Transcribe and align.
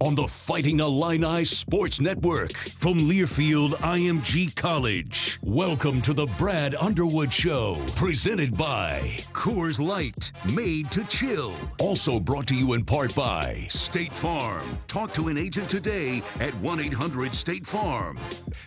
on 0.00 0.14
the 0.14 0.26
Fighting 0.26 0.80
Illini 0.80 1.44
Sports 1.44 2.00
Network 2.00 2.56
from 2.56 2.98
Learfield 2.98 3.72
IMG 3.80 4.54
College. 4.56 5.38
Welcome 5.42 6.00
to 6.02 6.14
the 6.14 6.26
Brad 6.38 6.74
Underwood 6.74 7.32
Show, 7.32 7.76
presented 7.96 8.56
by 8.56 9.00
Coors 9.32 9.78
Light, 9.78 10.32
made 10.54 10.90
to 10.90 11.06
chill. 11.08 11.54
Also 11.78 12.18
brought 12.18 12.46
to 12.48 12.54
you 12.54 12.72
in 12.72 12.84
part 12.84 13.14
by 13.14 13.66
State 13.68 14.12
Farm. 14.12 14.64
Talk 14.86 15.12
to 15.12 15.28
an 15.28 15.36
agent 15.36 15.68
today 15.68 16.22
at 16.40 16.54
1 16.56 16.80
800 16.80 17.34
State 17.34 17.66
Farm. 17.66 18.16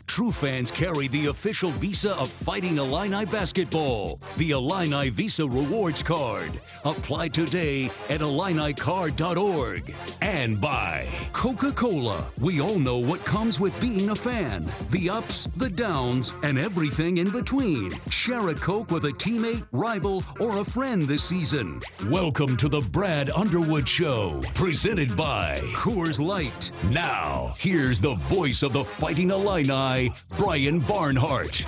True 0.05 0.31
fans 0.31 0.69
carry 0.69 1.07
the 1.07 1.27
official 1.27 1.71
visa 1.71 2.11
of 2.19 2.29
Fighting 2.29 2.77
Illini 2.77 3.25
basketball, 3.25 4.19
the 4.37 4.51
Illini 4.51 5.09
Visa 5.09 5.47
Rewards 5.47 6.03
Card. 6.03 6.51
Apply 6.85 7.29
today 7.29 7.85
at 8.09 8.19
IlliniCard.org. 8.19 9.95
And 10.21 10.61
by 10.61 11.07
Coca 11.31 11.71
Cola. 11.71 12.25
We 12.41 12.59
all 12.59 12.79
know 12.79 12.97
what 12.97 13.23
comes 13.23 13.59
with 13.59 13.79
being 13.79 14.09
a 14.09 14.15
fan 14.15 14.69
the 14.89 15.09
ups, 15.09 15.45
the 15.45 15.69
downs, 15.69 16.33
and 16.43 16.57
everything 16.57 17.19
in 17.19 17.29
between. 17.29 17.91
Share 18.09 18.49
a 18.49 18.53
Coke 18.53 18.91
with 18.91 19.05
a 19.05 19.11
teammate, 19.11 19.65
rival, 19.71 20.23
or 20.39 20.59
a 20.59 20.63
friend 20.65 21.03
this 21.03 21.23
season. 21.23 21.79
Welcome 22.09 22.57
to 22.57 22.67
the 22.67 22.81
Brad 22.81 23.29
Underwood 23.29 23.87
Show, 23.87 24.41
presented 24.53 25.15
by 25.15 25.59
Coors 25.73 26.19
Light. 26.19 26.71
Now, 26.91 27.53
here's 27.57 27.99
the 27.99 28.15
voice 28.15 28.63
of 28.63 28.73
the 28.73 28.83
Fighting 28.83 29.31
Illini, 29.31 30.11
Brian 30.37 30.79
Barnhart. 30.79 31.65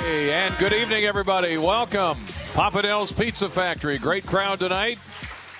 Hey, 0.00 0.32
and 0.32 0.56
good 0.58 0.72
evening, 0.72 1.04
everybody. 1.04 1.56
Welcome. 1.56 2.18
Papa 2.54 2.82
Del's 2.82 3.12
Pizza 3.12 3.48
Factory. 3.48 3.98
Great 3.98 4.24
crowd 4.26 4.58
tonight 4.58 4.98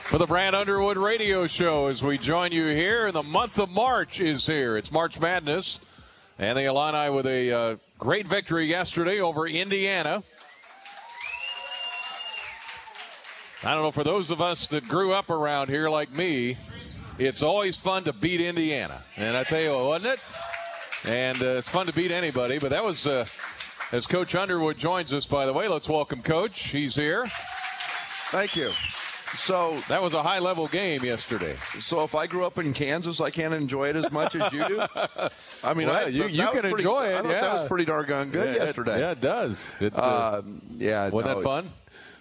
for 0.07 0.19
the 0.19 0.27
Brad 0.27 0.55
Underwood 0.55 0.97
Radio 0.97 1.49
Show 1.49 1.89
as 1.89 2.01
we 2.01 2.17
join 2.17 2.53
you 2.53 2.65
here. 2.67 3.11
The 3.11 3.25
month 3.25 3.59
of 3.59 3.71
March 3.71 4.21
is 4.21 4.47
here. 4.47 4.77
It's 4.77 4.93
March 4.93 5.19
Madness. 5.19 5.81
And 6.39 6.57
the 6.57 6.67
Illini 6.67 7.11
with 7.11 7.27
a 7.27 7.53
uh, 7.53 7.77
great 7.99 8.29
victory 8.29 8.67
yesterday 8.67 9.19
over 9.19 9.49
Indiana. 9.49 10.23
I 13.65 13.75
don't 13.75 13.83
know, 13.83 13.91
for 13.91 14.05
those 14.05 14.31
of 14.31 14.41
us 14.41 14.69
that 14.69 14.87
grew 14.87 15.13
up 15.13 15.29
around 15.29 15.71
here 15.71 15.89
like 15.89 16.13
me, 16.13 16.57
it's 17.19 17.43
always 17.43 17.77
fun 17.77 18.05
to 18.05 18.13
beat 18.13 18.41
Indiana. 18.41 19.03
And 19.17 19.37
I 19.37 19.43
tell 19.43 19.61
you 19.61 19.71
what, 19.71 19.87
wasn't 19.87 20.07
it? 20.07 20.21
And 21.05 21.43
uh, 21.43 21.59
it's 21.59 21.69
fun 21.69 21.87
to 21.87 21.93
beat 21.93 22.13
anybody, 22.13 22.61
but 22.61 22.71
that 22.71 22.85
was, 22.85 23.09
uh, 23.09 23.27
as 23.91 24.07
Coach 24.07 24.37
Underwood 24.37 24.79
joins 24.79 25.13
us, 25.13 25.27
by 25.27 25.47
the 25.47 25.53
way, 25.53 25.67
let's 25.67 25.89
welcome 25.89 26.23
Coach. 26.23 26.69
He's 26.69 26.95
here. 26.95 27.27
Thank 28.31 28.55
you. 28.55 28.71
So 29.39 29.81
that 29.89 30.03
was 30.03 30.15
a 30.15 30.23
high 30.23 30.39
level 30.39 30.69
game 30.69 31.05
yesterday. 31.05 31.57
So 31.81 32.05
if 32.05 32.15
I 32.15 32.27
grew 32.27 32.45
up 32.45 32.59
in 32.59 32.73
Kansas, 32.73 33.21
I 33.21 33.31
can't 33.31 33.55
enjoy 33.55 33.91
it 33.91 33.97
as 33.97 34.11
much 34.11 34.35
as 34.35 34.53
you 34.53 34.67
do. 34.67 34.81
I 35.63 35.75
mean, 35.75 35.89
well, 35.89 36.07
I, 36.07 36.09
you, 36.09 36.27
you 36.27 36.43
can 36.49 36.61
pretty, 36.61 36.75
enjoy 36.75 37.07
it. 37.07 37.25
yeah. 37.25 37.41
that 37.41 37.53
was 37.55 37.69
pretty 37.69 37.85
darn 37.85 38.31
good 38.31 38.57
yeah, 38.57 38.65
yesterday. 38.65 38.97
It, 38.97 39.01
yeah, 39.01 39.11
it 39.13 39.21
does. 39.21 39.77
It, 39.81 39.97
uh, 39.97 40.43
yeah, 40.77 41.09
wasn't 41.09 41.33
no, 41.33 41.39
that 41.39 41.45
fun? 41.45 41.71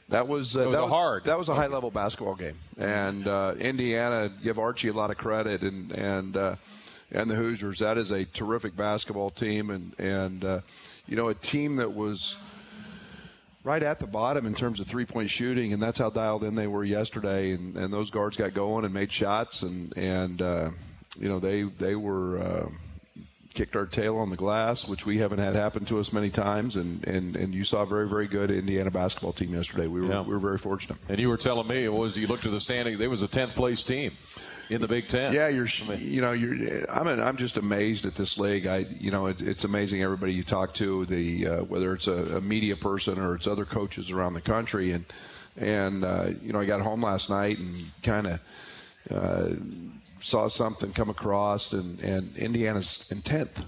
That 0.09 0.27
was, 0.27 0.55
uh, 0.55 0.59
was 0.59 0.71
that 0.73 0.81
was 0.81 0.91
hard. 0.91 1.23
That 1.25 1.39
was 1.39 1.49
a 1.49 1.55
high 1.55 1.67
level 1.67 1.89
basketball 1.89 2.35
game, 2.35 2.57
and 2.77 3.27
uh, 3.27 3.55
Indiana 3.57 4.31
give 4.43 4.59
Archie 4.59 4.89
a 4.89 4.93
lot 4.93 5.09
of 5.09 5.17
credit, 5.17 5.63
and 5.63 5.91
and 5.91 6.37
uh, 6.37 6.55
and 7.11 7.29
the 7.29 7.35
Hoosiers. 7.35 7.79
That 7.79 7.97
is 7.97 8.11
a 8.11 8.23
terrific 8.23 8.75
basketball 8.75 9.31
team, 9.31 9.71
and 9.71 9.99
and 9.99 10.45
uh, 10.45 10.59
you 11.07 11.15
know 11.15 11.29
a 11.29 11.33
team 11.33 11.77
that 11.77 11.95
was 11.95 12.35
right 13.65 13.83
at 13.83 13.99
the 13.99 14.07
bottom 14.07 14.45
in 14.45 14.53
terms 14.53 14.79
of 14.79 14.87
three 14.87 15.05
point 15.05 15.29
shooting, 15.29 15.73
and 15.73 15.81
that's 15.81 15.97
how 15.97 16.09
dialed 16.09 16.43
in 16.43 16.55
they 16.55 16.67
were 16.67 16.85
yesterday. 16.85 17.51
And, 17.51 17.75
and 17.75 17.91
those 17.91 18.11
guards 18.11 18.37
got 18.37 18.53
going 18.53 18.85
and 18.85 18.93
made 18.93 19.11
shots, 19.11 19.63
and 19.63 19.95
and 19.97 20.41
uh, 20.41 20.69
you 21.19 21.27
know 21.27 21.39
they 21.39 21.63
they 21.63 21.95
were. 21.95 22.37
Uh, 22.39 22.69
kicked 23.53 23.77
our 23.77 23.85
tail 23.85 24.17
on 24.17 24.29
the 24.29 24.35
glass, 24.35 24.85
which 24.85 25.05
we 25.05 25.17
haven't 25.19 25.39
had 25.39 25.55
happen 25.55 25.85
to 25.85 25.97
us 25.97 26.11
many 26.11 26.29
times, 26.29 26.75
and, 26.75 27.07
and, 27.07 27.37
and 27.37 27.53
you 27.55 27.63
saw 27.63 27.83
a 27.83 27.85
very 27.85 28.05
very 28.05 28.27
good 28.27 28.51
Indiana 28.51 28.91
basketball 28.91 29.31
team 29.31 29.53
yesterday. 29.55 29.87
We 29.87 30.01
were 30.01 30.07
Yeah. 30.07 30.23
we 30.23 30.33
were 30.33 30.39
very 30.39 30.57
fortunate. 30.57 30.97
And 31.07 31.19
you 31.21 31.29
were 31.29 31.37
telling 31.37 31.65
me 31.65 31.85
it 31.85 31.93
was 31.93 32.17
you 32.17 32.27
looked 32.27 32.45
at 32.45 32.51
the 32.51 32.59
standing. 32.59 32.97
They 32.97 33.07
was 33.07 33.21
a 33.21 33.29
tenth 33.29 33.55
place 33.55 33.81
team 33.81 34.11
in 34.69 34.81
the 34.81 34.87
Big 34.87 35.07
Ten. 35.07 35.33
Yeah, 35.33 35.47
you're. 35.47 35.67
You 35.67 36.21
know, 36.21 36.31
you're. 36.31 36.89
I'm. 36.89 37.07
I'm 37.07 37.37
just 37.37 37.57
amazed 37.57 38.05
at 38.05 38.15
this 38.15 38.37
league. 38.37 38.67
I. 38.67 38.85
You 38.99 39.11
know, 39.11 39.27
it, 39.27 39.41
it's 39.41 39.63
amazing. 39.63 40.01
Everybody 40.01 40.33
you 40.33 40.43
talk 40.43 40.73
to, 40.75 41.05
the 41.05 41.47
uh, 41.47 41.63
whether 41.63 41.93
it's 41.93 42.07
a, 42.07 42.37
a 42.37 42.41
media 42.41 42.75
person 42.75 43.19
or 43.19 43.35
it's 43.35 43.47
other 43.47 43.65
coaches 43.65 44.11
around 44.11 44.33
the 44.33 44.41
country, 44.41 44.91
and 44.91 45.05
and 45.57 46.03
uh, 46.03 46.29
you 46.41 46.53
know, 46.53 46.59
I 46.59 46.65
got 46.65 46.81
home 46.81 47.01
last 47.01 47.29
night 47.29 47.57
and 47.57 47.91
kind 48.03 48.27
of. 48.27 48.39
Uh, 49.09 49.49
saw 50.21 50.47
something 50.47 50.91
come 50.91 51.11
across 51.11 51.71
and, 51.71 51.99
and 51.99 52.35
Indiana's 52.35 53.05
in 53.11 53.21
10th 53.21 53.63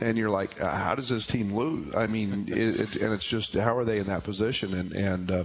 and 0.00 0.16
you're 0.16 0.30
like, 0.30 0.60
uh, 0.60 0.74
how 0.74 0.94
does 0.94 1.08
this 1.08 1.26
team 1.26 1.54
lose? 1.54 1.94
I 1.94 2.06
mean, 2.06 2.46
it, 2.48 2.80
it, 2.80 2.96
and 2.96 3.12
it's 3.12 3.26
just 3.26 3.54
how 3.54 3.76
are 3.76 3.84
they 3.84 3.98
in 3.98 4.06
that 4.06 4.24
position? 4.24 4.74
And 4.74 4.92
and 4.92 5.30
uh, 5.30 5.44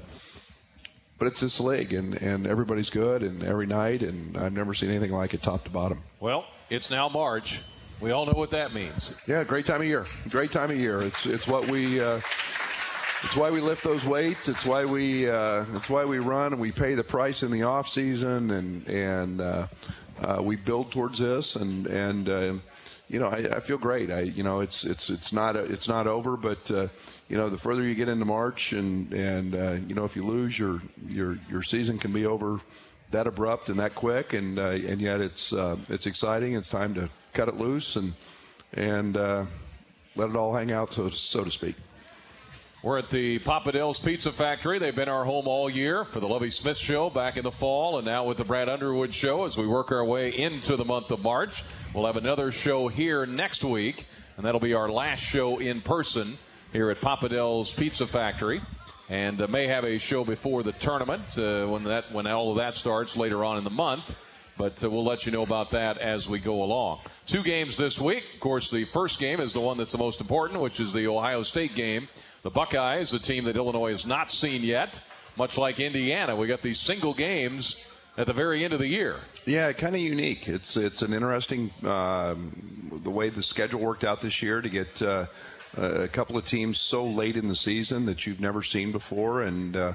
but 1.23 1.31
it's 1.31 1.39
this 1.39 1.61
league, 1.61 1.93
and 1.93 2.21
and 2.21 2.45
everybody's 2.45 2.89
good, 2.89 3.23
and 3.23 3.45
every 3.45 3.65
night, 3.65 4.03
and 4.03 4.35
I've 4.35 4.51
never 4.51 4.73
seen 4.73 4.89
anything 4.89 5.13
like 5.13 5.33
it, 5.33 5.41
top 5.41 5.63
to 5.63 5.69
bottom. 5.69 6.03
Well, 6.19 6.43
it's 6.69 6.89
now 6.89 7.07
March. 7.07 7.61
We 8.01 8.11
all 8.11 8.25
know 8.25 8.33
what 8.33 8.51
that 8.51 8.73
means. 8.73 9.13
Yeah, 9.25 9.45
great 9.45 9.65
time 9.65 9.79
of 9.79 9.87
year. 9.87 10.05
Great 10.27 10.51
time 10.51 10.69
of 10.69 10.75
year. 10.77 10.99
It's 11.01 11.25
it's 11.25 11.47
what 11.47 11.69
we. 11.69 12.01
Uh, 12.01 12.19
it's 13.23 13.37
why 13.37 13.51
we 13.51 13.61
lift 13.61 13.85
those 13.85 14.03
weights. 14.03 14.49
It's 14.49 14.65
why 14.65 14.83
we. 14.83 15.29
Uh, 15.29 15.63
it's 15.75 15.89
why 15.89 16.03
we 16.03 16.19
run 16.19 16.51
and 16.51 16.61
we 16.61 16.73
pay 16.73 16.93
the 16.93 17.05
price 17.05 17.41
in 17.41 17.51
the 17.51 17.63
off 17.63 17.87
season, 17.87 18.51
and 18.51 18.85
and 18.89 19.39
uh, 19.39 19.67
uh, 20.21 20.41
we 20.43 20.57
build 20.57 20.91
towards 20.91 21.19
this, 21.19 21.55
and 21.55 21.87
and 21.87 22.27
uh, 22.27 22.53
you 23.07 23.19
know 23.21 23.29
I, 23.29 23.47
I 23.49 23.59
feel 23.61 23.77
great. 23.77 24.11
I 24.11 24.23
you 24.23 24.43
know 24.43 24.59
it's 24.59 24.83
it's 24.83 25.09
it's 25.09 25.31
not 25.31 25.55
it's 25.55 25.87
not 25.87 26.05
over, 26.05 26.35
but 26.35 26.69
uh, 26.69 26.87
you 27.29 27.37
know 27.37 27.49
the 27.49 27.57
further 27.57 27.83
you 27.83 27.95
get 27.95 28.09
into 28.09 28.25
March, 28.25 28.73
and 28.73 29.11
and 29.13 29.55
uh, 29.55 29.71
you 29.87 29.95
know 29.95 30.05
if 30.05 30.15
you 30.15 30.25
lose, 30.25 30.57
your 30.57 30.81
your 31.07 31.37
your 31.49 31.63
season 31.63 31.97
can 31.97 32.11
be 32.11 32.25
over 32.25 32.59
that 33.11 33.27
abrupt 33.27 33.69
and 33.69 33.79
that 33.79 33.95
quick, 33.95 34.33
and 34.33 34.59
uh, 34.59 34.69
and 34.69 34.99
yet 34.99 35.21
it's 35.21 35.53
uh, 35.53 35.77
it's 35.89 36.05
exciting. 36.05 36.53
It's 36.53 36.69
time 36.69 36.93
to 36.95 37.09
cut 37.33 37.47
it 37.47 37.57
loose 37.57 37.95
and 37.95 38.13
and 38.73 39.15
uh, 39.15 39.45
let 40.15 40.29
it 40.29 40.35
all 40.35 40.53
hang 40.53 40.71
out, 40.71 40.93
so 40.93 41.09
so 41.09 41.43
to 41.43 41.51
speak. 41.51 41.75
We're 42.83 42.97
at 42.97 43.09
the 43.09 43.39
Papa 43.39 43.71
Del's 43.71 43.97
Pizza 43.97 44.33
Factory. 44.33 44.77
They've 44.77 44.93
been 44.93 45.07
our 45.07 45.23
home 45.23 45.47
all 45.47 45.69
year 45.69 46.03
for 46.03 46.19
the 46.19 46.27
Lovie 46.27 46.49
Smith 46.49 46.77
Show 46.77 47.09
back 47.09 47.37
in 47.37 47.43
the 47.43 47.51
fall, 47.51 47.97
and 47.97 48.05
now 48.05 48.25
with 48.25 48.37
the 48.37 48.43
Brad 48.43 48.67
Underwood 48.67 49.13
Show 49.13 49.45
as 49.45 49.55
we 49.57 49.65
work 49.65 49.93
our 49.93 50.03
way 50.03 50.37
into 50.37 50.75
the 50.75 50.83
month 50.83 51.09
of 51.09 51.21
March. 51.21 51.63
We'll 51.93 52.05
have 52.05 52.17
another 52.17 52.51
show 52.51 52.89
here 52.89 53.25
next 53.25 53.63
week, 53.63 54.05
and 54.35 54.45
that'll 54.45 54.59
be 54.59 54.73
our 54.73 54.89
last 54.89 55.21
show 55.21 55.59
in 55.59 55.79
person 55.79 56.37
here 56.73 56.89
at 56.89 56.99
Papa 56.99 57.29
Del's 57.29 57.71
Pizza 57.71 58.07
Factory. 58.07 58.61
And 59.07 59.39
uh, 59.39 59.47
may 59.47 59.67
have 59.67 59.83
a 59.83 59.99
show 59.99 60.23
before 60.23 60.63
the 60.63 60.71
tournament 60.73 61.37
uh, 61.37 61.67
when 61.67 61.83
that 61.83 62.11
when 62.11 62.25
all 62.25 62.49
of 62.49 62.57
that 62.57 62.73
starts 62.73 63.15
later 63.15 63.45
on 63.45 63.57
in 63.57 63.63
the 63.63 63.69
month. 63.69 64.15
But 64.57 64.83
uh, 64.83 64.89
we'll 64.89 65.03
let 65.03 65.25
you 65.25 65.31
know 65.31 65.43
about 65.43 65.71
that 65.71 65.99
as 65.99 66.27
we 66.27 66.39
go 66.39 66.63
along. 66.63 66.99
Two 67.25 67.43
games 67.43 67.77
this 67.77 67.99
week. 67.99 68.23
Of 68.33 68.39
course, 68.39 68.71
the 68.71 68.85
first 68.85 69.19
game 69.19 69.39
is 69.39 69.53
the 69.53 69.59
one 69.59 69.77
that's 69.77 69.91
the 69.91 69.97
most 69.97 70.19
important, 70.19 70.59
which 70.61 70.79
is 70.79 70.93
the 70.93 71.07
Ohio 71.07 71.43
State 71.43 71.75
game. 71.75 72.07
The 72.41 72.49
Buckeyes, 72.49 73.13
a 73.13 73.19
team 73.19 73.45
that 73.45 73.55
Illinois 73.55 73.91
has 73.91 74.05
not 74.05 74.31
seen 74.31 74.63
yet, 74.63 74.99
much 75.37 75.57
like 75.57 75.79
Indiana. 75.79 76.35
We 76.35 76.47
got 76.47 76.61
these 76.61 76.79
single 76.79 77.13
games 77.13 77.77
at 78.17 78.27
the 78.27 78.33
very 78.33 78.63
end 78.63 78.73
of 78.73 78.79
the 78.79 78.87
year. 78.87 79.17
Yeah, 79.45 79.71
kind 79.73 79.95
of 79.95 80.01
unique. 80.01 80.47
It's 80.47 80.77
it's 80.77 81.01
an 81.01 81.13
interesting 81.13 81.71
um, 81.83 83.01
the 83.03 83.11
way 83.11 83.29
the 83.29 83.43
schedule 83.43 83.79
worked 83.79 84.03
out 84.03 84.21
this 84.21 84.41
year 84.41 84.61
to 84.61 84.69
get 84.69 85.01
uh, 85.01 85.25
a 85.77 86.07
couple 86.07 86.37
of 86.37 86.45
teams 86.45 86.79
so 86.79 87.05
late 87.05 87.35
in 87.35 87.47
the 87.47 87.55
season 87.55 88.05
that 88.05 88.25
you've 88.25 88.39
never 88.39 88.63
seen 88.63 88.91
before, 88.91 89.41
and 89.41 89.75
uh, 89.75 89.93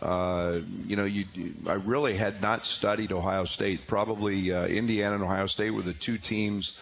uh, 0.00 0.60
you 0.86 0.96
know, 0.96 1.04
you 1.04 1.24
I 1.66 1.74
really 1.74 2.16
had 2.16 2.42
not 2.42 2.66
studied 2.66 3.12
Ohio 3.12 3.44
State. 3.44 3.86
Probably 3.86 4.52
uh, 4.52 4.66
Indiana 4.66 5.14
and 5.14 5.24
Ohio 5.24 5.46
State 5.46 5.70
were 5.70 5.82
the 5.82 5.94
two 5.94 6.18
teams. 6.18 6.72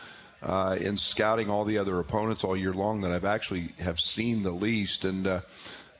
Uh, 0.42 0.76
in 0.78 0.98
scouting 0.98 1.48
all 1.48 1.64
the 1.64 1.78
other 1.78 1.98
opponents 1.98 2.44
all 2.44 2.54
year 2.54 2.74
long 2.74 3.00
that 3.00 3.10
I've 3.10 3.24
actually 3.24 3.70
have 3.78 3.98
seen 3.98 4.42
the 4.42 4.50
least, 4.50 5.06
and 5.06 5.26
uh, 5.26 5.40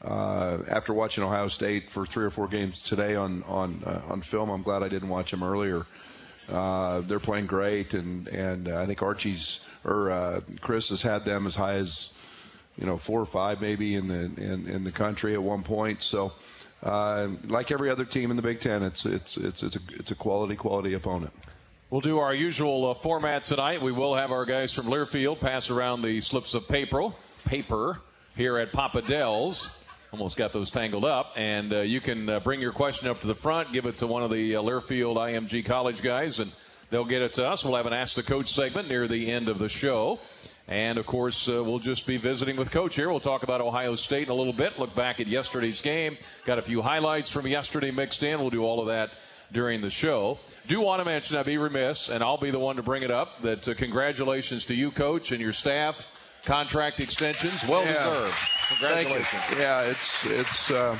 uh, 0.02 0.58
after 0.68 0.92
watching 0.92 1.24
Ohio 1.24 1.48
State 1.48 1.88
for 1.88 2.04
three 2.04 2.26
or 2.26 2.30
four 2.30 2.46
games 2.46 2.82
today 2.82 3.14
on 3.14 3.42
on 3.44 3.82
uh, 3.86 4.02
on 4.06 4.20
film, 4.20 4.50
I'm 4.50 4.60
glad 4.60 4.82
I 4.82 4.88
didn't 4.88 5.08
watch 5.08 5.30
them 5.30 5.42
earlier. 5.42 5.86
They're 6.46 7.20
playing 7.20 7.46
great, 7.46 7.94
and 7.94 8.28
and 8.28 8.68
I 8.68 8.84
think 8.84 9.00
Archie's 9.00 9.60
or 9.82 10.42
Chris 10.60 10.90
has 10.90 11.00
had 11.00 11.24
them 11.24 11.46
as 11.46 11.56
high 11.56 11.76
as 11.76 12.10
you 12.78 12.86
know 12.86 12.96
four 12.96 13.20
or 13.20 13.26
five 13.26 13.60
maybe 13.60 13.94
in 13.94 14.08
the 14.08 14.30
in, 14.42 14.68
in 14.68 14.84
the 14.84 14.92
country 14.92 15.34
at 15.34 15.42
one 15.42 15.62
point. 15.62 16.02
So. 16.02 16.32
Uh, 16.82 17.30
like 17.46 17.72
every 17.72 17.88
other 17.88 18.04
team 18.04 18.30
in 18.30 18.36
the 18.36 18.42
Big 18.42 18.60
Ten, 18.60 18.82
it's 18.82 19.06
it's 19.06 19.38
it's 19.38 19.62
it's 19.62 19.74
a 19.76 19.80
it's 19.88 20.10
a 20.10 20.14
quality 20.14 20.54
quality 20.54 20.92
opponent. 20.92 21.32
We'll 21.94 22.00
do 22.00 22.18
our 22.18 22.34
usual 22.34 22.90
uh, 22.90 22.94
format 22.94 23.44
tonight. 23.44 23.80
We 23.80 23.92
will 23.92 24.16
have 24.16 24.32
our 24.32 24.44
guys 24.44 24.72
from 24.72 24.86
Learfield 24.86 25.38
pass 25.38 25.70
around 25.70 26.02
the 26.02 26.20
slips 26.20 26.52
of 26.52 26.66
paper, 26.66 27.12
paper 27.44 28.00
here 28.36 28.58
at 28.58 28.72
Papa 28.72 29.00
Del's. 29.02 29.70
Almost 30.12 30.36
got 30.36 30.52
those 30.52 30.70
tangled 30.70 31.04
up, 31.04 31.34
and 31.36 31.72
uh, 31.72 31.80
you 31.80 32.00
can 32.00 32.28
uh, 32.28 32.40
bring 32.40 32.60
your 32.60 32.72
question 32.72 33.08
up 33.08 33.20
to 33.20 33.26
the 33.26 33.34
front, 33.34 33.72
give 33.72 33.86
it 33.86 33.96
to 33.98 34.06
one 34.06 34.22
of 34.22 34.30
the 34.30 34.56
uh, 34.56 34.62
Learfield 34.62 35.16
IMG 35.16 35.64
College 35.64 36.02
guys, 36.02 36.40
and 36.40 36.50
they'll 36.90 37.04
get 37.04 37.22
it 37.22 37.34
to 37.34 37.46
us. 37.46 37.64
We'll 37.64 37.76
have 37.76 37.86
an 37.86 37.92
Ask 37.92 38.16
the 38.16 38.22
Coach 38.22 38.52
segment 38.52 38.88
near 38.88 39.06
the 39.06 39.30
end 39.30 39.48
of 39.48 39.58
the 39.58 39.68
show. 39.68 40.18
And 40.66 40.96
of 40.98 41.04
course, 41.06 41.46
uh, 41.48 41.62
we'll 41.62 41.78
just 41.78 42.06
be 42.06 42.16
visiting 42.16 42.56
with 42.56 42.70
Coach 42.70 42.96
here. 42.96 43.10
We'll 43.10 43.20
talk 43.20 43.42
about 43.42 43.60
Ohio 43.60 43.94
State 43.96 44.24
in 44.28 44.30
a 44.30 44.34
little 44.34 44.52
bit, 44.54 44.78
look 44.78 44.94
back 44.94 45.20
at 45.20 45.26
yesterday's 45.26 45.80
game, 45.82 46.16
got 46.46 46.58
a 46.58 46.62
few 46.62 46.80
highlights 46.80 47.30
from 47.30 47.46
yesterday 47.46 47.90
mixed 47.90 48.22
in. 48.22 48.40
We'll 48.40 48.48
do 48.50 48.64
all 48.64 48.80
of 48.80 48.86
that 48.86 49.10
during 49.52 49.82
the 49.82 49.90
show. 49.90 50.38
Do 50.66 50.80
want 50.80 51.00
to 51.00 51.04
mention, 51.04 51.36
I'd 51.36 51.44
be 51.44 51.58
remiss, 51.58 52.08
and 52.08 52.24
I'll 52.24 52.38
be 52.38 52.50
the 52.50 52.58
one 52.58 52.76
to 52.76 52.82
bring 52.82 53.02
it 53.02 53.10
up, 53.10 53.42
that 53.42 53.68
uh, 53.68 53.74
congratulations 53.74 54.64
to 54.66 54.74
you, 54.74 54.90
Coach, 54.90 55.32
and 55.32 55.40
your 55.40 55.52
staff. 55.52 56.06
Contract 56.46 56.98
extensions, 57.00 57.62
well 57.68 57.82
Yeah. 57.84 57.92
deserved. 57.92 58.34
Congratulations. 58.68 59.42
Yeah, 59.58 59.80
it's 59.82 60.24
it's. 60.26 60.70
Uh, 60.70 60.98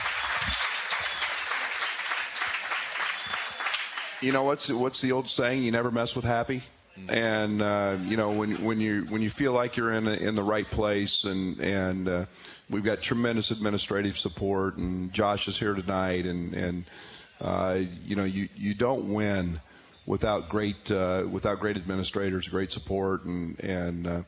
you 4.20 4.32
know 4.32 4.43
what's 4.44 4.70
what's 4.70 5.00
the 5.02 5.12
old 5.12 5.28
saying? 5.28 5.62
You 5.62 5.70
never 5.70 5.90
mess 5.90 6.16
with 6.16 6.25
happy. 6.25 6.62
And 7.08 7.61
uh, 7.61 7.96
you 8.05 8.17
know 8.17 8.31
when 8.31 8.62
when 8.64 8.81
you 8.81 9.02
when 9.08 9.20
you 9.20 9.29
feel 9.31 9.52
like 9.52 9.76
you're 9.76 9.93
in 9.93 10.06
a, 10.06 10.12
in 10.12 10.37
the 10.37 10.44
right 10.44 10.69
place, 10.70 11.25
and 11.25 11.58
and 11.58 12.08
uh, 12.08 12.25
we've 12.70 12.85
got 12.85 13.02
tremendous 13.02 13.50
administrative 13.50 14.17
support, 14.17 14.76
and 14.76 15.12
Josh 15.12 15.49
is 15.49 15.58
here 15.58 15.75
tonight, 15.75 16.25
and 16.25 16.55
and 16.55 16.85
uh, 17.41 17.81
you 18.05 18.14
know 18.14 18.25
you 18.25 18.49
you 18.56 18.75
don't 18.75 19.12
win 19.12 19.61
without 20.06 20.49
great 20.49 20.88
uh, 20.91 21.26
without 21.29 21.58
great 21.58 21.76
administrators, 21.76 22.46
great 22.46 22.70
support, 22.70 23.25
and 23.25 23.58
and 23.58 24.06
uh, 24.06 24.23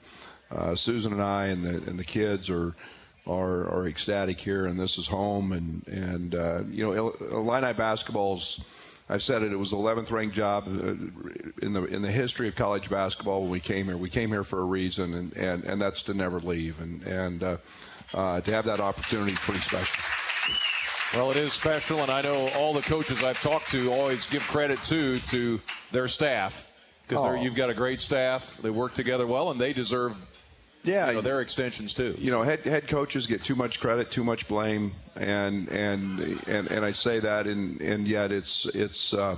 uh, 0.50 0.74
Susan 0.74 1.12
and 1.12 1.22
I 1.22 1.46
and 1.46 1.62
the 1.62 1.88
and 1.88 2.00
the 2.00 2.04
kids 2.04 2.50
are 2.50 2.74
are, 3.28 3.69
are 3.69 3.86
ecstatic 3.86 4.40
here, 4.40 4.66
and 4.66 4.78
this 4.78 4.98
is 4.98 5.06
home. 5.06 5.52
And 5.52 5.86
and 5.86 6.34
you 6.74 6.82
know, 6.84 6.92
Il- 6.92 7.16
Illini 7.30 7.72
basketball's. 7.74 8.60
I've 9.08 9.23
said 9.23 9.43
it. 9.43 9.53
It 9.53 9.56
was 9.56 9.70
the 9.70 9.76
11th 9.76 10.11
ranked 10.11 10.35
job 10.35 10.67
uh, 10.67 10.70
in 11.64 11.73
the 11.73 11.85
in 11.85 12.03
the 12.03 12.11
history 12.11 12.49
of 12.49 12.56
college 12.56 12.91
basketball 12.91 13.43
when 13.43 13.50
we 13.50 13.61
came 13.61 13.87
here. 13.87 13.97
We 13.97 14.11
came 14.11 14.31
here 14.31 14.43
for 14.44 14.61
a 14.61 14.64
reason, 14.64 15.14
and 15.14 15.32
and, 15.37 15.64
and 15.64 15.81
that's 15.81 16.03
to 16.05 16.14
never 16.14 16.41
leave. 16.41 16.81
And 16.81 17.03
and 17.03 17.43
uh, 17.43 17.56
uh, 18.14 18.41
to 18.41 18.50
have 18.53 18.64
that 18.64 18.81
opportunity 18.81 19.32
is 19.32 19.38
pretty 19.38 19.61
special. 19.61 19.94
Well, 21.14 21.31
it 21.31 21.37
is 21.37 21.53
special, 21.53 22.00
and 22.00 22.11
I 22.11 22.20
know 22.20 22.49
all 22.56 22.75
the 22.75 22.82
coaches 22.82 23.23
I've 23.23 23.41
talked 23.41 23.70
to 23.70 23.93
always 23.93 24.26
give 24.26 24.43
credit 24.43 24.82
to 24.85 25.20
to 25.20 25.61
their 25.93 26.08
staff 26.08 26.67
because 27.06 27.25
Oh. 27.25 27.41
you've 27.41 27.55
got 27.55 27.70
a 27.70 27.75
great 27.75 28.00
staff. 28.00 28.58
They 28.61 28.70
work 28.70 28.93
together 28.94 29.25
well, 29.26 29.53
and 29.53 29.61
they 29.61 29.73
deserve 29.73 30.17
Yeah, 30.86 31.08
you 31.08 31.14
know, 31.14 31.20
their 31.20 31.40
extensions 31.40 31.94
too. 31.94 32.14
you 32.18 32.30
know, 32.30 32.42
head 32.42 32.60
head 32.64 32.88
coaches 32.88 33.26
get 33.26 33.44
too 33.44 33.54
much 33.54 33.80
credit, 33.80 34.10
too 34.10 34.24
much 34.24 34.48
blame, 34.48 34.92
and 35.14 35.68
and 35.68 36.20
and, 36.48 36.68
and 36.68 36.84
I 36.84 36.92
say 36.92 37.18
that, 37.20 37.46
and 37.46 37.80
and 37.80 38.06
yet 38.06 38.32
it's 38.32 38.66
it's 38.66 39.12
uh, 39.12 39.36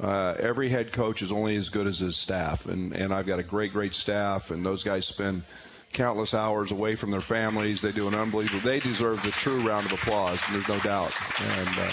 uh, 0.00 0.34
every 0.38 0.68
head 0.68 0.92
coach 0.92 1.22
is 1.22 1.30
only 1.30 1.56
as 1.56 1.68
good 1.68 1.86
as 1.86 1.98
his 1.98 2.16
staff, 2.16 2.66
and 2.66 2.92
and 2.94 3.12
I've 3.12 3.26
got 3.26 3.38
a 3.38 3.42
great 3.44 3.72
great 3.72 3.94
staff, 3.94 4.50
and 4.50 4.64
those 4.64 4.82
guys 4.82 5.06
spend 5.06 5.42
countless 5.92 6.34
hours 6.34 6.70
away 6.70 6.96
from 6.96 7.10
their 7.10 7.20
families. 7.20 7.80
They 7.80 7.92
do 7.92 8.08
an 8.08 8.14
unbelievable. 8.14 8.60
They 8.60 8.80
deserve 8.80 9.22
the 9.22 9.30
true 9.30 9.60
round 9.66 9.86
of 9.86 9.92
applause. 9.92 10.38
And 10.46 10.56
there's 10.56 10.68
no 10.68 10.78
doubt, 10.80 11.12
and. 11.40 11.78
Uh, 11.78 11.92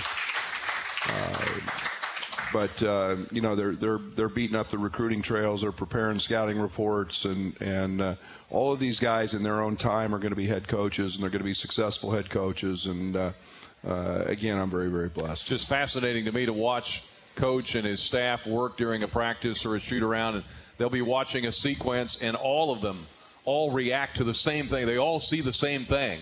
but 2.53 2.83
uh, 2.83 3.15
you 3.31 3.41
know 3.41 3.55
they're 3.55 3.75
they're 3.75 3.99
they're 4.15 4.29
beating 4.29 4.55
up 4.55 4.69
the 4.69 4.77
recruiting 4.77 5.21
trails. 5.21 5.61
They're 5.61 5.71
preparing 5.71 6.19
scouting 6.19 6.59
reports, 6.59 7.25
and 7.25 7.59
and 7.61 8.01
uh, 8.01 8.15
all 8.49 8.71
of 8.71 8.79
these 8.79 8.99
guys 8.99 9.33
in 9.33 9.43
their 9.43 9.61
own 9.61 9.75
time 9.75 10.13
are 10.13 10.19
going 10.19 10.31
to 10.31 10.35
be 10.35 10.47
head 10.47 10.67
coaches, 10.67 11.15
and 11.15 11.23
they're 11.23 11.29
going 11.29 11.39
to 11.39 11.45
be 11.45 11.53
successful 11.53 12.11
head 12.11 12.29
coaches. 12.29 12.85
And 12.85 13.15
uh, 13.15 13.31
uh, 13.87 14.23
again, 14.25 14.57
I'm 14.57 14.69
very 14.69 14.89
very 14.89 15.09
blessed. 15.09 15.45
just 15.45 15.67
fascinating 15.67 16.25
to 16.25 16.31
me 16.31 16.45
to 16.45 16.53
watch 16.53 17.03
coach 17.35 17.75
and 17.75 17.85
his 17.85 18.01
staff 18.01 18.47
work 18.47 18.77
during 18.77 19.03
a 19.03 19.07
practice 19.07 19.65
or 19.65 19.75
a 19.75 19.79
shoot 19.79 20.01
around. 20.01 20.35
And 20.35 20.43
they'll 20.77 20.89
be 20.89 21.01
watching 21.01 21.45
a 21.45 21.51
sequence 21.51 22.17
and 22.21 22.35
all 22.35 22.71
of 22.71 22.81
them 22.81 23.05
all 23.43 23.71
react 23.71 24.17
to 24.17 24.23
the 24.23 24.33
same 24.33 24.67
thing. 24.67 24.85
They 24.85 24.97
all 24.97 25.19
see 25.19 25.41
the 25.41 25.53
same 25.53 25.85
thing. 25.85 26.21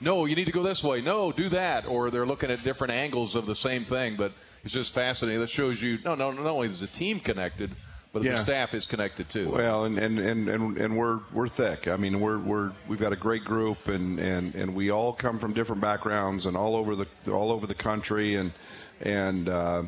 No 0.00 0.24
you 0.24 0.34
need 0.34 0.46
to 0.46 0.52
go 0.52 0.62
this 0.62 0.82
way. 0.82 1.00
No 1.00 1.32
do 1.32 1.48
that. 1.50 1.86
Or 1.86 2.10
they're 2.10 2.26
looking 2.26 2.50
at 2.50 2.62
different 2.64 2.92
angles 2.92 3.34
of 3.34 3.46
the 3.46 3.54
same 3.54 3.84
thing. 3.84 4.16
But 4.16 4.32
it's 4.64 4.72
just 4.72 4.94
fascinating 4.94 5.40
that 5.40 5.50
shows 5.50 5.80
you 5.82 5.98
no 6.04 6.14
no 6.14 6.30
not 6.30 6.46
only 6.46 6.68
is 6.68 6.80
the 6.80 6.86
team 6.86 7.20
connected 7.20 7.70
but 8.12 8.22
Yeah. 8.22 8.32
the 8.32 8.38
staff 8.38 8.74
is 8.74 8.86
connected 8.86 9.28
too 9.30 9.48
Well, 9.50 9.84
and, 9.86 9.98
and, 9.98 10.18
and, 10.18 10.48
and, 10.48 10.76
and 10.76 10.96
we're 10.96 11.20
we're 11.32 11.48
thick. 11.48 11.88
I 11.88 11.96
mean, 11.96 12.20
we're 12.20 12.36
we're 12.38 12.72
we've 12.86 13.00
got 13.00 13.12
a 13.14 13.16
great 13.16 13.42
group, 13.42 13.88
and, 13.88 14.18
and, 14.18 14.54
and 14.54 14.74
we 14.74 14.90
all 14.90 15.14
come 15.14 15.38
from 15.38 15.54
different 15.54 15.80
backgrounds 15.80 16.44
and 16.44 16.54
all 16.54 16.76
over 16.76 16.94
the 16.94 17.06
all 17.32 17.50
over 17.50 17.66
the 17.66 17.74
country, 17.74 18.34
and 18.34 18.52
and 19.00 19.48
uh, 19.48 19.84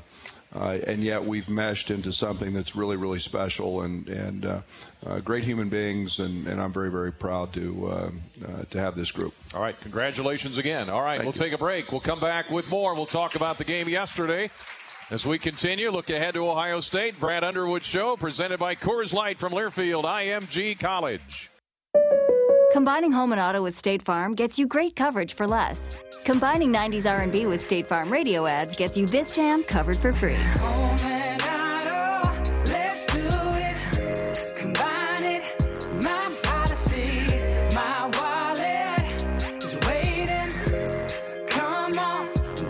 uh, 0.54 0.78
and 0.86 1.02
yet 1.02 1.24
we've 1.24 1.48
meshed 1.48 1.90
into 1.90 2.12
something 2.12 2.52
that's 2.52 2.76
really 2.76 2.96
really 2.96 3.18
special 3.18 3.82
and 3.82 4.08
and 4.08 4.46
uh, 4.46 4.60
uh, 5.06 5.20
great 5.20 5.44
human 5.44 5.68
beings, 5.68 6.18
and, 6.18 6.46
and 6.46 6.60
I'm 6.60 6.72
very 6.72 6.90
very 6.90 7.12
proud 7.12 7.52
to 7.54 7.88
uh, 7.88 8.10
uh, 8.46 8.62
to 8.70 8.78
have 8.78 8.94
this 8.94 9.10
group. 9.10 9.34
All 9.52 9.60
right, 9.60 9.78
congratulations 9.80 10.58
again. 10.58 10.88
All 10.88 11.02
right, 11.02 11.18
Thank 11.18 11.34
we'll 11.34 11.44
you. 11.44 11.50
take 11.50 11.52
a 11.52 11.58
break. 11.58 11.90
We'll 11.92 12.00
come 12.00 12.20
back 12.20 12.50
with 12.50 12.68
more. 12.70 12.94
We'll 12.94 13.06
talk 13.06 13.34
about 13.34 13.58
the 13.58 13.64
game 13.64 13.88
yesterday. 13.88 14.50
As 15.10 15.26
we 15.26 15.38
continue, 15.38 15.90
look 15.90 16.08
ahead 16.08 16.34
to 16.34 16.48
Ohio 16.48 16.80
State. 16.80 17.20
Brad 17.20 17.44
Underwood 17.44 17.84
Show, 17.84 18.16
presented 18.16 18.58
by 18.58 18.74
Coors 18.74 19.12
Light 19.12 19.38
from 19.38 19.52
Learfield 19.52 20.04
IMG 20.04 20.78
College. 20.78 21.50
Combining 22.74 23.12
home 23.12 23.30
and 23.30 23.40
auto 23.40 23.62
with 23.62 23.76
State 23.76 24.02
Farm 24.02 24.34
gets 24.34 24.58
you 24.58 24.66
great 24.66 24.96
coverage 24.96 25.34
for 25.34 25.46
less. 25.46 25.96
Combining 26.24 26.72
90s 26.72 27.08
R&B 27.08 27.46
with 27.46 27.62
State 27.62 27.86
Farm 27.86 28.10
radio 28.10 28.48
ads 28.48 28.74
gets 28.74 28.96
you 28.96 29.06
this 29.06 29.30
jam 29.30 29.62
covered 29.62 29.96
for 29.96 30.12
free. 30.12 30.34
Home 30.34 30.98
and 31.04 31.40
auto, 31.40 32.28
let's 32.64 33.06
do 33.14 33.20
it. 33.22 34.56
Combine 34.56 35.22
it, 35.22 35.68
my 36.02 36.20
policy, 36.42 37.28
my 37.76 38.10
wallet 38.18 39.04
is 39.62 39.80
waiting. 39.86 40.50
Come 41.46 41.96
on, 41.96 42.26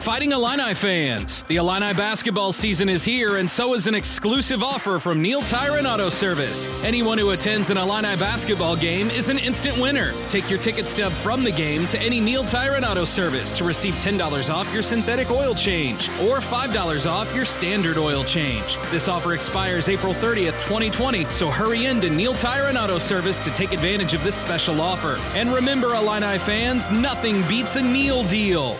Fighting 0.01 0.31
Illini 0.31 0.73
fans, 0.73 1.43
the 1.43 1.57
Illini 1.57 1.93
basketball 1.93 2.51
season 2.53 2.89
is 2.89 3.03
here, 3.03 3.37
and 3.37 3.47
so 3.47 3.75
is 3.75 3.85
an 3.85 3.93
exclusive 3.93 4.63
offer 4.63 4.97
from 4.97 5.21
Neil 5.21 5.41
Tire 5.41 5.77
and 5.77 5.85
Auto 5.85 6.09
Service. 6.09 6.67
Anyone 6.83 7.19
who 7.19 7.29
attends 7.29 7.69
an 7.69 7.77
Illini 7.77 8.15
basketball 8.15 8.75
game 8.75 9.11
is 9.11 9.29
an 9.29 9.37
instant 9.37 9.77
winner. 9.77 10.11
Take 10.29 10.49
your 10.49 10.57
ticket 10.57 10.89
stub 10.89 11.11
from 11.13 11.43
the 11.43 11.51
game 11.51 11.85
to 11.89 12.01
any 12.01 12.19
Neil 12.19 12.43
Tire 12.43 12.73
and 12.73 12.83
Auto 12.83 13.05
Service 13.05 13.53
to 13.53 13.63
receive 13.63 13.93
$10 13.95 14.51
off 14.51 14.73
your 14.73 14.81
synthetic 14.81 15.29
oil 15.29 15.53
change 15.53 16.09
or 16.19 16.39
$5 16.39 17.05
off 17.07 17.35
your 17.35 17.45
standard 17.45 17.99
oil 17.99 18.23
change. 18.23 18.77
This 18.89 19.07
offer 19.07 19.35
expires 19.35 19.87
April 19.87 20.15
30th, 20.15 20.59
2020, 20.63 21.25
so 21.25 21.51
hurry 21.51 21.85
in 21.85 22.01
to 22.01 22.09
Neil 22.09 22.33
Tire 22.33 22.69
and 22.69 22.77
Auto 22.79 22.97
Service 22.97 23.39
to 23.41 23.51
take 23.51 23.71
advantage 23.71 24.15
of 24.15 24.23
this 24.23 24.33
special 24.33 24.81
offer. 24.81 25.17
And 25.35 25.53
remember, 25.53 25.93
Illini 25.93 26.39
fans, 26.39 26.89
nothing 26.89 27.47
beats 27.47 27.75
a 27.75 27.83
Neil 27.83 28.23
deal. 28.23 28.79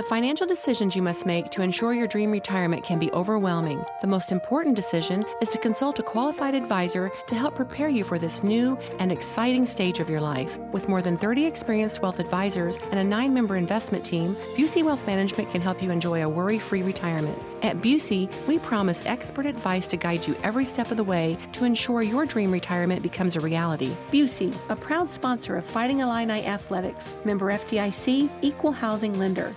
The 0.00 0.06
financial 0.06 0.46
decisions 0.46 0.96
you 0.96 1.02
must 1.02 1.26
make 1.26 1.50
to 1.50 1.60
ensure 1.60 1.92
your 1.92 2.08
dream 2.08 2.30
retirement 2.30 2.82
can 2.82 2.98
be 2.98 3.12
overwhelming. 3.12 3.84
The 4.00 4.06
most 4.06 4.32
important 4.32 4.74
decision 4.74 5.26
is 5.42 5.50
to 5.50 5.58
consult 5.58 5.98
a 5.98 6.02
qualified 6.02 6.54
advisor 6.54 7.10
to 7.26 7.34
help 7.34 7.54
prepare 7.54 7.90
you 7.90 8.02
for 8.02 8.18
this 8.18 8.42
new 8.42 8.78
and 8.98 9.12
exciting 9.12 9.66
stage 9.66 10.00
of 10.00 10.08
your 10.08 10.22
life. 10.22 10.56
With 10.72 10.88
more 10.88 11.02
than 11.02 11.18
30 11.18 11.44
experienced 11.44 12.00
wealth 12.00 12.18
advisors 12.18 12.78
and 12.78 12.98
a 12.98 13.04
nine 13.04 13.34
member 13.34 13.58
investment 13.58 14.02
team, 14.02 14.34
Busey 14.56 14.82
Wealth 14.82 15.06
Management 15.06 15.50
can 15.50 15.60
help 15.60 15.82
you 15.82 15.90
enjoy 15.90 16.22
a 16.24 16.28
worry 16.30 16.58
free 16.58 16.82
retirement. 16.82 17.38
At 17.62 17.82
Busey, 17.82 18.30
we 18.46 18.58
promise 18.58 19.04
expert 19.04 19.44
advice 19.44 19.86
to 19.88 19.98
guide 19.98 20.26
you 20.26 20.34
every 20.42 20.64
step 20.64 20.90
of 20.90 20.96
the 20.96 21.04
way 21.04 21.36
to 21.52 21.66
ensure 21.66 22.00
your 22.00 22.24
dream 22.24 22.52
retirement 22.52 23.02
becomes 23.02 23.36
a 23.36 23.40
reality. 23.40 23.94
Busey, 24.10 24.56
a 24.70 24.76
proud 24.76 25.10
sponsor 25.10 25.56
of 25.56 25.64
Fighting 25.66 26.00
Illini 26.00 26.46
Athletics, 26.46 27.18
member 27.26 27.52
FDIC, 27.52 28.30
equal 28.40 28.72
housing 28.72 29.18
lender. 29.18 29.54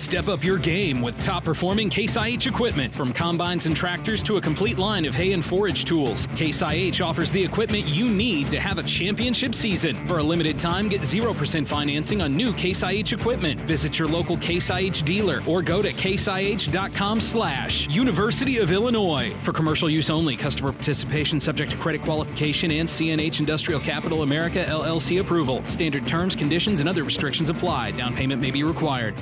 Step 0.00 0.28
up 0.28 0.42
your 0.42 0.56
game 0.56 1.02
with 1.02 1.22
top 1.22 1.44
performing 1.44 1.90
Case 1.90 2.16
IH 2.16 2.48
equipment. 2.48 2.92
From 2.94 3.12
combines 3.12 3.66
and 3.66 3.76
tractors 3.76 4.22
to 4.22 4.38
a 4.38 4.40
complete 4.40 4.78
line 4.78 5.04
of 5.04 5.14
hay 5.14 5.32
and 5.34 5.44
forage 5.44 5.84
tools, 5.84 6.26
Case 6.36 6.62
IH 6.62 7.02
offers 7.02 7.30
the 7.30 7.44
equipment 7.44 7.84
you 7.86 8.08
need 8.08 8.46
to 8.46 8.58
have 8.58 8.78
a 8.78 8.82
championship 8.82 9.54
season. 9.54 9.94
For 10.06 10.18
a 10.18 10.22
limited 10.22 10.58
time, 10.58 10.88
get 10.88 11.02
0% 11.02 11.66
financing 11.66 12.22
on 12.22 12.34
new 12.34 12.54
Case 12.54 12.82
IH 12.82 13.12
equipment. 13.12 13.60
Visit 13.60 13.98
your 13.98 14.08
local 14.08 14.38
Case 14.38 14.70
IH 14.70 15.04
dealer 15.04 15.42
or 15.46 15.60
go 15.60 15.82
to 15.82 15.90
caseih.com 15.90 17.20
slash 17.20 17.86
University 17.88 18.56
of 18.56 18.70
Illinois. 18.70 19.30
For 19.42 19.52
commercial 19.52 19.90
use 19.90 20.08
only, 20.08 20.34
customer 20.34 20.72
participation 20.72 21.38
subject 21.38 21.72
to 21.72 21.76
credit 21.76 22.00
qualification 22.00 22.70
and 22.70 22.88
CNH 22.88 23.38
Industrial 23.38 23.80
Capital 23.80 24.22
America 24.22 24.64
LLC 24.66 25.20
approval. 25.20 25.62
Standard 25.66 26.06
terms, 26.06 26.34
conditions, 26.34 26.80
and 26.80 26.88
other 26.88 27.04
restrictions 27.04 27.50
apply. 27.50 27.90
Down 27.90 28.16
payment 28.16 28.40
may 28.40 28.50
be 28.50 28.64
required. 28.64 29.14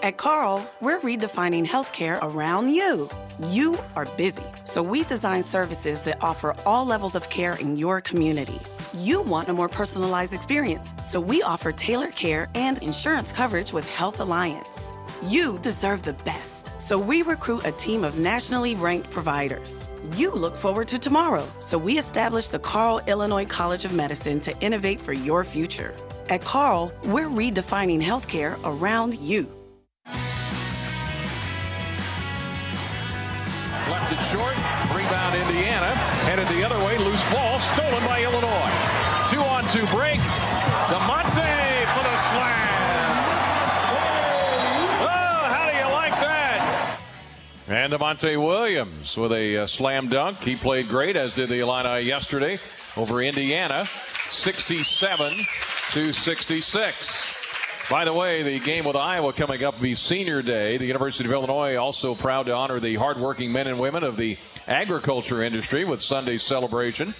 At 0.00 0.16
Carle, 0.16 0.64
we're 0.80 1.00
redefining 1.00 1.66
healthcare 1.66 2.20
around 2.22 2.68
you. 2.68 3.10
You 3.48 3.76
are 3.96 4.06
busy, 4.16 4.44
so 4.62 4.80
we 4.80 5.02
design 5.02 5.42
services 5.42 6.02
that 6.02 6.22
offer 6.22 6.54
all 6.64 6.86
levels 6.86 7.16
of 7.16 7.28
care 7.30 7.56
in 7.56 7.76
your 7.76 8.00
community. 8.00 8.60
You 8.94 9.22
want 9.22 9.48
a 9.48 9.52
more 9.52 9.68
personalized 9.68 10.32
experience, 10.32 10.94
so 11.02 11.18
we 11.20 11.42
offer 11.42 11.72
tailored 11.72 12.14
care 12.14 12.48
and 12.54 12.80
insurance 12.80 13.32
coverage 13.32 13.72
with 13.72 13.90
Health 13.90 14.20
Alliance. 14.20 14.68
You 15.24 15.58
deserve 15.62 16.04
the 16.04 16.12
best, 16.12 16.80
so 16.80 16.96
we 16.96 17.22
recruit 17.22 17.66
a 17.66 17.72
team 17.72 18.04
of 18.04 18.20
nationally 18.20 18.76
ranked 18.76 19.10
providers. 19.10 19.88
You 20.14 20.30
look 20.30 20.56
forward 20.56 20.86
to 20.88 21.00
tomorrow, 21.00 21.44
so 21.58 21.76
we 21.76 21.98
established 21.98 22.52
the 22.52 22.60
Carle 22.60 23.00
Illinois 23.08 23.46
College 23.46 23.84
of 23.84 23.92
Medicine 23.92 24.38
to 24.42 24.56
innovate 24.60 25.00
for 25.00 25.12
your 25.12 25.42
future. 25.42 25.92
At 26.28 26.42
Carle, 26.42 26.92
we're 27.06 27.28
redefining 27.28 28.00
healthcare 28.00 28.60
around 28.62 29.16
you. 29.16 29.57
Left 33.90 34.12
it 34.12 34.22
short. 34.30 34.54
Rebound 34.92 35.34
Indiana. 35.34 35.94
Headed 36.28 36.46
the 36.48 36.62
other 36.64 36.78
way. 36.84 36.98
Loose 36.98 37.24
ball. 37.30 37.58
Stolen 37.60 38.04
by 38.04 38.22
Illinois. 38.22 38.72
Two 39.30 39.40
on 39.40 39.64
two 39.72 39.86
break. 39.96 40.20
Da'Monte 40.88 41.84
for 41.94 42.02
the 42.04 42.16
slam. 42.28 43.12
Oh, 45.00 45.42
how 45.52 45.70
do 45.70 45.76
you 45.76 45.92
like 45.92 46.12
that? 46.20 47.00
And 47.68 47.92
Da'Monte 47.92 48.42
Williams 48.42 49.16
with 49.16 49.32
a 49.32 49.58
uh, 49.58 49.66
slam 49.66 50.08
dunk. 50.08 50.42
He 50.42 50.56
played 50.56 50.88
great, 50.88 51.16
as 51.16 51.32
did 51.32 51.48
the 51.48 51.60
Illini 51.60 52.00
yesterday 52.06 52.58
over 52.96 53.22
Indiana. 53.22 53.84
67 54.30 55.34
to 55.92 56.12
66. 56.12 57.27
By 57.90 58.04
the 58.04 58.12
way, 58.12 58.42
the 58.42 58.58
game 58.58 58.84
with 58.84 58.96
Iowa 58.96 59.32
coming 59.32 59.64
up 59.64 59.76
will 59.76 59.82
be 59.82 59.94
Senior 59.94 60.42
Day. 60.42 60.76
The 60.76 60.84
University 60.84 61.26
of 61.26 61.32
Illinois 61.32 61.76
also 61.76 62.14
proud 62.14 62.44
to 62.44 62.54
honor 62.54 62.80
the 62.80 62.96
hardworking 62.96 63.50
men 63.50 63.66
and 63.66 63.80
women 63.80 64.04
of 64.04 64.18
the 64.18 64.36
agriculture 64.66 65.42
industry 65.42 65.86
with 65.86 66.02
Sunday's 66.02 66.42
celebration 66.42 67.14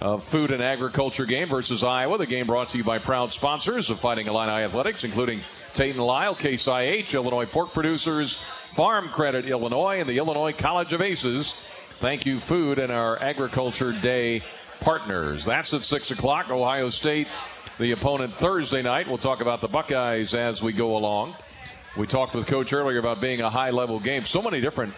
of 0.00 0.24
food 0.24 0.50
and 0.50 0.60
agriculture 0.60 1.24
game 1.24 1.48
versus 1.48 1.84
Iowa. 1.84 2.18
The 2.18 2.26
game 2.26 2.48
brought 2.48 2.70
to 2.70 2.78
you 2.78 2.82
by 2.82 2.98
proud 2.98 3.30
sponsors 3.30 3.90
of 3.90 4.00
Fighting 4.00 4.26
Illini 4.26 4.64
Athletics, 4.64 5.04
including 5.04 5.40
Tate 5.72 5.94
and 5.94 6.04
Lyle, 6.04 6.34
Case 6.34 6.66
IH, 6.66 7.14
Illinois 7.14 7.46
Pork 7.46 7.72
Producers, 7.72 8.40
Farm 8.72 9.10
Credit 9.10 9.46
Illinois, 9.46 10.00
and 10.00 10.08
the 10.08 10.18
Illinois 10.18 10.52
College 10.52 10.92
of 10.92 11.00
Aces. 11.00 11.54
Thank 12.00 12.26
you, 12.26 12.40
Food, 12.40 12.80
and 12.80 12.90
our 12.90 13.22
Agriculture 13.22 13.92
Day 13.92 14.42
partners. 14.80 15.44
That's 15.44 15.72
at 15.74 15.84
6 15.84 16.10
o'clock. 16.10 16.50
Ohio 16.50 16.88
State 16.88 17.28
the 17.78 17.92
opponent 17.92 18.34
Thursday 18.34 18.82
night. 18.82 19.08
We'll 19.08 19.18
talk 19.18 19.40
about 19.40 19.60
the 19.60 19.68
Buckeyes 19.68 20.34
as 20.34 20.62
we 20.62 20.72
go 20.72 20.96
along. 20.96 21.36
We 21.96 22.06
talked 22.06 22.34
with 22.34 22.46
Coach 22.46 22.72
earlier 22.72 22.98
about 22.98 23.20
being 23.20 23.40
a 23.40 23.50
high 23.50 23.70
level 23.70 24.00
game. 24.00 24.24
So 24.24 24.42
many 24.42 24.60
different 24.60 24.94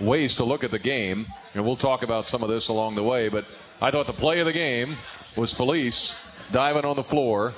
ways 0.00 0.34
to 0.36 0.44
look 0.44 0.64
at 0.64 0.70
the 0.70 0.78
game, 0.78 1.26
and 1.54 1.64
we'll 1.64 1.76
talk 1.76 2.02
about 2.02 2.26
some 2.26 2.42
of 2.42 2.48
this 2.48 2.68
along 2.68 2.94
the 2.94 3.02
way. 3.02 3.28
But 3.28 3.44
I 3.80 3.90
thought 3.90 4.06
the 4.06 4.12
play 4.12 4.40
of 4.40 4.46
the 4.46 4.52
game 4.52 4.96
was 5.36 5.52
Feliz 5.52 6.14
diving 6.50 6.84
on 6.84 6.96
the 6.96 7.04
floor 7.04 7.54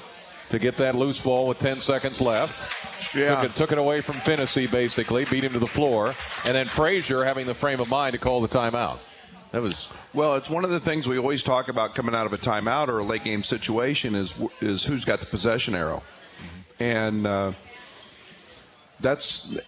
to 0.48 0.58
get 0.58 0.76
that 0.76 0.94
loose 0.94 1.20
ball 1.20 1.46
with 1.46 1.58
10 1.58 1.80
seconds 1.80 2.20
left. 2.20 3.14
Yeah. 3.14 3.36
Took 3.36 3.44
it, 3.44 3.56
took 3.56 3.72
it 3.72 3.78
away 3.78 4.00
from 4.00 4.16
Finney, 4.16 4.66
basically, 4.66 5.24
beat 5.24 5.44
him 5.44 5.52
to 5.52 5.58
the 5.58 5.66
floor. 5.66 6.14
And 6.44 6.54
then 6.54 6.66
Frazier 6.66 7.24
having 7.24 7.46
the 7.46 7.54
frame 7.54 7.80
of 7.80 7.88
mind 7.88 8.12
to 8.12 8.18
call 8.18 8.40
the 8.40 8.48
timeout. 8.48 8.98
That 9.56 9.62
was 9.62 9.88
Well, 10.12 10.36
it's 10.36 10.50
one 10.50 10.64
of 10.64 10.70
the 10.70 10.80
things 10.80 11.08
we 11.08 11.16
always 11.16 11.42
talk 11.42 11.68
about 11.68 11.94
coming 11.94 12.14
out 12.14 12.26
of 12.26 12.34
a 12.34 12.36
timeout 12.36 12.88
or 12.88 12.98
a 12.98 13.02
late 13.02 13.24
game 13.24 13.42
situation 13.42 14.14
is 14.14 14.34
is 14.60 14.84
who's 14.84 15.06
got 15.06 15.20
the 15.20 15.24
possession 15.24 15.74
arrow, 15.74 16.02
and 16.78 17.26
uh, 17.26 17.52
that's 19.00 19.58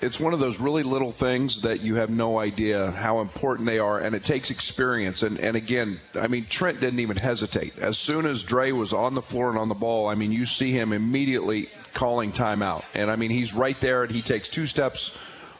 it's 0.00 0.18
one 0.18 0.34
of 0.34 0.40
those 0.40 0.58
really 0.58 0.82
little 0.82 1.12
things 1.12 1.60
that 1.60 1.82
you 1.82 1.94
have 1.94 2.10
no 2.10 2.40
idea 2.40 2.90
how 2.90 3.20
important 3.20 3.64
they 3.64 3.78
are, 3.78 4.00
and 4.00 4.12
it 4.16 4.24
takes 4.24 4.50
experience. 4.50 5.22
And 5.22 5.38
and 5.38 5.56
again, 5.56 6.00
I 6.16 6.26
mean, 6.26 6.46
Trent 6.46 6.80
didn't 6.80 6.98
even 6.98 7.18
hesitate. 7.18 7.78
As 7.78 7.96
soon 7.96 8.26
as 8.26 8.42
Dre 8.42 8.72
was 8.72 8.92
on 8.92 9.14
the 9.14 9.22
floor 9.22 9.50
and 9.50 9.58
on 9.58 9.68
the 9.68 9.76
ball, 9.76 10.08
I 10.08 10.16
mean, 10.16 10.32
you 10.32 10.46
see 10.46 10.72
him 10.72 10.92
immediately 10.92 11.68
calling 11.94 12.32
timeout, 12.32 12.82
and 12.92 13.08
I 13.08 13.14
mean, 13.14 13.30
he's 13.30 13.54
right 13.54 13.80
there, 13.80 14.02
and 14.02 14.10
he 14.10 14.20
takes 14.20 14.50
two 14.50 14.66
steps, 14.66 15.12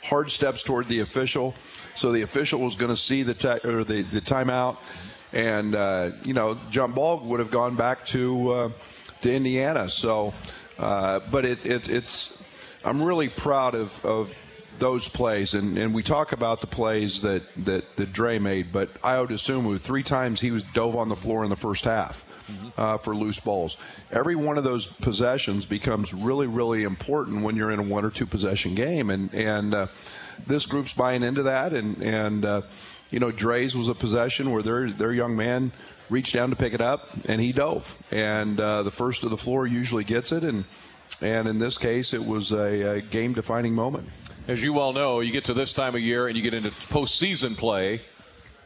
hard 0.03 0.33
steps 0.33 0.65
toward 0.65 0.89
the 0.89 0.99
official. 0.99 1.55
So 1.97 2.12
the 2.12 2.23
official 2.23 2.61
was 2.61 2.76
going 2.76 2.91
to 2.91 2.97
see 2.97 3.23
the 3.23 3.61
or 3.65 3.83
the, 3.83 4.03
the 4.03 4.21
timeout, 4.21 4.76
and 5.33 5.75
uh, 5.75 6.11
you 6.25 6.35
know, 6.35 6.59
jump 6.71 6.95
ball 6.95 7.21
would 7.21 7.41
have 7.41 7.50
gone 7.50 7.75
back 7.75 8.05
to 8.07 8.50
uh, 8.50 8.71
to 9.23 9.33
Indiana. 9.33 9.88
So, 9.88 10.35
uh, 10.79 11.21
but 11.31 11.45
it, 11.45 11.65
it 11.65 11.88
it's 11.88 12.38
I'm 12.85 13.03
really 13.03 13.29
proud 13.29 13.75
of, 13.75 14.05
of 14.05 14.33
those 14.79 15.09
plays, 15.09 15.55
and, 15.55 15.76
and 15.76 15.95
we 15.95 16.03
talk 16.03 16.33
about 16.33 16.61
the 16.61 16.67
plays 16.67 17.21
that, 17.23 17.43
that, 17.65 17.97
that 17.97 18.12
Dre 18.12 18.38
made, 18.38 18.73
but 18.73 18.95
Ayo 19.00 19.26
Dosunmu, 19.26 19.81
three 19.81 20.03
times 20.03 20.41
he 20.41 20.50
was 20.50 20.62
dove 20.75 20.95
on 20.95 21.09
the 21.09 21.17
floor 21.17 21.43
in 21.43 21.50
the 21.50 21.57
first 21.57 21.85
half 21.85 22.25
uh, 22.76 22.99
for 22.99 23.15
loose 23.15 23.41
balls. 23.41 23.76
Every 24.11 24.37
one 24.37 24.59
of 24.59 24.65
those 24.65 24.87
possessions 24.87 25.65
becomes 25.65 26.12
really, 26.12 26.47
really 26.47 26.83
important 26.83 27.43
when 27.43 27.57
you're 27.57 27.71
in 27.71 27.79
a 27.79 27.83
one 27.83 28.05
or 28.05 28.11
two 28.11 28.26
possession 28.26 28.75
game, 28.75 29.11
and 29.11 29.33
and 29.35 29.75
uh, 29.75 29.87
this 30.47 30.67
group's 30.67 30.93
buying 30.93 31.23
into 31.23 31.45
that, 31.45 31.73
and 31.73 32.03
and 32.03 32.45
uh, 32.45 32.62
you 33.11 33.21
know 33.21 33.31
Dre's 33.31 33.76
was 33.76 33.88
a 33.88 33.95
possession 33.95 34.50
where 34.50 34.62
their 34.62 34.91
their 34.91 35.12
young 35.12 35.37
man 35.37 35.73
reached 36.09 36.35
down 36.35 36.50
to 36.50 36.57
pick 36.57 36.73
it 36.73 36.81
up, 36.81 37.09
and 37.29 37.41
he 37.41 37.53
dove, 37.53 37.97
and 38.11 38.61
uh, 38.61 38.83
the 38.83 38.93
first 38.93 39.25
of 39.25 39.31
the 39.31 39.37
floor 39.37 39.67
usually 39.67 40.05
gets 40.05 40.33
it, 40.33 40.45
and 40.45 40.65
and 41.21 41.49
in 41.49 41.59
this 41.59 41.79
case, 41.79 42.12
it 42.12 42.25
was 42.25 42.53
a, 42.53 42.97
a 42.97 43.00
game 43.00 43.33
defining 43.33 43.75
moment. 43.75 44.09
As 44.49 44.62
you 44.62 44.73
well 44.73 44.93
know, 44.93 45.21
you 45.21 45.33
get 45.33 45.45
to 45.47 45.55
this 45.55 45.73
time 45.73 45.95
of 45.95 46.00
year 46.00 46.29
and 46.29 46.37
you 46.37 46.43
get 46.43 46.55
into 46.55 46.71
postseason 46.71 47.57
play. 47.57 48.03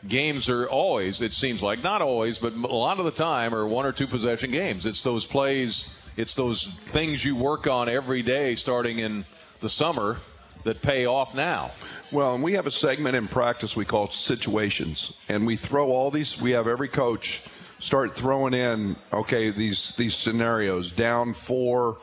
Games 0.08 0.48
are 0.48 0.66
always, 0.66 1.20
it 1.20 1.32
seems 1.32 1.62
like, 1.62 1.82
not 1.82 2.00
always, 2.00 2.38
but 2.38 2.54
a 2.54 2.56
lot 2.56 2.98
of 2.98 3.04
the 3.04 3.10
time, 3.10 3.54
are 3.54 3.66
one 3.66 3.84
or 3.84 3.92
two 3.92 4.06
possession 4.06 4.50
games. 4.50 4.86
It's 4.86 5.02
those 5.02 5.26
plays, 5.26 5.88
it's 6.16 6.34
those 6.34 6.66
things 6.66 7.24
you 7.24 7.36
work 7.36 7.66
on 7.66 7.88
every 7.88 8.22
day 8.22 8.54
starting 8.54 9.00
in 9.00 9.26
the 9.60 9.68
summer 9.68 10.18
that 10.64 10.80
pay 10.80 11.06
off 11.06 11.34
now. 11.34 11.70
Well, 12.12 12.34
and 12.34 12.42
we 12.42 12.54
have 12.54 12.66
a 12.66 12.70
segment 12.70 13.16
in 13.16 13.28
practice 13.28 13.76
we 13.76 13.84
call 13.84 14.10
situations, 14.10 15.12
and 15.28 15.46
we 15.46 15.56
throw 15.56 15.90
all 15.90 16.10
these. 16.10 16.40
We 16.40 16.52
have 16.52 16.66
every 16.66 16.88
coach 16.88 17.42
start 17.78 18.14
throwing 18.14 18.52
in 18.52 18.96
okay 19.12 19.50
these 19.50 19.94
these 19.96 20.14
scenarios 20.14 20.92
down 20.92 21.34
four. 21.34 21.98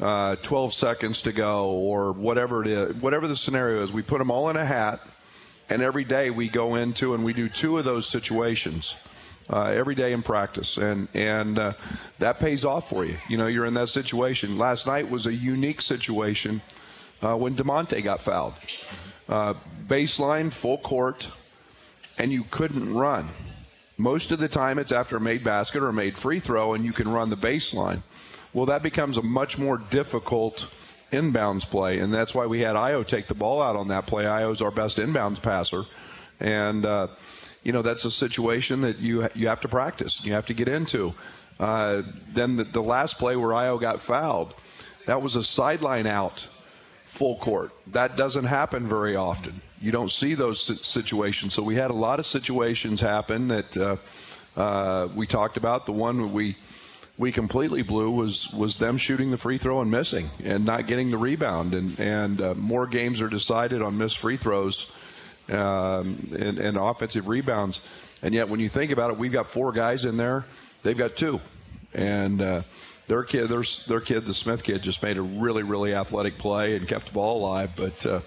Uh, 0.00 0.36
12 0.36 0.74
seconds 0.74 1.22
to 1.22 1.32
go, 1.32 1.70
or 1.70 2.12
whatever 2.12 2.62
it 2.62 2.68
is, 2.68 2.94
whatever 2.98 3.26
the 3.26 3.34
scenario 3.34 3.82
is, 3.82 3.90
we 3.90 4.00
put 4.00 4.18
them 4.18 4.30
all 4.30 4.48
in 4.48 4.56
a 4.56 4.64
hat, 4.64 5.00
and 5.68 5.82
every 5.82 6.04
day 6.04 6.30
we 6.30 6.48
go 6.48 6.74
into 6.74 7.14
and 7.14 7.24
we 7.24 7.32
do 7.32 7.48
two 7.48 7.78
of 7.78 7.84
those 7.84 8.06
situations. 8.06 8.94
Uh, 9.50 9.72
every 9.74 9.94
day 9.94 10.12
in 10.12 10.22
practice, 10.22 10.76
and 10.76 11.08
and 11.14 11.58
uh, 11.58 11.72
that 12.18 12.38
pays 12.38 12.66
off 12.66 12.90
for 12.90 13.06
you. 13.06 13.16
You 13.30 13.38
know, 13.38 13.46
you're 13.46 13.64
in 13.64 13.72
that 13.72 13.88
situation. 13.88 14.58
Last 14.58 14.86
night 14.86 15.08
was 15.08 15.26
a 15.26 15.32
unique 15.32 15.80
situation 15.80 16.60
uh, 17.22 17.34
when 17.34 17.56
Da'Monte 17.56 18.04
got 18.04 18.20
fouled. 18.20 18.52
Uh, 19.26 19.54
baseline, 19.86 20.52
full 20.52 20.76
court, 20.76 21.28
and 22.18 22.30
you 22.30 22.44
couldn't 22.50 22.94
run. 22.94 23.30
Most 23.96 24.30
of 24.30 24.38
the 24.38 24.48
time, 24.48 24.78
it's 24.78 24.92
after 24.92 25.16
a 25.16 25.20
made 25.20 25.42
basket 25.42 25.82
or 25.82 25.88
a 25.88 25.92
made 25.94 26.18
free 26.18 26.40
throw, 26.40 26.74
and 26.74 26.84
you 26.84 26.92
can 26.92 27.08
run 27.08 27.30
the 27.30 27.36
baseline. 27.36 28.02
Well, 28.52 28.66
that 28.66 28.82
becomes 28.82 29.16
a 29.16 29.22
much 29.22 29.58
more 29.58 29.78
difficult 29.78 30.66
inbounds 31.10 31.62
play, 31.62 31.98
and 31.98 32.12
that's 32.12 32.34
why 32.34 32.46
we 32.46 32.60
had 32.60 32.76
Ayo 32.76 33.06
take 33.06 33.26
the 33.26 33.34
ball 33.34 33.62
out 33.62 33.76
on 33.76 33.88
that 33.88 34.06
play. 34.06 34.24
Ayo's 34.24 34.62
our 34.62 34.70
best 34.70 34.98
inbounds 34.98 35.40
passer, 35.40 35.84
and 36.40 36.84
uh, 36.84 37.08
you 37.62 37.72
know 37.72 37.82
that's 37.82 38.04
a 38.04 38.10
situation 38.10 38.82
that 38.82 38.98
you 38.98 39.28
you 39.34 39.48
have 39.48 39.60
to 39.62 39.68
practice. 39.68 40.22
You 40.24 40.32
have 40.32 40.46
to 40.46 40.54
get 40.54 40.68
into. 40.68 41.14
Uh, 41.58 42.02
then 42.32 42.56
the, 42.56 42.64
the 42.64 42.82
last 42.82 43.18
play 43.18 43.34
where 43.34 43.50
Ayo 43.50 43.80
got 43.80 44.00
fouled, 44.00 44.54
that 45.06 45.22
was 45.22 45.34
a 45.34 45.42
sideline 45.42 46.06
out, 46.06 46.46
full 47.06 47.36
court. 47.36 47.72
That 47.88 48.16
doesn't 48.16 48.44
happen 48.44 48.88
very 48.88 49.16
often. 49.16 49.60
You 49.80 49.90
don't 49.90 50.10
see 50.10 50.34
those 50.34 50.86
situations. 50.86 51.54
So 51.54 51.62
we 51.62 51.74
had 51.74 51.90
a 51.90 51.94
lot 51.94 52.20
of 52.20 52.26
situations 52.26 53.00
happen 53.00 53.48
that 53.48 53.76
uh, 53.76 53.96
uh, 54.56 55.08
we 55.14 55.26
talked 55.26 55.56
about. 55.56 55.86
The 55.86 55.92
one 55.92 56.32
we 56.32 56.56
we 57.18 57.32
completely 57.32 57.82
blew 57.82 58.10
was 58.10 58.48
was 58.52 58.76
them 58.76 58.96
shooting 58.96 59.32
the 59.32 59.36
free 59.36 59.58
throw 59.58 59.80
and 59.80 59.90
missing 59.90 60.30
and 60.42 60.64
not 60.64 60.86
getting 60.86 61.10
the 61.10 61.18
rebound. 61.18 61.74
And 61.74 61.98
and 61.98 62.40
uh, 62.40 62.54
more 62.54 62.86
games 62.86 63.20
are 63.20 63.28
decided 63.28 63.82
on 63.82 63.98
missed 63.98 64.18
free 64.18 64.36
throws 64.36 64.86
um, 65.48 66.32
and, 66.38 66.58
and 66.58 66.78
offensive 66.78 67.26
rebounds. 67.26 67.80
And 68.22 68.34
yet 68.34 68.48
when 68.48 68.60
you 68.60 68.68
think 68.68 68.92
about 68.92 69.10
it 69.10 69.18
we've 69.18 69.32
got 69.32 69.50
four 69.50 69.72
guys 69.72 70.04
in 70.04 70.16
there 70.16 70.46
they've 70.84 70.96
got 70.96 71.16
two. 71.16 71.40
And 71.92 72.40
uh, 72.40 72.62
their 73.08 73.24
kid 73.24 73.48
their, 73.48 73.64
their 73.88 74.00
kid 74.00 74.24
the 74.24 74.34
Smith 74.34 74.62
kid 74.62 74.82
just 74.82 75.02
made 75.02 75.16
a 75.16 75.22
really 75.22 75.64
really 75.64 75.94
athletic 75.94 76.38
play 76.38 76.76
and 76.76 76.86
kept 76.86 77.06
the 77.06 77.12
ball 77.12 77.38
alive. 77.38 77.72
But 77.74 78.06
uh, 78.06 78.20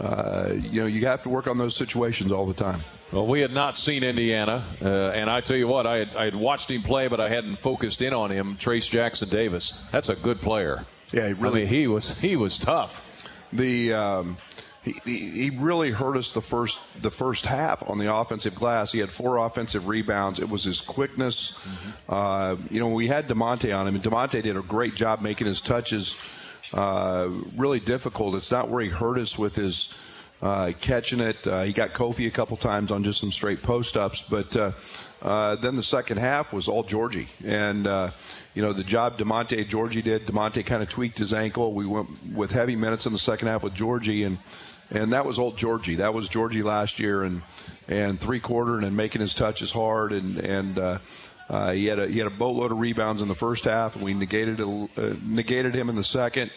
uh, 0.00 0.54
you 0.56 0.80
know 0.80 0.86
you 0.86 1.06
have 1.06 1.22
to 1.22 1.28
work 1.28 1.46
on 1.46 1.56
those 1.56 1.76
situations 1.76 2.32
all 2.32 2.46
the 2.46 2.54
time 2.54 2.82
Well, 3.12 3.26
we 3.26 3.40
had 3.40 3.52
not 3.52 3.76
seen 3.76 4.02
Indiana, 4.02 4.64
uh, 4.82 5.10
and 5.10 5.30
I 5.30 5.40
tell 5.40 5.56
you 5.56 5.68
what, 5.68 5.86
I 5.86 5.98
had, 5.98 6.16
I 6.16 6.24
had 6.24 6.34
watched 6.34 6.70
him 6.70 6.82
play, 6.82 7.06
but 7.06 7.20
I 7.20 7.28
hadn't 7.28 7.56
focused 7.56 8.02
in 8.02 8.12
on 8.12 8.30
him. 8.30 8.56
Trayce 8.56 8.90
Jackson 8.90 9.28
Davis, 9.28 9.78
that's 9.92 10.08
a 10.08 10.16
good 10.16 10.40
player. 10.40 10.84
Yeah, 11.12 11.28
he 11.28 11.32
really. 11.34 11.62
I 11.62 11.64
mean, 11.64 11.74
he 11.74 11.86
was 11.86 12.18
he 12.18 12.34
was 12.34 12.58
tough. 12.58 13.28
The 13.52 13.92
um, 13.92 14.36
he, 14.82 14.96
he 15.04 15.30
he 15.30 15.50
really 15.50 15.92
hurt 15.92 16.16
us 16.16 16.32
the 16.32 16.42
first 16.42 16.80
the 17.00 17.10
first 17.10 17.46
half 17.46 17.88
on 17.88 17.98
the 17.98 18.12
offensive 18.12 18.54
glass. 18.54 18.90
He 18.90 18.98
had 18.98 19.10
four 19.12 19.38
offensive 19.38 19.86
rebounds. 19.86 20.40
It 20.40 20.48
was 20.48 20.64
his 20.64 20.80
quickness. 20.80 21.52
Uh, 22.08 22.56
you 22.70 22.80
know, 22.80 22.88
we 22.88 23.06
had 23.06 23.28
Da'Monte 23.28 23.76
on 23.78 23.86
him, 23.86 23.94
and 23.94 24.02
Da'Monte 24.02 24.42
did 24.42 24.56
a 24.56 24.62
great 24.62 24.96
job 24.96 25.20
making 25.20 25.46
his 25.46 25.60
touches 25.60 26.16
uh, 26.72 27.28
really 27.56 27.80
difficult. 27.80 28.34
It's 28.34 28.50
not 28.50 28.68
where 28.68 28.82
he 28.82 28.88
hurt 28.88 29.18
us 29.18 29.38
with 29.38 29.54
his 29.54 29.94
uh, 30.44 30.72
catching 30.78 31.20
it. 31.20 31.44
Uh, 31.46 31.62
he 31.62 31.72
got 31.72 31.94
Kofi 31.94 32.26
a 32.26 32.30
couple 32.30 32.58
times 32.58 32.92
on 32.92 33.02
just 33.02 33.18
some 33.18 33.32
straight 33.32 33.62
post 33.62 33.96
ups, 33.96 34.22
but 34.28 34.54
uh, 34.54 34.72
uh, 35.22 35.56
then 35.56 35.74
the 35.74 35.82
second 35.82 36.18
half 36.18 36.52
was 36.52 36.68
all 36.68 36.84
Giorgi. 36.84 37.28
And, 37.42 37.86
uh, 37.86 38.10
you 38.52 38.60
know, 38.60 38.74
the 38.74 38.84
job 38.84 39.16
Da'Monte 39.16 39.64
Giorgi 39.64 40.04
did, 40.04 40.26
Da'Monte 40.26 40.64
kind 40.66 40.82
of 40.82 40.90
tweaked 40.90 41.16
his 41.16 41.32
ankle. 41.32 41.72
We 41.72 41.86
went 41.86 42.10
with 42.34 42.50
heavy 42.50 42.76
minutes 42.76 43.06
in 43.06 43.14
the 43.14 43.18
second 43.18 43.48
half 43.48 43.62
with 43.62 43.74
Giorgi, 43.74 44.26
and 44.26 44.38
and 44.90 45.14
that 45.14 45.24
was 45.24 45.38
old 45.38 45.56
Giorgi. 45.56 45.96
That 45.96 46.12
was 46.12 46.28
Giorgi 46.28 46.62
last 46.62 46.98
year, 46.98 47.22
and 47.22 47.40
and 47.88 48.20
three 48.20 48.38
quarter 48.38 48.78
and 48.78 48.94
making 48.94 49.22
his 49.22 49.32
touches 49.32 49.72
hard, 49.72 50.12
and 50.12 50.36
and 50.36 50.78
uh, 50.78 51.72
he 51.72 51.86
had 51.86 51.98
a 51.98 52.06
he 52.06 52.18
had 52.18 52.26
a 52.26 52.30
boatload 52.30 52.70
of 52.70 52.78
rebounds 52.78 53.22
in 53.22 53.28
the 53.28 53.34
first 53.34 53.64
half, 53.64 53.96
and 53.96 54.04
we 54.04 54.12
negated 54.12 54.60
uh, 54.60 54.76
negated 55.24 55.74
him 55.74 55.88
in 55.88 55.96
the 55.96 56.04
second, 56.04 56.50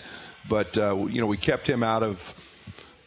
but 0.50 0.78
uh, 0.78 0.94
you 1.08 1.22
know 1.22 1.26
we 1.26 1.38
kept 1.38 1.68
him 1.68 1.84
out 1.84 2.04
of 2.04 2.34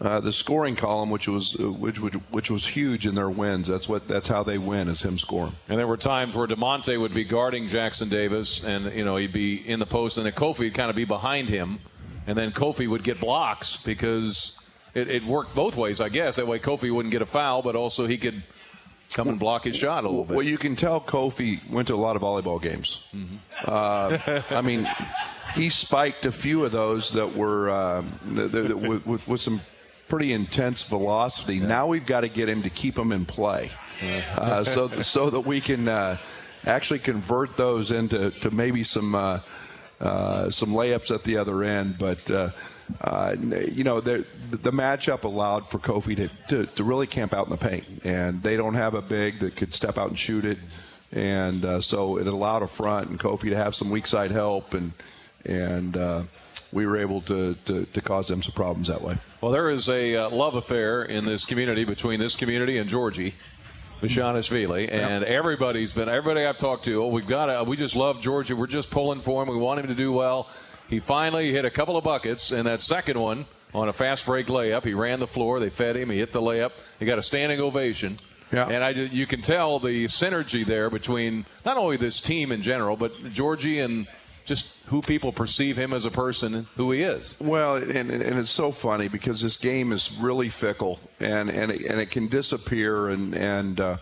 uh, 0.00 0.20
the 0.20 0.32
scoring 0.32 0.76
column, 0.76 1.10
which 1.10 1.28
was 1.28 1.56
uh, 1.60 1.70
which, 1.70 2.00
which 2.00 2.14
which 2.30 2.50
was 2.50 2.66
huge 2.66 3.06
in 3.06 3.14
their 3.14 3.28
wins. 3.28 3.68
That's 3.68 3.88
what 3.88 4.08
that's 4.08 4.28
how 4.28 4.42
they 4.42 4.56
win 4.56 4.88
is 4.88 5.02
him 5.02 5.18
scoring. 5.18 5.52
And 5.68 5.78
there 5.78 5.86
were 5.86 5.98
times 5.98 6.34
where 6.34 6.46
Da'Monte 6.46 6.98
would 6.98 7.14
be 7.14 7.24
guarding 7.24 7.68
Jackson 7.68 8.08
Davis, 8.08 8.64
and 8.64 8.92
you 8.94 9.04
know 9.04 9.16
he'd 9.16 9.32
be 9.32 9.56
in 9.56 9.78
the 9.78 9.86
post, 9.86 10.16
and 10.16 10.24
then 10.24 10.32
Kofi 10.32 10.60
would 10.60 10.74
kind 10.74 10.90
of 10.90 10.96
be 10.96 11.04
behind 11.04 11.48
him, 11.48 11.80
and 12.26 12.36
then 12.36 12.52
Kofi 12.52 12.88
would 12.88 13.04
get 13.04 13.20
blocks 13.20 13.76
because 13.76 14.56
it, 14.94 15.08
it 15.08 15.24
worked 15.24 15.54
both 15.54 15.76
ways, 15.76 16.00
I 16.00 16.08
guess. 16.08 16.36
That 16.36 16.46
way 16.46 16.58
Kofi 16.58 16.90
wouldn't 16.90 17.12
get 17.12 17.22
a 17.22 17.26
foul, 17.26 17.60
but 17.60 17.76
also 17.76 18.06
he 18.06 18.16
could 18.16 18.42
come 19.12 19.28
and 19.28 19.38
block 19.38 19.64
his 19.64 19.76
shot 19.76 20.04
a 20.04 20.08
little 20.08 20.24
bit. 20.24 20.36
Well, 20.36 20.46
you 20.46 20.56
can 20.56 20.76
tell 20.76 21.00
Kofi 21.00 21.68
went 21.70 21.88
to 21.88 21.94
a 21.94 21.96
lot 21.96 22.16
of 22.16 22.22
volleyball 22.22 22.62
games. 22.62 23.02
Uh, 23.64 24.40
I 24.50 24.62
mean, 24.62 24.88
he 25.54 25.68
spiked 25.68 26.24
a 26.26 26.32
few 26.32 26.64
of 26.64 26.72
those 26.72 27.10
that 27.10 27.36
were 27.36 27.70
um, 27.70 28.18
that, 28.36 28.52
that, 28.52 28.78
with, 28.78 29.04
with, 29.04 29.28
with 29.28 29.40
some 29.40 29.60
pretty 30.10 30.32
intense 30.32 30.82
velocity. 30.82 31.60
Now 31.60 31.86
we've 31.86 32.04
got 32.04 32.20
to 32.20 32.28
get 32.28 32.48
him 32.48 32.62
to 32.62 32.70
keep 32.70 32.98
him 32.98 33.12
in 33.12 33.24
play, 33.24 33.70
uh, 34.36 34.64
so 34.64 34.88
so 35.02 35.30
that 35.30 35.40
we 35.40 35.62
can 35.62 35.88
uh, 35.88 36.18
actually 36.66 36.98
convert 36.98 37.56
those 37.56 37.90
into 37.90 38.30
to 38.42 38.50
maybe 38.50 38.84
some. 38.84 39.14
Uh, 39.14 39.40
uh, 40.00 40.50
some 40.50 40.70
layups 40.70 41.14
at 41.14 41.24
the 41.24 41.36
other 41.36 41.62
end, 41.62 41.98
but 41.98 42.30
uh, 42.30 42.48
uh, 43.02 43.36
you 43.38 43.84
know 43.84 44.00
the, 44.00 44.24
the 44.48 44.72
matchup 44.72 45.24
allowed 45.24 45.68
for 45.68 45.78
Kofi 45.78 46.16
to, 46.16 46.30
to, 46.48 46.64
to 46.74 46.84
really 46.84 47.06
camp 47.06 47.34
out 47.34 47.44
in 47.44 47.50
the 47.50 47.58
paint, 47.58 47.84
and 48.02 48.42
they 48.42 48.56
don't 48.56 48.72
have 48.72 48.94
a 48.94 49.02
big 49.02 49.40
that 49.40 49.56
could 49.56 49.74
step 49.74 49.98
out 49.98 50.08
and 50.08 50.18
shoot 50.18 50.46
it, 50.46 50.56
and 51.12 51.66
uh, 51.66 51.82
so 51.82 52.16
it 52.16 52.26
allowed 52.26 52.62
a 52.62 52.66
front 52.66 53.10
and 53.10 53.20
Kofi 53.20 53.50
to 53.50 53.56
have 53.56 53.74
some 53.74 53.90
weak 53.90 54.06
side 54.06 54.30
help, 54.30 54.72
and 54.72 54.92
and 55.44 55.98
uh, 55.98 56.22
we 56.72 56.86
were 56.86 56.96
able 56.96 57.20
to, 57.22 57.54
to, 57.66 57.84
to 57.86 58.00
cause 58.00 58.28
them 58.28 58.42
some 58.42 58.52
problems 58.52 58.88
that 58.88 59.02
way. 59.02 59.16
Well, 59.40 59.52
there 59.52 59.70
is 59.70 59.88
a 59.88 60.16
uh, 60.16 60.30
love 60.30 60.54
affair 60.54 61.02
in 61.02 61.24
this 61.24 61.44
community 61.44 61.84
between 61.84 62.20
this 62.20 62.36
community 62.36 62.78
and 62.78 62.88
Giorgi. 62.88 63.34
Bezhanishvili, 64.00 64.90
and 64.90 65.24
everybody's 65.24 65.92
been 65.92 66.08
everybody 66.08 66.46
I've 66.46 66.56
talked 66.56 66.86
to. 66.86 67.02
Oh, 67.02 67.08
we've 67.08 67.26
got 67.26 67.46
to, 67.46 67.64
we 67.64 67.76
just 67.76 67.94
love 67.94 68.18
Georgia. 68.22 68.56
We're 68.56 68.66
just 68.66 68.90
pulling 68.90 69.20
for 69.20 69.42
him. 69.42 69.50
We 69.50 69.56
want 69.58 69.80
him 69.80 69.88
to 69.88 69.94
do 69.94 70.10
well. 70.10 70.48
He 70.88 71.00
finally 71.00 71.52
hit 71.52 71.66
a 71.66 71.70
couple 71.70 71.98
of 71.98 72.04
buckets, 72.04 72.50
and 72.50 72.66
that 72.66 72.80
second 72.80 73.20
one 73.20 73.44
on 73.74 73.90
a 73.90 73.92
fast 73.92 74.24
break 74.24 74.46
layup, 74.46 74.84
he 74.84 74.94
ran 74.94 75.20
the 75.20 75.26
floor. 75.26 75.60
They 75.60 75.68
fed 75.68 75.96
him. 75.96 76.08
He 76.08 76.18
hit 76.18 76.32
the 76.32 76.40
layup. 76.40 76.72
He 76.98 77.04
got 77.04 77.18
a 77.18 77.22
standing 77.22 77.60
ovation. 77.60 78.18
Yeah. 78.52 78.68
And 78.68 78.82
I, 78.82 78.90
you 78.90 79.26
can 79.26 79.42
tell 79.42 79.78
the 79.78 80.06
synergy 80.06 80.66
there 80.66 80.90
between 80.90 81.46
not 81.64 81.76
only 81.76 81.96
this 81.96 82.20
team 82.20 82.50
in 82.50 82.62
general, 82.62 82.96
but 82.96 83.14
Giorgi 83.24 83.84
and 83.84 84.08
just 84.50 84.74
who 84.86 85.00
people 85.00 85.32
perceive 85.32 85.76
him 85.76 85.94
as 85.94 86.04
a 86.04 86.10
person 86.10 86.54
and 86.56 86.66
who 86.76 86.90
he 86.90 87.02
is. 87.02 87.38
Well, 87.40 87.76
and, 87.76 88.10
and 88.10 88.36
it's 88.36 88.50
so 88.50 88.72
funny 88.72 89.06
because 89.06 89.40
this 89.40 89.56
game 89.56 89.92
is 89.92 90.10
really 90.18 90.48
fickle 90.48 90.98
and 91.20 91.48
and 91.48 91.70
it, 91.70 91.82
and 91.82 92.00
it 92.00 92.10
can 92.10 92.26
disappear 92.26 93.10
and 93.10 93.32
and 93.32 93.78
uh, 93.78 93.96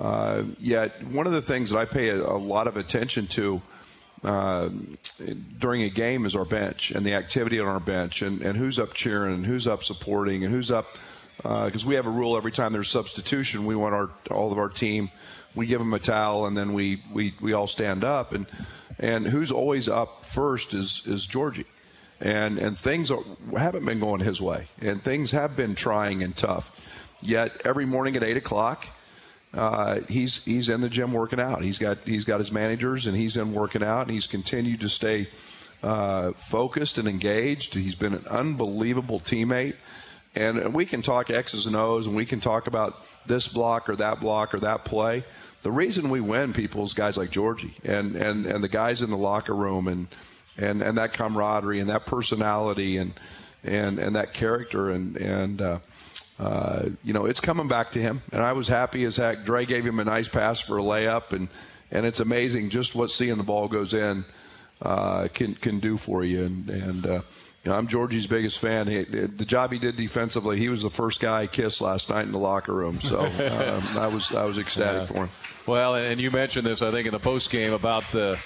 uh, 0.00 0.42
yet 0.58 1.00
one 1.04 1.28
of 1.28 1.32
the 1.32 1.40
things 1.40 1.70
that 1.70 1.78
I 1.78 1.84
pay 1.84 2.08
a, 2.08 2.16
a 2.16 2.36
lot 2.36 2.66
of 2.66 2.76
attention 2.76 3.28
to 3.28 3.62
uh, 4.24 4.68
during 5.60 5.82
a 5.82 5.90
game 5.90 6.26
is 6.26 6.34
our 6.34 6.44
bench 6.44 6.90
and 6.90 7.06
the 7.06 7.14
activity 7.14 7.60
on 7.60 7.68
our 7.68 7.78
bench 7.78 8.20
and, 8.20 8.42
and 8.42 8.58
who's 8.58 8.80
up 8.80 8.94
cheering 8.94 9.32
and 9.32 9.46
who's 9.46 9.68
up 9.68 9.84
supporting 9.84 10.42
and 10.42 10.52
who's 10.52 10.72
up 10.72 10.86
because 11.36 11.84
we 11.84 11.94
have 11.94 12.06
a 12.06 12.10
rule 12.10 12.36
every 12.36 12.50
time 12.50 12.72
there's 12.72 12.90
substitution 12.90 13.64
we 13.64 13.76
want 13.76 13.94
our 13.94 14.10
all 14.32 14.50
of 14.50 14.58
our 14.58 14.68
team 14.68 15.08
we 15.54 15.66
give 15.66 15.78
them 15.78 15.94
a 15.94 16.00
towel 16.00 16.46
and 16.46 16.56
then 16.56 16.72
we 16.72 17.00
we, 17.12 17.32
we 17.40 17.52
all 17.52 17.68
stand 17.68 18.02
up 18.02 18.32
and 18.32 18.46
and 18.98 19.26
who's 19.28 19.50
always 19.50 19.88
up 19.88 20.24
first 20.26 20.74
is 20.74 21.02
is 21.06 21.26
Giorgi 21.26 21.66
and 22.20 22.58
and 22.58 22.78
things 22.78 23.10
are, 23.10 23.22
haven't 23.56 23.84
been 23.84 24.00
going 24.00 24.20
his 24.20 24.40
way 24.40 24.68
and 24.80 25.02
things 25.02 25.30
have 25.30 25.56
been 25.56 25.74
trying 25.74 26.22
and 26.22 26.36
tough 26.36 26.70
yet 27.20 27.52
every 27.64 27.86
morning 27.86 28.16
at 28.16 28.22
eight 28.22 28.36
o'clock 28.36 28.88
uh, 29.56 30.00
he's 30.08 30.42
he's 30.44 30.68
in 30.68 30.80
the 30.80 30.88
gym 30.88 31.12
working 31.12 31.40
out. 31.40 31.62
He's 31.62 31.78
got 31.78 31.98
he's 32.04 32.24
got 32.24 32.40
his 32.40 32.50
managers 32.50 33.06
and 33.06 33.16
he's 33.16 33.36
in 33.36 33.54
working 33.54 33.82
out 33.82 34.02
and 34.02 34.10
he's 34.10 34.26
continued 34.26 34.80
to 34.80 34.88
stay 34.88 35.28
uh, 35.82 36.32
focused 36.32 36.98
and 36.98 37.06
engaged. 37.06 37.74
He's 37.74 37.94
been 37.94 38.14
an 38.14 38.26
unbelievable 38.28 39.20
teammate, 39.20 39.76
and 40.34 40.74
we 40.74 40.86
can 40.86 41.02
talk 41.02 41.30
X's 41.30 41.66
and 41.66 41.76
O's 41.76 42.06
and 42.06 42.16
we 42.16 42.26
can 42.26 42.40
talk 42.40 42.66
about 42.66 43.06
this 43.26 43.46
block 43.46 43.88
or 43.88 43.96
that 43.96 44.18
block 44.18 44.54
or 44.54 44.60
that 44.60 44.84
play. 44.84 45.24
The 45.64 45.72
reason 45.72 46.10
we 46.10 46.20
win, 46.20 46.52
people, 46.52 46.84
is 46.84 46.92
guys 46.92 47.16
like 47.16 47.30
Giorgi 47.30 47.72
and 47.84 48.16
and 48.16 48.44
and 48.44 48.62
the 48.62 48.68
guys 48.68 49.00
in 49.00 49.08
the 49.08 49.16
locker 49.16 49.54
room 49.54 49.88
and 49.88 50.08
and 50.58 50.82
and 50.82 50.98
that 50.98 51.14
camaraderie 51.14 51.80
and 51.80 51.88
that 51.88 52.04
personality 52.04 52.98
and 52.98 53.14
and 53.64 53.98
and 53.98 54.14
that 54.14 54.32
character 54.32 54.90
and 54.90 55.16
and. 55.16 55.60
Uh, 55.60 55.78
uh, 56.36 56.88
you 57.04 57.12
know, 57.12 57.26
it's 57.26 57.38
coming 57.38 57.68
back 57.68 57.92
to 57.92 58.00
him, 58.00 58.20
and 58.32 58.42
I 58.42 58.54
was 58.54 58.66
happy 58.66 59.04
as 59.04 59.14
heck. 59.14 59.44
Dre 59.44 59.64
gave 59.64 59.86
him 59.86 60.00
a 60.00 60.04
nice 60.04 60.26
pass 60.26 60.60
for 60.60 60.78
a 60.78 60.82
layup, 60.82 61.32
and 61.32 61.46
and 61.92 62.04
it's 62.04 62.18
amazing 62.18 62.70
just 62.70 62.92
what 62.92 63.12
seeing 63.12 63.36
the 63.36 63.44
ball 63.44 63.68
goes 63.68 63.94
in 63.94 64.24
uh, 64.82 65.28
can 65.32 65.54
can 65.54 65.78
do 65.78 65.96
for 65.96 66.24
you. 66.24 66.44
And 66.44 66.68
and 66.68 67.06
uh, 67.06 67.20
you 67.64 67.70
know, 67.70 67.78
I'm 67.78 67.86
Giorgi's 67.88 68.26
biggest 68.26 68.58
fan. 68.58 68.86
He, 68.88 69.04
the 69.04 69.44
job 69.44 69.72
he 69.72 69.78
did 69.78 69.96
defensively, 69.96 70.58
he 70.58 70.68
was 70.68 70.82
the 70.82 70.90
first 70.90 71.18
guy 71.20 71.42
I 71.42 71.46
kissed 71.46 71.80
last 71.80 72.10
night 72.10 72.26
in 72.26 72.32
the 72.32 72.38
locker 72.38 72.74
room. 72.74 73.00
So 73.00 73.20
um, 73.20 73.98
I 73.98 74.06
was 74.08 74.32
I 74.32 74.44
was 74.44 74.58
ecstatic 74.58 75.08
for 75.08 75.14
him. 75.26 75.30
Well, 75.66 75.94
and 75.94 76.20
you 76.20 76.30
mentioned 76.30 76.66
this, 76.66 76.82
I 76.82 76.90
think, 76.90 77.06
in 77.06 77.12
the 77.12 77.18
post 77.18 77.50
game 77.50 77.72
about 77.72 78.04
the 78.12 78.38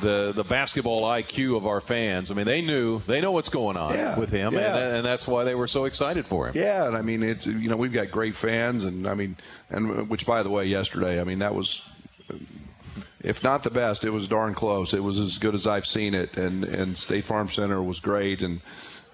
the 0.00 0.32
the 0.34 0.44
basketball 0.44 1.02
IQ 1.02 1.56
of 1.56 1.66
our 1.66 1.80
fans. 1.82 2.30
I 2.30 2.34
mean, 2.34 2.46
they 2.46 2.62
knew 2.62 3.02
they 3.06 3.20
know 3.20 3.32
what's 3.32 3.50
going 3.50 3.76
on 3.76 3.92
Yeah, 3.94 4.18
with 4.18 4.30
him, 4.30 4.54
yeah. 4.54 4.76
and, 4.76 4.96
and 4.96 5.06
that's 5.06 5.28
why 5.28 5.44
they 5.44 5.54
were 5.54 5.68
so 5.68 5.84
excited 5.84 6.26
for 6.26 6.48
him. 6.48 6.54
Yeah, 6.56 6.86
and 6.86 6.96
I 6.96 7.02
mean, 7.02 7.22
it's 7.22 7.44
you 7.46 7.68
know 7.68 7.76
we've 7.76 7.92
got 7.92 8.10
great 8.10 8.34
fans, 8.34 8.82
and 8.82 9.06
I 9.06 9.14
mean, 9.14 9.36
and 9.68 10.08
which 10.08 10.24
by 10.26 10.42
the 10.42 10.50
way, 10.50 10.64
yesterday, 10.64 11.20
I 11.20 11.24
mean 11.24 11.40
that 11.40 11.54
was, 11.54 11.82
if 13.24 13.42
not 13.42 13.62
the 13.62 13.70
best, 13.70 14.04
it 14.04 14.10
was 14.10 14.28
darn 14.28 14.54
close. 14.54 14.92
It 14.92 15.02
was 15.02 15.18
as 15.18 15.38
good 15.38 15.54
as 15.54 15.66
I've 15.66 15.86
seen 15.86 16.14
it, 16.14 16.36
and 16.36 16.62
and 16.64 16.98
State 16.98 17.24
Farm 17.24 17.48
Center 17.48 17.82
was 17.82 17.98
great, 17.98 18.42
and 18.42 18.60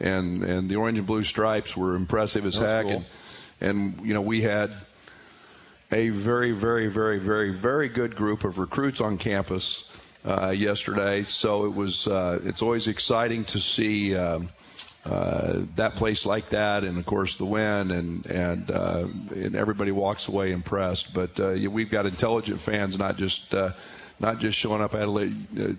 and 0.00 0.42
and 0.42 0.68
the 0.68 0.76
orange 0.76 0.98
and 0.98 1.06
blue 1.06 1.22
stripes 1.22 1.76
were 1.76 1.94
impressive 1.94 2.44
as 2.44 2.56
heck, 2.56 2.84
cool. 2.84 3.04
and 3.60 3.96
and 3.96 4.06
you 4.06 4.12
know 4.12 4.20
we 4.20 4.42
had 4.42 4.72
a 5.92 6.08
very 6.08 6.50
very 6.50 6.88
very 6.88 7.18
very 7.18 7.52
very 7.52 7.88
good 7.88 8.16
group 8.16 8.42
of 8.42 8.58
recruits 8.58 9.00
on 9.00 9.16
campus 9.16 9.88
uh, 10.24 10.50
yesterday. 10.50 11.22
So 11.22 11.64
it 11.66 11.74
was 11.74 12.08
uh, 12.08 12.40
it's 12.44 12.62
always 12.62 12.88
exciting 12.88 13.44
to 13.46 13.60
see. 13.60 14.14
Um, 14.16 14.50
uh, 15.02 15.62
that 15.76 15.96
place 15.96 16.26
like 16.26 16.50
that, 16.50 16.84
and 16.84 16.98
of 16.98 17.06
course 17.06 17.36
the 17.36 17.44
win, 17.46 17.90
and 17.90 18.26
and 18.26 18.70
uh, 18.70 19.06
and 19.34 19.56
everybody 19.56 19.90
walks 19.90 20.28
away 20.28 20.52
impressed. 20.52 21.14
But 21.14 21.40
uh, 21.40 21.56
we've 21.70 21.90
got 21.90 22.04
intelligent 22.04 22.60
fans, 22.60 22.98
not 22.98 23.16
just 23.16 23.54
uh, 23.54 23.72
not 24.20 24.38
just 24.38 24.56
showing 24.56 24.82
up 24.82 24.94
at 24.94 25.08
a, 25.08 25.32
uh, 25.58 25.72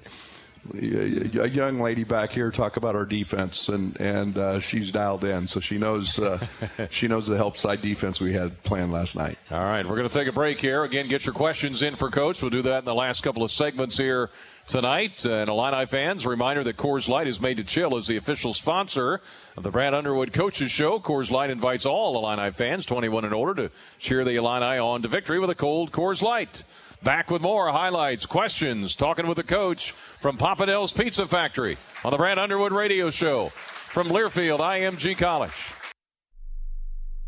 a 0.73 1.47
young 1.47 1.80
lady 1.80 2.04
back 2.04 2.32
here 2.32 2.51
talk 2.51 2.77
about 2.77 2.95
our 2.95 3.06
defense, 3.06 3.69
and 3.69 3.99
and 3.99 4.38
uh, 4.38 4.60
she's 4.60 4.91
dialed 4.91 5.23
in, 5.23 5.47
so 5.47 5.60
she 5.60 5.77
knows 5.77 6.19
uh, 6.19 6.45
she 6.89 7.08
knows 7.08 7.27
the 7.27 7.38
help 7.38 7.58
side 7.58 7.82
defense 7.82 8.19
we 8.19 8.34
had 8.34 8.62
planned 8.63 8.91
last 8.91 9.15
night. 9.15 9.38
All 9.49 9.63
right, 9.63 9.88
we're 9.88 9.95
going 9.95 10.10
to 10.10 10.13
take 10.13 10.27
a 10.27 10.34
break 10.34 10.60
here. 10.60 10.84
Again, 10.84 11.08
get 11.08 11.25
your 11.25 11.34
questions 11.34 11.82
in 11.82 11.95
for 11.95 12.10
Coach. 12.10 12.41
We'll 12.41 12.51
do 12.51 12.62
that 12.63 12.80
in 12.80 12.86
the 12.86 12.95
last 12.95 13.21
couple 13.21 13.43
of 13.43 13.51
segments 13.51 13.97
here 13.97 14.30
tonight. 14.67 15.26
And 15.26 15.50
Illini 15.50 15.86
fans, 15.86 16.26
reminder 16.26 16.63
that 16.63 16.78
Coors 16.78 17.08
Light 17.08 17.28
is 17.28 17.41
made 17.41 17.58
to 17.58 17.63
chill 17.63 17.95
as 17.97 18.08
the 18.08 18.17
official 18.17 18.54
sponsor 18.54 19.21
of 19.58 19.63
the 19.63 19.71
Brad 19.71 19.93
Underwood 19.93 20.34
Coaches 20.34 20.71
Show. 20.71 21.00
Coors 21.00 21.32
Light 21.32 21.50
invites 21.50 21.86
all 21.86 22.15
Illini 22.17 22.52
fans, 22.52 22.86
21 22.86 23.26
and 23.26 23.34
older, 23.34 23.54
to 23.54 23.71
cheer 24.00 24.24
the 24.24 24.36
Illini 24.36 24.78
on 24.78 25.02
to 25.02 25.08
victory 25.08 25.39
with 25.39 25.50
a 25.50 25.56
cold 25.56 25.91
Coors 25.91 26.21
Light. 26.21 26.63
Back 27.04 27.32
with 27.32 27.41
more 27.41 27.71
highlights, 27.71 28.26
questions, 28.26 28.95
talking 28.95 29.28
with 29.28 29.38
the 29.38 29.43
coach 29.43 29.93
from 30.19 30.38
Papa 30.38 30.67
Del's 30.67 30.93
Pizza 30.93 31.26
Factory 31.26 31.78
on 32.04 32.12
the 32.12 32.17
Brad 32.17 32.38
Underwood 32.38 32.71
Radio 32.71 33.10
Show 33.10 33.47
from 33.47 34.08
Learfield 34.10 34.60
IMG 34.60 35.17
College 35.17 35.81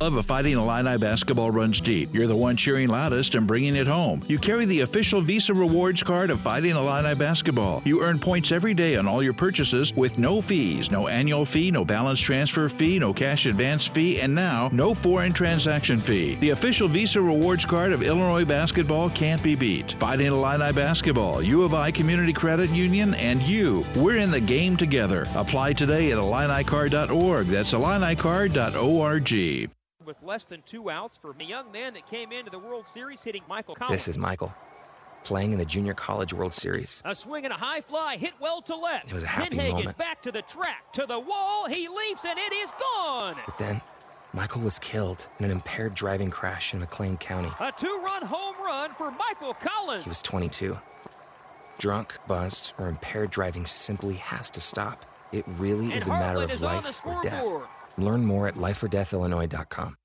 love 0.04 0.18
of 0.18 0.26
Fighting 0.26 0.58
Illini 0.58 0.98
basketball 0.98 1.50
runs 1.50 1.80
deep. 1.80 2.14
You're 2.14 2.28
the 2.28 2.36
one 2.36 2.58
cheering 2.58 2.90
loudest 2.90 3.36
and 3.36 3.48
bringing 3.48 3.78
it 3.78 3.88
home. 3.88 4.22
You 4.28 4.38
carry 4.38 4.66
the 4.66 4.82
official 4.82 5.22
Visa 5.22 5.54
Rewards 5.54 6.04
card 6.04 6.30
of 6.30 6.42
Fighting 6.42 6.76
Illini 6.76 7.16
basketball. 7.16 7.82
You 7.86 8.04
earn 8.04 8.20
points 8.20 8.52
every 8.52 8.74
day 8.74 8.98
on 8.98 9.08
all 9.08 9.24
your 9.24 9.32
purchases 9.32 9.94
with 9.96 10.20
no 10.20 10.42
fees, 10.42 10.92
no 10.92 11.08
annual 11.08 11.46
fee, 11.46 11.72
no 11.72 11.86
balance 11.86 12.20
transfer 12.20 12.68
fee, 12.68 13.00
no 13.00 13.14
cash 13.14 13.46
advance 13.46 13.88
fee, 13.88 14.20
and 14.20 14.36
now 14.36 14.70
no 14.74 14.94
foreign 14.94 15.32
transaction 15.32 16.02
fee. 16.02 16.36
The 16.36 16.50
official 16.50 16.90
Visa 16.90 17.22
Rewards 17.22 17.64
card 17.64 17.94
of 17.94 18.04
Illinois 18.04 18.44
basketball 18.44 19.10
can't 19.10 19.42
be 19.42 19.56
beat. 19.56 19.94
Fighting 20.00 20.28
Illini 20.28 20.74
basketball, 20.74 21.42
U 21.42 21.64
of 21.64 21.74
I 21.74 21.92
Community 21.92 22.34
Credit 22.34 22.70
Union, 22.72 23.14
and 23.14 23.42
you. 23.42 23.86
We're 23.96 24.18
in 24.18 24.32
the 24.32 24.42
game 24.42 24.76
together. 24.76 25.26
Apply 25.34 25.72
today 25.72 26.12
at 26.12 26.18
IlliniCard.org. 26.18 27.48
That's 27.48 27.74
IlliniCard.org 27.74 29.70
with 30.06 30.22
less 30.22 30.46
than 30.46 30.62
two 30.64 30.90
outs 30.90 31.18
for 31.18 31.36
a 31.40 31.44
young 31.44 31.72
man 31.72 31.94
that 31.94 32.08
came 32.10 32.32
into 32.32 32.52
the 32.52 32.60
World 32.60 32.88
Series 32.88 33.22
hitting 33.22 33.44
Michael 33.48 33.76
Collins. 33.76 33.94
This 33.94 34.08
is 34.08 34.18
Michael, 34.18 34.54
playing 35.24 35.52
in 35.52 35.58
the 35.58 35.66
Junior 35.66 35.94
College 35.94 36.34
World 36.34 36.54
Series. 36.54 37.02
A 37.06 37.16
swing 37.16 37.46
and 37.46 37.54
a 37.54 37.58
high 37.58 37.82
fly 37.82 38.18
hit 38.18 38.34
well 38.40 38.62
to 38.64 38.76
left. 38.76 39.08
It 39.08 39.14
was 39.14 39.24
a 39.24 39.28
happy 39.28 39.58
moment. 39.58 39.98
back 39.98 40.22
to 40.24 40.32
the 40.32 40.42
track, 40.44 40.92
to 40.94 41.06
the 41.06 41.20
wall. 41.20 41.68
He 41.68 41.88
leaps 41.88 42.26
and 42.26 42.38
it 42.38 42.54
is 42.54 42.72
gone. 42.80 43.36
But 43.46 43.58
then, 43.58 43.82
Michael 44.34 44.62
was 44.62 44.80
killed 44.80 45.28
in 45.40 45.46
an 45.46 45.52
impaired 45.52 45.94
driving 45.94 46.32
crash 46.32 46.74
in 46.74 46.80
McLean 46.80 47.18
County. 47.18 47.52
A 47.60 47.72
two-run 47.72 48.24
home 48.24 48.56
run 48.64 48.94
for 48.96 49.12
Michael 49.12 49.54
Collins. 49.54 50.04
He 50.04 50.10
was 50.10 50.22
22. 50.22 50.78
Drunk, 51.78 52.18
buzzed, 52.28 52.74
or 52.78 52.88
impaired 52.88 53.30
driving 53.30 53.66
simply 53.66 54.16
has 54.16 54.50
to 54.52 54.62
stop. 54.62 55.06
It 55.32 55.46
really 55.58 55.86
and 55.86 55.94
is 55.94 56.08
a 56.08 56.12
matter 56.12 56.44
of 56.44 56.52
is 56.52 56.62
life 56.62 57.06
or 57.06 57.22
death. 57.24 57.44
Scoreboard. 57.96 58.14
Learn 58.14 58.26
more 58.26 58.48
at 58.48 58.56
lifeordeathillinois.com. 58.56 59.96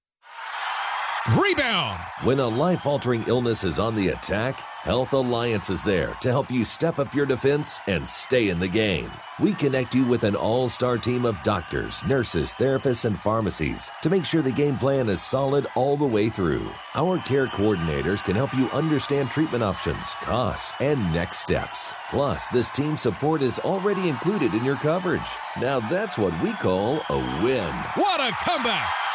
Rebound! 1.39 2.01
When 2.25 2.41
a 2.41 2.49
life 2.49 2.87
altering 2.87 3.25
illness 3.27 3.63
is 3.63 3.79
on 3.79 3.95
the 3.95 4.09
attack, 4.09 4.61
Health 4.89 5.13
Alliance 5.13 5.69
is 5.69 5.85
there 5.85 6.15
to 6.23 6.31
help 6.31 6.51
you 6.51 6.65
step 6.65 6.99
up 6.99 7.15
your 7.15 7.27
defense 7.27 7.83
and 7.89 8.09
stay 8.09 8.49
in 8.49 8.59
the 8.59 8.67
game. 8.67 9.11
We 9.39 9.53
connect 9.53 9.95
you 9.95 10.07
with 10.07 10.25
an 10.25 10.35
all 10.35 10.71
star 10.71 10.97
team 10.97 11.27
of 11.27 11.43
doctors, 11.43 12.03
nurses, 12.07 12.55
therapists, 12.55 13.05
and 13.05 13.21
pharmacies 13.21 13.93
to 14.01 14.09
make 14.09 14.25
sure 14.25 14.41
the 14.41 14.51
game 14.51 14.79
plan 14.79 15.11
is 15.11 15.21
solid 15.21 15.67
all 15.75 15.99
the 15.99 16.07
way 16.07 16.31
through. 16.31 16.67
Our 16.95 17.19
care 17.19 17.49
coordinators 17.49 18.25
can 18.25 18.35
help 18.35 18.55
you 18.55 18.71
understand 18.71 19.31
treatment 19.31 19.63
options, 19.63 20.15
costs, 20.23 20.73
and 20.81 20.99
next 21.13 21.41
steps. 21.41 21.93
Plus, 22.09 22.49
this 22.49 22.71
team 22.71 22.97
support 22.97 23.43
is 23.43 23.59
already 23.59 24.09
included 24.09 24.55
in 24.55 24.65
your 24.65 24.77
coverage. 24.77 25.29
Now 25.61 25.81
that's 25.81 26.17
what 26.17 26.33
we 26.43 26.55
call 26.55 27.03
a 27.11 27.43
win. 27.45 27.75
What 27.97 28.21
a 28.21 28.33
comeback! 28.43 29.08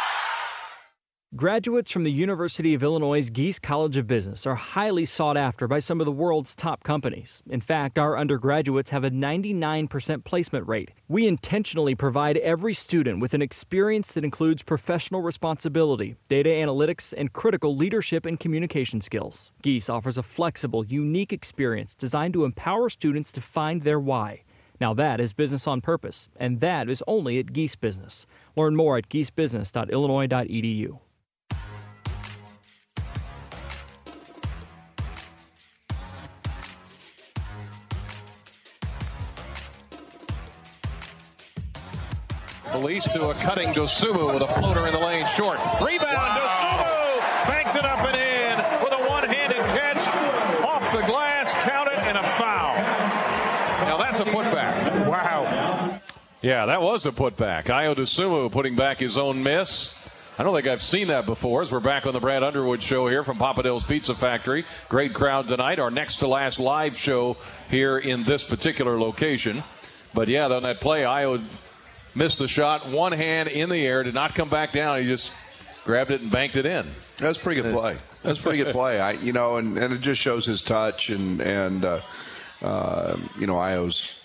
Graduates 1.36 1.90
from 1.90 2.04
the 2.04 2.12
University 2.12 2.76
of 2.76 2.84
Illinois' 2.84 3.28
Gies 3.32 3.58
College 3.58 3.98
of 3.98 4.06
Business 4.06 4.46
are 4.46 4.54
highly 4.54 5.04
sought 5.04 5.36
after 5.36 5.68
by 5.68 5.80
some 5.80 6.00
of 6.00 6.06
the 6.06 6.12
world's 6.12 6.54
top 6.54 6.84
companies. 6.84 7.42
In 7.50 7.60
fact, 7.60 7.98
our 7.98 8.20
undergraduates 8.20 8.92
have 8.92 9.04
a 9.04 9.10
99% 9.10 10.26
placement 10.26 10.68
rate. 10.68 10.92
We 11.08 11.26
intentionally 11.26 11.96
provide 11.96 12.38
every 12.38 12.76
student 12.76 13.20
with 13.20 13.34
an 13.34 13.42
experience 13.42 14.14
that 14.14 14.24
includes 14.24 14.62
professional 14.62 15.24
responsibility, 15.24 16.18
data 16.28 16.50
analytics, 16.50 17.16
and 17.18 17.34
critical 17.34 17.76
leadership 17.76 18.28
and 18.28 18.40
communication 18.40 19.02
skills. 19.02 19.52
Gies 19.64 19.90
offers 19.90 20.20
a 20.20 20.24
flexible, 20.24 20.86
unique 20.86 21.34
experience 21.34 21.96
designed 21.96 22.36
to 22.36 22.46
empower 22.46 22.92
students 22.92 23.32
to 23.32 23.42
find 23.42 23.82
their 23.82 24.00
why. 24.00 24.44
Now 24.80 24.94
that 24.94 25.20
is 25.20 25.34
business 25.34 25.66
on 25.66 25.82
purpose, 25.82 26.30
and 26.36 26.60
that 26.60 26.92
is 26.92 27.02
only 27.08 27.40
at 27.40 27.48
Gies 27.48 27.76
Business. 27.76 28.28
Learn 28.56 28.76
more 28.76 28.98
at 28.98 29.10
giesbusiness.illinois.edu. 29.10 31.00
Feliz 42.74 43.04
to 43.04 43.30
a 43.30 43.36
cutting 43.36 43.70
Dosunmu 43.70 44.34
with 44.34 44.42
a 44.42 44.48
floater 44.48 44.88
in 44.88 44.94
the 44.94 45.00
lane 45.00 45.28
short. 45.38 45.60
Rebound, 45.80 46.10
Dosunmu 46.10 47.48
banks 47.48 47.76
it 47.76 47.86
up 47.86 48.00
and 48.00 48.18
in 48.18 48.84
with 48.84 48.94
a 48.94 49.10
one-handed 49.12 49.58
catch 49.58 50.64
off 50.66 50.82
the 50.92 51.06
glass, 51.06 51.52
count 51.70 51.88
it, 51.90 52.00
and 52.00 52.18
a 52.18 52.24
foul. 52.36 52.74
Now 53.86 53.98
that's 53.98 54.18
a 54.18 54.26
putback. 54.26 55.08
Wow. 55.08 56.00
Yeah, 56.42 56.66
that 56.66 56.82
was 56.82 57.06
a 57.06 57.12
putback. 57.12 57.66
Ayo 57.66 57.96
Dosunmu 57.96 58.52
putting 58.52 58.76
back 58.76 59.00
his 59.00 59.20
own 59.20 59.44
miss. 59.44 59.94
I 60.40 60.42
don't 60.42 60.56
think 60.56 60.66
I've 60.66 60.82
seen 60.82 61.10
that 61.10 61.28
before 61.28 61.62
as 61.62 61.72
we're 61.72 61.80
back 61.80 62.08
on 62.08 62.14
the 62.14 62.20
Brad 62.20 62.42
Underwood 62.42 62.82
show 62.82 63.08
here 63.08 63.24
from 63.24 63.38
Papa 63.38 63.62
Del's 63.62 63.84
Pizza 63.84 64.16
Factory. 64.16 64.66
Great 64.90 65.14
crowd 65.14 65.48
tonight. 65.48 65.78
Our 65.78 65.92
next 65.92 66.16
to 66.18 66.28
last 66.28 66.58
live 66.60 66.98
show 66.98 67.38
here 67.70 68.00
in 68.00 68.24
this 68.24 68.44
particular 68.44 69.00
location. 69.00 69.64
But 70.16 70.28
yeah, 70.28 70.48
on 70.48 70.64
that 70.64 70.82
play, 70.82 71.02
Ayo 71.02 71.46
missed 72.16 72.40
the 72.40 72.48
shot, 72.48 72.90
one 72.90 73.12
hand 73.12 73.50
in 73.50 73.70
the 73.70 73.86
air, 73.86 74.04
did 74.04 74.14
not 74.14 74.36
come 74.36 74.50
back 74.50 74.74
down. 74.74 75.00
He 75.00 75.06
just 75.06 75.32
grabbed 75.84 76.12
it 76.12 76.22
and 76.22 76.32
banked 76.32 76.56
it 76.56 76.66
in. 76.66 76.88
That 77.18 77.30
was 77.30 77.38
pretty 77.38 77.62
good 77.62 77.74
play. 77.74 77.98
That's 78.24 78.40
pretty 78.40 78.64
good 78.64 78.74
play. 78.74 79.00
I, 79.00 79.12
you 79.12 79.34
know, 79.34 79.58
and, 79.58 79.78
and 79.78 79.94
it 79.94 80.00
just 80.02 80.22
shows 80.22 80.46
his 80.46 80.62
touch 80.62 81.10
and 81.10 81.42
and 81.42 81.84
uh, 81.84 82.00
uh, 82.62 83.18
you 83.38 83.48
know, 83.48 83.56
Ayo's. 83.56 84.20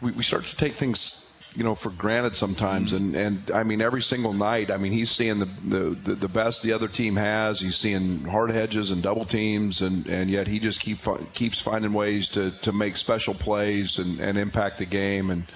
We, 0.00 0.12
we 0.12 0.22
start 0.22 0.44
to 0.46 0.56
take 0.56 0.74
things, 0.74 1.26
you 1.56 1.64
know, 1.64 1.74
for 1.74 1.90
granted 1.90 2.36
sometimes, 2.36 2.92
and 2.92 3.16
and 3.16 3.50
I 3.52 3.64
mean, 3.64 3.80
every 3.80 4.02
single 4.02 4.32
night. 4.32 4.70
I 4.70 4.76
mean, 4.76 4.92
he's 4.92 5.10
seeing 5.10 5.40
the 5.40 5.48
the, 5.64 5.78
the, 5.90 6.14
the 6.14 6.28
best 6.28 6.62
the 6.62 6.72
other 6.72 6.88
team 6.88 7.16
has. 7.16 7.58
He's 7.58 7.76
seeing 7.76 8.20
hard 8.24 8.50
hedges 8.50 8.92
and 8.92 9.02
double 9.02 9.24
teams, 9.24 9.80
and, 9.80 10.06
and 10.06 10.30
yet 10.30 10.46
he 10.46 10.60
just 10.60 10.80
keep 10.80 11.00
keeps 11.32 11.60
finding 11.60 11.92
ways 11.92 12.28
to, 12.30 12.52
to 12.62 12.70
make 12.70 12.96
special 12.96 13.34
plays 13.34 13.98
and, 13.98 14.20
and 14.20 14.38
impact 14.38 14.78
the 14.78 14.86
game 14.86 15.30
and 15.30 15.46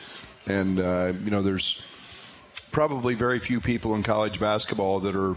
and 0.48 0.80
uh, 0.80 1.12
you 1.24 1.30
know 1.30 1.42
there's 1.42 1.80
probably 2.72 3.14
very 3.14 3.38
few 3.38 3.60
people 3.60 3.94
in 3.94 4.02
college 4.02 4.40
basketball 4.40 5.00
that 5.00 5.14
are 5.14 5.36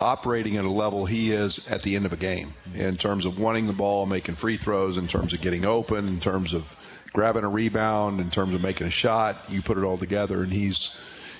operating 0.00 0.56
at 0.56 0.64
a 0.64 0.70
level 0.70 1.06
he 1.06 1.32
is 1.32 1.66
at 1.68 1.82
the 1.82 1.96
end 1.96 2.04
of 2.04 2.12
a 2.12 2.16
game 2.16 2.54
in 2.74 2.96
terms 2.96 3.24
of 3.24 3.38
wanting 3.38 3.66
the 3.66 3.72
ball, 3.72 4.06
making 4.06 4.34
free 4.34 4.56
throws, 4.56 4.98
in 4.98 5.06
terms 5.06 5.32
of 5.32 5.40
getting 5.40 5.64
open, 5.64 6.08
in 6.08 6.20
terms 6.20 6.52
of 6.52 6.76
grabbing 7.12 7.44
a 7.44 7.48
rebound, 7.48 8.20
in 8.20 8.30
terms 8.30 8.54
of 8.54 8.62
making 8.62 8.86
a 8.86 8.90
shot. 8.90 9.44
You 9.48 9.62
put 9.62 9.78
it 9.78 9.84
all 9.84 9.96
together, 9.96 10.42
and 10.42 10.52
he's 10.52 10.90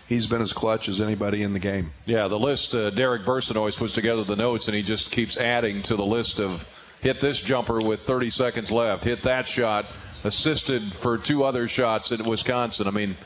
he's 0.09 0.27
been 0.27 0.41
as 0.41 0.53
clutch 0.53 0.89
as 0.89 1.01
anybody 1.01 1.43
in 1.43 1.53
the 1.53 1.59
game. 1.59 1.93
Yeah, 2.07 2.29
the 2.29 2.39
list. 2.39 2.75
Uh, 2.75 2.91
Derek 2.91 3.25
Burson 3.25 3.57
always 3.57 3.77
puts 3.77 3.95
together 3.95 4.25
the 4.25 4.37
notes, 4.37 4.69
and 4.69 4.77
he 4.77 4.83
just 4.83 5.11
keeps 5.11 5.37
adding 5.37 5.83
to 5.83 5.97
the 5.97 6.07
list 6.07 6.41
of 6.41 6.67
hit 7.01 7.21
this 7.21 7.41
jumper 7.41 7.83
with 7.83 8.01
30 8.01 8.31
seconds 8.31 8.71
left, 8.71 9.05
hit 9.05 9.21
that 9.23 9.47
shot, 9.47 9.85
assisted 10.25 10.95
for 10.95 11.19
two 11.19 11.45
other 11.45 11.69
shots 11.69 12.11
in 12.11 12.25
Wisconsin. 12.25 12.89
I 12.89 12.91
mean, 12.91 13.17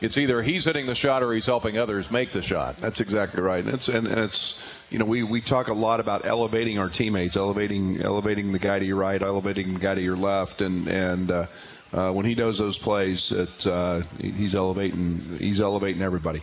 it's 0.00 0.16
either 0.16 0.42
he's 0.42 0.64
hitting 0.64 0.86
the 0.86 0.94
shot 0.94 1.22
or 1.22 1.32
he's 1.32 1.46
helping 1.46 1.78
others 1.78 2.10
make 2.10 2.32
the 2.32 2.42
shot. 2.42 2.76
That's 2.78 3.00
exactly 3.00 3.42
right. 3.42 3.64
And 3.64 3.74
it's 3.74 3.88
and, 3.88 4.06
and 4.06 4.18
it's 4.18 4.58
you 4.90 4.98
know 4.98 5.04
we, 5.04 5.22
we 5.22 5.40
talk 5.40 5.68
a 5.68 5.74
lot 5.74 6.00
about 6.00 6.24
elevating 6.24 6.78
our 6.78 6.88
teammates, 6.88 7.36
elevating 7.36 8.00
elevating 8.02 8.52
the 8.52 8.58
guy 8.58 8.78
to 8.78 8.84
your 8.84 8.96
right, 8.96 9.22
elevating 9.22 9.74
the 9.74 9.80
guy 9.80 9.94
to 9.94 10.02
your 10.02 10.16
left, 10.16 10.60
and 10.60 10.88
and 10.88 11.30
uh, 11.30 11.46
uh, 11.92 12.12
when 12.12 12.26
he 12.26 12.34
does 12.34 12.58
those 12.58 12.78
plays, 12.78 13.30
it, 13.30 13.66
uh, 13.66 14.02
he's 14.20 14.54
elevating 14.54 15.36
he's 15.38 15.60
elevating 15.60 16.02
everybody. 16.02 16.42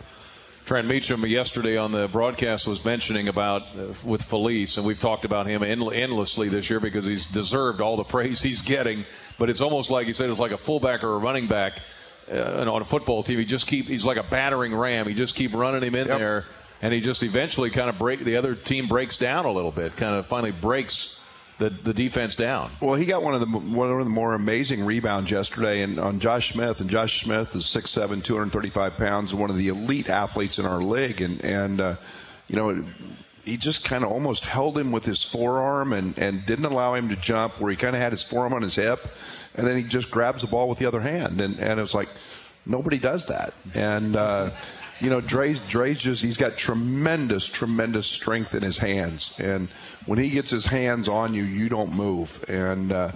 Trent 0.64 0.86
Meacham 0.86 1.26
yesterday 1.26 1.76
on 1.76 1.90
the 1.90 2.06
broadcast 2.06 2.68
was 2.68 2.84
mentioning 2.84 3.26
about 3.26 3.62
uh, 3.62 3.92
with 4.04 4.22
Feliz, 4.22 4.76
and 4.76 4.86
we've 4.86 5.00
talked 5.00 5.24
about 5.24 5.46
him 5.46 5.62
end- 5.62 5.92
endlessly 5.92 6.48
this 6.48 6.70
year 6.70 6.78
because 6.78 7.04
he's 7.04 7.26
deserved 7.26 7.80
all 7.80 7.96
the 7.96 8.04
praise 8.04 8.40
he's 8.40 8.62
getting. 8.62 9.04
But 9.38 9.50
it's 9.50 9.60
almost 9.60 9.90
like 9.90 10.06
he 10.06 10.12
said 10.12 10.30
it's 10.30 10.38
like 10.40 10.52
a 10.52 10.58
fullback 10.58 11.02
or 11.04 11.14
a 11.14 11.18
running 11.18 11.48
back 11.48 11.80
uh, 12.32 12.70
on 12.70 12.80
a 12.82 12.84
football 12.84 13.22
team. 13.22 13.38
He 13.38 13.44
just 13.44 13.66
keep 13.66 13.86
he's 13.86 14.04
like 14.04 14.16
a 14.16 14.22
battering 14.22 14.74
ram. 14.74 15.08
He 15.08 15.14
just 15.14 15.34
keep 15.34 15.54
running 15.54 15.82
him 15.82 15.94
in 15.94 16.06
Yep. 16.06 16.18
there, 16.18 16.44
and 16.80 16.92
he 16.94 17.00
just 17.00 17.22
eventually 17.22 17.70
kind 17.70 17.88
of 17.88 17.98
break 17.98 18.24
the 18.24 18.36
other 18.36 18.54
team 18.54 18.88
breaks 18.88 19.16
down 19.16 19.44
a 19.44 19.52
little 19.52 19.72
bit, 19.72 19.96
kind 19.96 20.14
of 20.14 20.26
finally 20.26 20.52
breaks 20.52 21.18
the, 21.58 21.70
the 21.70 21.92
defense 21.94 22.34
down. 22.34 22.70
Well, 22.80 22.94
he 22.94 23.04
got 23.04 23.22
one 23.22 23.34
of 23.34 23.40
the 23.40 23.46
one 23.46 23.90
of 23.90 23.98
the 24.04 24.10
more 24.10 24.34
amazing 24.34 24.84
rebounds 24.84 25.30
yesterday, 25.30 25.82
and 25.82 25.98
on 25.98 26.18
Josh 26.20 26.52
Smith. 26.52 26.80
And 26.80 26.88
Josh 26.90 27.22
Smith 27.24 27.54
is 27.54 27.64
6'7", 27.64 28.22
235 28.24 28.96
pounds, 28.96 29.30
and 29.32 29.40
one 29.40 29.50
of 29.50 29.56
the 29.56 29.68
elite 29.68 30.08
athletes 30.08 30.58
in 30.58 30.66
our 30.66 30.82
league. 30.82 31.20
And 31.20 31.40
and 31.44 31.80
uh, 31.80 31.96
you 32.48 32.56
know, 32.56 32.84
he 33.44 33.56
just 33.56 33.84
kind 33.84 34.04
of 34.04 34.12
almost 34.12 34.44
held 34.44 34.78
him 34.78 34.92
with 34.92 35.04
his 35.04 35.22
forearm 35.22 35.92
and 35.92 36.16
and 36.18 36.44
didn't 36.46 36.64
allow 36.64 36.94
him 36.94 37.08
to 37.08 37.16
jump, 37.16 37.60
where 37.60 37.70
he 37.70 37.76
kind 37.76 37.96
of 37.96 38.02
had 38.02 38.12
his 38.12 38.22
forearm 38.22 38.52
on 38.52 38.62
his 38.62 38.76
hip, 38.76 39.06
and 39.54 39.66
then 39.66 39.76
he 39.76 39.82
just 39.82 40.10
grabs 40.10 40.42
the 40.42 40.48
ball 40.48 40.68
with 40.68 40.78
the 40.78 40.86
other 40.86 41.00
hand, 41.00 41.40
and 41.40 41.58
and 41.58 41.78
it 41.78 41.82
was 41.82 41.94
like 41.94 42.08
nobody 42.66 42.98
does 42.98 43.26
that, 43.26 43.54
and. 43.74 44.16
Uh, 44.16 44.50
you 45.00 45.10
know, 45.10 45.20
Dre's, 45.20 45.58
Dre's 45.68 45.98
just, 45.98 46.22
he's 46.22 46.36
got 46.36 46.56
tremendous, 46.56 47.46
tremendous 47.46 48.06
strength 48.06 48.54
in 48.54 48.62
his 48.62 48.78
hands. 48.78 49.34
And 49.36 49.68
when 50.06 50.20
he 50.20 50.30
gets 50.30 50.48
his 50.48 50.66
hands 50.66 51.08
on 51.08 51.34
you, 51.34 51.42
you 51.42 51.68
don't 51.68 51.92
move. 51.92 52.44
And 52.48 52.92
uh, 52.92 53.10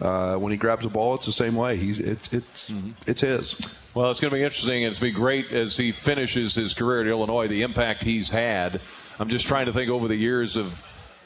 uh, 0.00 0.36
when 0.38 0.50
he 0.50 0.58
grabs 0.58 0.84
a 0.84 0.88
ball, 0.88 1.14
it's 1.14 1.26
the 1.26 1.32
same 1.32 1.54
way. 1.54 1.76
He's, 1.76 2.00
it's, 2.00 2.32
it's, 2.32 2.72
it's 3.06 3.20
his. 3.20 3.54
Well, 3.94 4.10
it's 4.10 4.20
going 4.20 4.30
to 4.30 4.36
be 4.36 4.42
interesting. 4.42 4.82
It's 4.82 4.98
going 4.98 5.12
to 5.12 5.16
be 5.16 5.20
great 5.20 5.52
as 5.52 5.76
he 5.76 5.92
finishes 5.92 6.56
his 6.56 6.74
career 6.74 7.02
at 7.02 7.06
Illinois, 7.06 7.46
the 7.46 7.62
impact 7.62 8.02
he's 8.02 8.30
had. 8.30 8.80
I'm 9.20 9.28
just 9.28 9.46
trying 9.46 9.66
to 9.66 9.72
think 9.74 9.90
over 9.90 10.08
the 10.08 10.16
years 10.16 10.56
of 10.56 10.82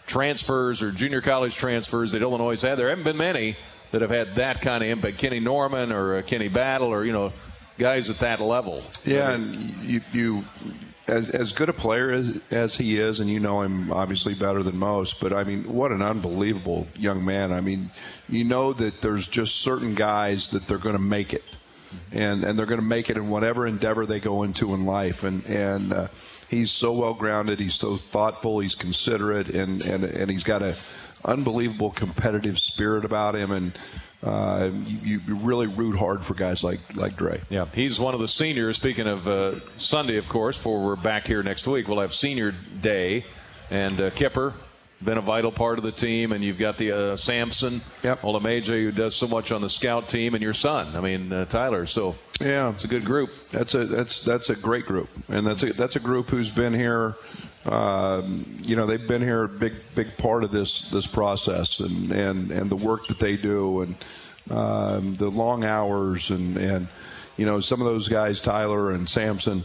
transfers 0.08 0.82
or 0.82 0.90
junior 0.90 1.20
college 1.20 1.54
transfers 1.54 2.10
that 2.10 2.22
Illinois 2.22 2.50
has 2.50 2.62
had. 2.62 2.76
There 2.76 2.88
haven't 2.88 3.04
been 3.04 3.16
many 3.16 3.56
that 3.92 4.02
have 4.02 4.10
had 4.10 4.34
that 4.34 4.60
kind 4.60 4.82
of 4.82 4.90
impact. 4.90 5.18
Kenny 5.18 5.38
Norman 5.38 5.92
or 5.92 6.16
uh, 6.16 6.22
Kenny 6.22 6.48
Battle 6.48 6.88
or, 6.88 7.04
you 7.04 7.12
know, 7.12 7.32
guys 7.78 8.10
at 8.10 8.18
that 8.18 8.40
level. 8.40 8.82
Yeah, 9.04 9.30
and 9.30 9.54
you, 9.84 10.00
you 10.12 10.44
as, 11.06 11.30
as 11.30 11.52
good 11.52 11.68
a 11.68 11.72
player 11.72 12.10
as, 12.10 12.36
as 12.50 12.76
he 12.76 12.98
is, 12.98 13.20
and 13.20 13.30
you 13.30 13.38
know 13.38 13.62
him 13.62 13.92
obviously 13.92 14.34
better 14.34 14.64
than 14.64 14.76
most, 14.76 15.20
but 15.20 15.32
I 15.32 15.44
mean, 15.44 15.72
what 15.72 15.92
an 15.92 16.02
unbelievable 16.02 16.88
young 16.96 17.24
man. 17.24 17.52
I 17.52 17.60
mean, 17.60 17.92
you 18.28 18.42
know 18.42 18.72
that 18.72 19.02
there's 19.02 19.28
just 19.28 19.60
certain 19.60 19.94
guys 19.94 20.48
that 20.48 20.66
they're 20.66 20.78
going 20.78 20.96
to 20.96 21.02
make 21.02 21.32
it. 21.32 21.44
And, 22.10 22.42
and 22.42 22.58
they're 22.58 22.66
going 22.66 22.80
to 22.80 22.86
make 22.86 23.08
it 23.08 23.16
in 23.16 23.30
whatever 23.30 23.68
endeavor 23.68 24.04
they 24.04 24.18
go 24.18 24.42
into 24.42 24.74
in 24.74 24.84
life. 24.84 25.22
And, 25.22 25.46
and 25.46 25.92
uh, 25.92 26.08
he's 26.48 26.70
so 26.70 26.92
well 26.92 27.14
grounded. 27.14 27.60
He's 27.60 27.74
so 27.74 27.96
thoughtful. 27.96 28.60
He's 28.60 28.74
considerate. 28.74 29.48
And, 29.48 29.82
and, 29.82 30.04
and 30.04 30.30
he's 30.30 30.44
got 30.44 30.62
a 30.62 30.76
unbelievable 31.24 31.90
competitive 31.90 32.58
spirit 32.58 33.04
about 33.04 33.34
him. 33.34 33.50
And 33.50 33.78
uh, 34.22 34.70
you, 34.86 35.20
you, 35.26 35.34
really 35.36 35.66
root 35.66 35.96
hard 35.96 36.24
for 36.24 36.34
guys 36.34 36.64
like 36.64 36.80
like 36.94 37.14
Dre. 37.16 37.42
Yeah, 37.50 37.66
he's 37.74 38.00
one 38.00 38.14
of 38.14 38.20
the 38.20 38.28
seniors. 38.28 38.76
Speaking 38.76 39.06
of 39.06 39.28
uh, 39.28 39.56
Sunday, 39.76 40.16
of 40.16 40.30
course, 40.30 40.56
for 40.56 40.82
we're 40.82 40.96
back 40.96 41.26
here 41.26 41.42
next 41.42 41.66
week, 41.66 41.88
we'll 41.88 42.00
have 42.00 42.14
Senior 42.14 42.54
Day, 42.80 43.26
and 43.70 44.00
uh, 44.00 44.10
Kipper 44.10 44.54
been 45.02 45.18
a 45.18 45.22
vital 45.22 45.52
part 45.52 45.78
of 45.78 45.84
the 45.84 45.92
team, 45.92 46.32
and 46.32 46.42
you've 46.42 46.58
got 46.58 46.78
the 46.78 46.92
uh, 46.92 47.16
Samson 47.16 47.82
yep. 48.02 48.22
Oladimeji 48.22 48.82
who 48.84 48.92
does 48.92 49.14
so 49.14 49.26
much 49.26 49.52
on 49.52 49.60
the 49.60 49.68
scout 49.68 50.08
team, 50.08 50.34
and 50.34 50.42
your 50.42 50.54
son. 50.54 50.96
I 50.96 51.00
mean 51.00 51.32
uh, 51.32 51.44
Tyler. 51.46 51.86
So 51.86 52.16
yeah, 52.40 52.70
it's 52.70 52.84
a 52.84 52.88
good 52.88 53.04
group. 53.04 53.30
That's 53.50 53.74
a 53.74 53.86
that's 53.86 54.20
that's 54.20 54.50
a 54.50 54.56
great 54.56 54.86
group, 54.86 55.08
and 55.28 55.46
that's 55.46 55.62
a 55.62 55.72
that's 55.72 55.96
a 55.96 56.00
group 56.00 56.28
who's 56.28 56.50
been 56.50 56.74
here. 56.74 57.16
Um, 57.66 58.60
you 58.62 58.76
know, 58.76 58.84
they've 58.86 59.06
been 59.06 59.22
here 59.22 59.44
a 59.44 59.48
big, 59.48 59.72
big 59.94 60.16
part 60.18 60.44
of 60.44 60.50
this 60.50 60.88
this 60.90 61.06
process, 61.06 61.80
and 61.80 62.10
and 62.12 62.50
and 62.50 62.70
the 62.70 62.76
work 62.76 63.06
that 63.06 63.18
they 63.18 63.36
do, 63.36 63.82
and 63.82 63.96
um, 64.50 65.16
the 65.16 65.30
long 65.30 65.64
hours, 65.64 66.30
and 66.30 66.56
and 66.56 66.88
you 67.36 67.46
know, 67.46 67.60
some 67.60 67.80
of 67.80 67.86
those 67.86 68.08
guys, 68.08 68.40
Tyler 68.40 68.92
and 68.92 69.08
Samson, 69.08 69.64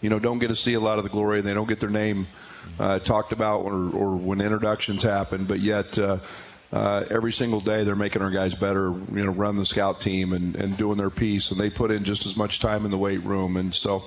you 0.00 0.08
know, 0.08 0.18
don't 0.18 0.38
get 0.38 0.48
to 0.48 0.56
see 0.56 0.74
a 0.74 0.80
lot 0.80 0.98
of 0.98 1.04
the 1.04 1.10
glory. 1.10 1.40
They 1.42 1.54
don't 1.54 1.68
get 1.68 1.80
their 1.80 1.90
name 1.90 2.28
uh, 2.78 2.98
talked 2.98 3.32
about 3.32 3.60
or, 3.60 3.90
or 3.90 4.16
when 4.16 4.40
introductions 4.40 5.02
happen, 5.02 5.44
but 5.44 5.60
yet. 5.60 5.98
Uh, 5.98 6.18
uh, 6.72 7.04
every 7.10 7.32
single 7.32 7.58
day 7.58 7.82
they're 7.82 7.96
making 7.96 8.22
our 8.22 8.30
guys 8.30 8.54
better, 8.54 8.94
you 9.12 9.24
know, 9.24 9.32
run 9.32 9.56
the 9.56 9.66
scout 9.66 10.00
team 10.00 10.32
and, 10.32 10.54
and 10.54 10.76
doing 10.76 10.96
their 10.96 11.10
piece, 11.10 11.50
and 11.50 11.58
they 11.58 11.68
put 11.68 11.90
in 11.90 12.04
just 12.04 12.26
as 12.26 12.36
much 12.36 12.60
time 12.60 12.84
in 12.84 12.92
the 12.92 12.96
weight 12.96 13.24
room. 13.24 13.56
And 13.56 13.74
so, 13.74 14.04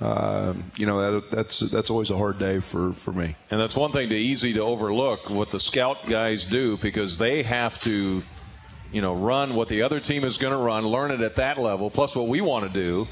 uh, 0.00 0.54
you 0.76 0.86
know 0.86 1.20
that, 1.20 1.30
that's 1.30 1.58
that's 1.58 1.90
always 1.90 2.10
a 2.10 2.16
hard 2.16 2.38
day 2.38 2.60
for, 2.60 2.92
for 2.92 3.12
me. 3.12 3.36
And 3.50 3.60
that's 3.60 3.76
one 3.76 3.92
thing 3.92 4.08
to 4.10 4.14
easy 4.14 4.52
to 4.54 4.60
overlook 4.60 5.28
what 5.28 5.50
the 5.50 5.60
scout 5.60 6.06
guys 6.08 6.46
do 6.46 6.76
because 6.78 7.18
they 7.18 7.42
have 7.42 7.80
to, 7.82 8.22
you 8.92 9.02
know, 9.02 9.14
run 9.14 9.54
what 9.54 9.68
the 9.68 9.82
other 9.82 10.00
team 10.00 10.24
is 10.24 10.38
going 10.38 10.52
to 10.52 10.58
run, 10.58 10.86
learn 10.86 11.10
it 11.10 11.20
at 11.20 11.36
that 11.36 11.58
level, 11.58 11.90
plus 11.90 12.14
what 12.14 12.28
we 12.28 12.40
want 12.40 12.66
to 12.66 12.72
do. 12.72 13.06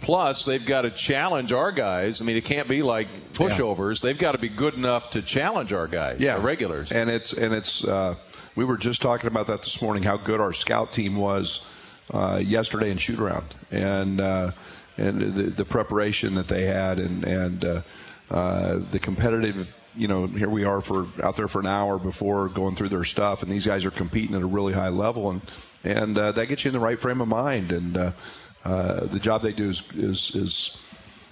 Plus, 0.00 0.44
they've 0.44 0.64
got 0.64 0.82
to 0.82 0.90
challenge 0.90 1.52
our 1.52 1.72
guys. 1.72 2.20
I 2.20 2.24
mean, 2.24 2.36
it 2.36 2.44
can't 2.44 2.68
be 2.68 2.82
like 2.82 3.08
pushovers. 3.32 4.02
Yeah. 4.02 4.08
They've 4.08 4.18
got 4.18 4.32
to 4.32 4.38
be 4.38 4.48
good 4.48 4.74
enough 4.74 5.10
to 5.10 5.22
challenge 5.22 5.72
our 5.72 5.86
guys, 5.86 6.20
yeah, 6.20 6.40
regulars. 6.42 6.92
And 6.92 7.10
it's 7.10 7.32
and 7.32 7.52
it's. 7.52 7.84
Uh, 7.84 8.14
we 8.54 8.64
were 8.64 8.76
just 8.76 9.02
talking 9.02 9.28
about 9.28 9.46
that 9.48 9.62
this 9.62 9.80
morning. 9.80 10.02
How 10.02 10.16
good 10.16 10.40
our 10.40 10.52
scout 10.52 10.92
team 10.92 11.16
was 11.16 11.60
uh, 12.12 12.40
yesterday 12.44 12.90
in 12.90 12.98
shoot 12.98 13.18
around, 13.18 13.54
and 13.70 14.20
uh, 14.20 14.52
and 14.96 15.20
the, 15.20 15.42
the, 15.44 15.64
preparation 15.64 16.34
that 16.34 16.48
they 16.48 16.64
had, 16.64 16.98
and 16.98 17.24
and 17.24 17.64
uh, 17.64 17.82
uh, 18.30 18.80
the 18.90 18.98
competitive. 18.98 19.68
You 19.96 20.06
know, 20.06 20.26
here 20.26 20.48
we 20.48 20.64
are 20.64 20.80
for 20.80 21.08
out 21.22 21.36
there 21.36 21.48
for 21.48 21.58
an 21.58 21.66
hour 21.66 21.98
before 21.98 22.48
going 22.48 22.76
through 22.76 22.90
their 22.90 23.04
stuff, 23.04 23.42
and 23.42 23.50
these 23.50 23.66
guys 23.66 23.84
are 23.84 23.90
competing 23.90 24.36
at 24.36 24.42
a 24.42 24.46
really 24.46 24.72
high 24.72 24.90
level, 24.90 25.30
and 25.30 25.42
and 25.82 26.16
uh, 26.16 26.32
that 26.32 26.46
gets 26.46 26.64
you 26.64 26.68
in 26.68 26.72
the 26.72 26.80
right 26.80 27.00
frame 27.00 27.20
of 27.20 27.28
mind. 27.28 27.72
And 27.72 28.12
uh, 28.68 29.06
the 29.06 29.18
job 29.18 29.42
they 29.42 29.52
do 29.52 29.70
is 29.70 29.82
is, 29.94 30.32
is 30.34 30.76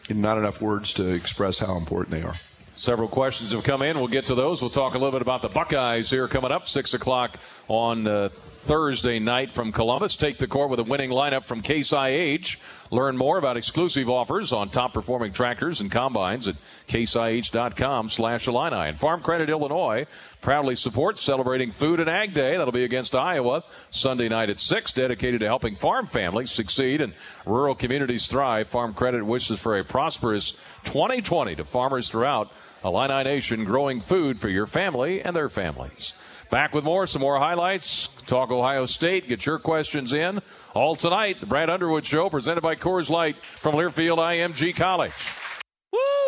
not 0.09 0.38
enough 0.38 0.61
words 0.61 0.92
to 0.94 1.09
express 1.09 1.59
how 1.59 1.77
important 1.77 2.11
they 2.11 2.22
are. 2.22 2.37
Several 2.79 3.09
questions 3.09 3.53
have 3.53 3.64
come 3.64 3.81
in. 3.81 3.99
We'll 3.99 4.07
get 4.07 4.27
to 4.27 4.35
those. 4.35 4.61
We'll 4.61 4.70
talk 4.70 4.94
a 4.94 4.99
little 4.99 5.12
bit 5.12 5.22
about 5.22 5.40
the 5.40 5.49
Buckeyes 5.49 6.11
here 6.11 6.29
coming 6.29 6.53
up, 6.53 6.68
6 6.68 6.92
o'clock 6.92 7.38
on 7.68 8.07
uh, 8.07 8.29
Thursday 8.35 9.18
night 9.18 9.55
from 9.55 9.72
Columbus. 9.72 10.14
Take 10.14 10.37
the 10.37 10.46
court 10.46 10.68
with 10.68 10.81
a 10.81 10.85
winning 10.85 11.09
lineup 11.09 11.44
from 11.44 11.62
Case 11.62 11.94
IH. 11.94 12.59
Learn 12.90 13.16
more 13.16 13.38
about 13.38 13.57
exclusive 13.57 14.09
offers 14.09 14.53
on 14.53 14.70
top 14.70 14.94
performing 14.94 15.33
tractors 15.33 15.81
and 15.81 15.90
combines 15.90 16.49
at 16.49 16.57
caseih.com 16.88 18.09
slash 18.09 18.46
Illini. 18.46 18.88
And 18.88 18.99
Farm 18.99 19.20
Credit 19.20 19.51
Illinois 19.51 20.07
proudly 20.40 20.77
supports 20.77 21.20
celebrating 21.20 21.70
Food 21.72 22.01
and 22.01 22.09
Ag 22.09 22.35
Day. 22.35 22.57
That'll 22.57 22.72
be 22.72 22.85
against 22.85 23.14
Iowa 23.14 23.64
Sunday 23.90 24.29
night 24.29 24.51
at 24.51 24.61
6, 24.61 24.92
dedicated 24.92 25.40
to 25.40 25.46
helping 25.46 25.77
farm 25.77 26.07
families 26.07 26.51
succeed 26.51 27.01
and 27.01 27.14
rural 27.44 27.75
communities 27.75 28.27
thrive. 28.27 28.68
Farm 28.68 28.94
Credit 28.94 29.25
wishes 29.25 29.59
for 29.59 29.79
a 29.79 29.85
prosperous 29.85 30.53
2020 30.85 31.57
to 31.57 31.64
farmers 31.64 32.09
throughout 32.09 32.53
Illini 32.85 33.25
Nation, 33.25 33.64
growing 33.64 34.01
food 34.01 34.38
for 34.38 34.49
your 34.49 34.66
family 34.66 35.20
and 35.20 35.35
their 35.35 35.49
families. 35.49 36.14
Back 36.50 36.74
with 36.74 36.85
more, 36.85 37.06
some 37.06 37.22
more 37.22 37.38
highlights. 37.38 38.09
Talk 38.26 38.50
Ohio 38.50 38.87
State. 38.87 39.28
Get 39.28 39.44
your 39.46 39.59
questions 39.59 40.12
in. 40.12 40.40
All 40.74 40.94
tonight, 40.94 41.40
the 41.40 41.46
Brad 41.46 41.70
Underwood 41.70 42.06
Show, 42.06 42.30
presented 42.30 42.61
by 42.61 42.76
Coors 42.76 43.11
Light 43.11 43.42
from 43.44 43.74
Learfield 43.74 44.18
IMG 44.18 44.76
College. 44.76 45.12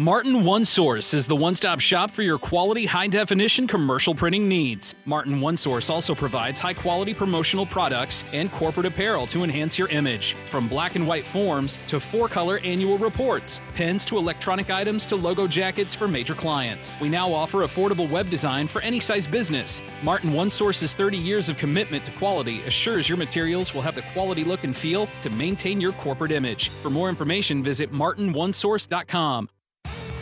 Martin 0.00 0.44
One 0.44 0.64
Source 0.64 1.12
is 1.12 1.26
the 1.26 1.34
one 1.34 1.56
stop 1.56 1.80
shop 1.80 2.12
for 2.12 2.22
your 2.22 2.38
quality, 2.38 2.86
high 2.86 3.08
definition 3.08 3.66
commercial 3.66 4.14
printing 4.14 4.48
needs. 4.48 4.94
Martin 5.06 5.40
One 5.40 5.56
Source 5.56 5.90
also 5.90 6.14
provides 6.14 6.60
high 6.60 6.74
quality 6.74 7.12
promotional 7.12 7.66
products 7.66 8.24
and 8.32 8.52
corporate 8.52 8.86
apparel 8.86 9.26
to 9.26 9.42
enhance 9.42 9.76
your 9.76 9.88
image. 9.88 10.36
From 10.52 10.68
black 10.68 10.94
and 10.94 11.04
white 11.04 11.26
forms 11.26 11.80
to 11.88 11.98
four 11.98 12.28
color 12.28 12.60
annual 12.62 12.96
reports, 12.96 13.60
pens 13.74 14.04
to 14.04 14.18
electronic 14.18 14.70
items 14.70 15.04
to 15.06 15.16
logo 15.16 15.48
jackets 15.48 15.96
for 15.96 16.06
major 16.06 16.34
clients. 16.36 16.92
We 17.00 17.08
now 17.08 17.32
offer 17.32 17.64
affordable 17.64 18.08
web 18.08 18.30
design 18.30 18.68
for 18.68 18.80
any 18.82 19.00
size 19.00 19.26
business. 19.26 19.82
Martin 20.04 20.32
One 20.32 20.48
Source's 20.48 20.94
30 20.94 21.18
years 21.18 21.48
of 21.48 21.58
commitment 21.58 22.04
to 22.04 22.12
quality 22.12 22.62
assures 22.66 23.08
your 23.08 23.18
materials 23.18 23.74
will 23.74 23.82
have 23.82 23.96
the 23.96 24.04
quality 24.12 24.44
look 24.44 24.62
and 24.62 24.76
feel 24.76 25.08
to 25.22 25.30
maintain 25.30 25.80
your 25.80 25.92
corporate 25.94 26.30
image. 26.30 26.68
For 26.68 26.88
more 26.88 27.08
information, 27.08 27.64
visit 27.64 27.92
martinonesource.com. 27.92 29.48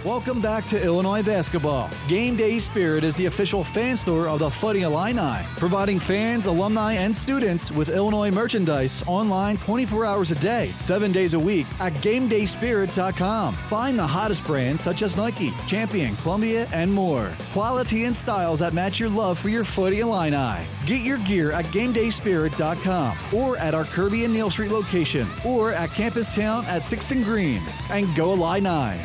Welcome 0.07 0.41
back 0.41 0.65
to 0.67 0.81
Illinois 0.81 1.25
basketball. 1.25 1.91
Game 2.07 2.37
Day 2.37 2.61
Spirit 2.61 3.03
is 3.03 3.13
the 3.17 3.27
official 3.27 3.65
fan 3.65 3.97
store 3.97 4.29
of 4.29 4.39
the 4.39 4.49
Fighting 4.49 4.83
Illini, 4.83 5.45
providing 5.57 5.99
fans, 5.99 6.47
alumni, 6.47 6.93
and 6.93 7.15
students 7.15 7.73
with 7.73 7.89
Illinois 7.89 8.31
merchandise 8.31 9.03
online 9.09 9.57
24 9.57 10.05
hours 10.05 10.31
a 10.31 10.37
day, 10.37 10.69
7 10.79 11.11
days 11.11 11.35
a 11.35 11.39
week 11.41 11.67
at 11.81 11.93
GameDaySpirit.com. 11.95 13.55
Find 13.55 13.99
the 13.99 14.07
hottest 14.07 14.45
brands 14.45 14.81
such 14.81 15.03
as 15.03 15.17
Nike, 15.17 15.51
Champion, 15.67 16.15
Columbia, 16.19 16.69
and 16.73 16.95
more. 16.95 17.33
Quality 17.53 18.05
and 18.05 18.15
styles 18.15 18.61
that 18.61 18.75
match 18.75 19.01
your 19.01 19.09
love 19.09 19.41
for 19.41 19.49
your 19.49 19.65
Fighting 19.65 20.03
Illini. 20.03 20.65
Get 20.87 21.01
your 21.01 21.19
gear 21.27 21.51
at 21.51 21.65
GameDaySpirit.com 21.65 23.19
or 23.35 23.57
at 23.57 23.75
our 23.75 23.85
Kirby 23.87 24.25
and 24.25 24.33
Neal 24.33 24.51
Street 24.51 24.71
location 24.71 25.27
or 25.45 25.73
at 25.73 25.91
Campus 25.91 26.33
Town 26.33 26.65
at 26.67 26.83
6th 26.83 27.11
and 27.11 27.25
Green. 27.25 27.61
And 27.91 28.07
go 28.15 28.35
Illini! 28.35 29.03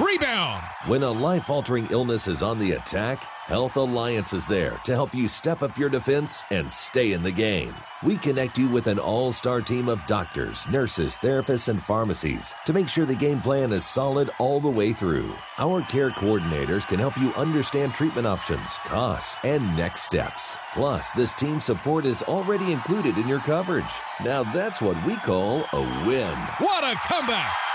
Rebound! 0.00 0.64
When 0.86 1.02
a 1.02 1.10
life 1.10 1.50
altering 1.50 1.86
illness 1.90 2.26
is 2.26 2.42
on 2.42 2.58
the 2.58 2.72
attack, 2.72 3.24
Health 3.44 3.76
Alliance 3.76 4.32
is 4.32 4.46
there 4.46 4.80
to 4.84 4.92
help 4.92 5.14
you 5.14 5.28
step 5.28 5.62
up 5.62 5.76
your 5.76 5.90
defense 5.90 6.46
and 6.50 6.72
stay 6.72 7.12
in 7.12 7.22
the 7.22 7.30
game. 7.30 7.74
We 8.02 8.16
connect 8.16 8.56
you 8.56 8.70
with 8.70 8.86
an 8.86 8.98
all 8.98 9.32
star 9.32 9.60
team 9.60 9.90
of 9.90 10.04
doctors, 10.06 10.66
nurses, 10.68 11.18
therapists, 11.18 11.68
and 11.68 11.82
pharmacies 11.82 12.54
to 12.64 12.72
make 12.72 12.88
sure 12.88 13.04
the 13.04 13.14
game 13.14 13.42
plan 13.42 13.70
is 13.70 13.84
solid 13.84 14.30
all 14.38 14.60
the 14.60 14.70
way 14.70 14.94
through. 14.94 15.34
Our 15.58 15.82
care 15.82 16.10
coordinators 16.10 16.88
can 16.88 16.98
help 16.98 17.18
you 17.18 17.34
understand 17.34 17.92
treatment 17.92 18.26
options, 18.26 18.78
costs, 18.86 19.36
and 19.44 19.76
next 19.76 20.04
steps. 20.04 20.56
Plus, 20.72 21.12
this 21.12 21.34
team 21.34 21.60
support 21.60 22.06
is 22.06 22.22
already 22.22 22.72
included 22.72 23.18
in 23.18 23.28
your 23.28 23.40
coverage. 23.40 23.92
Now 24.24 24.42
that's 24.42 24.80
what 24.80 24.96
we 25.04 25.16
call 25.16 25.66
a 25.74 26.06
win. 26.06 26.38
What 26.60 26.82
a 26.82 26.96
comeback! 27.06 27.71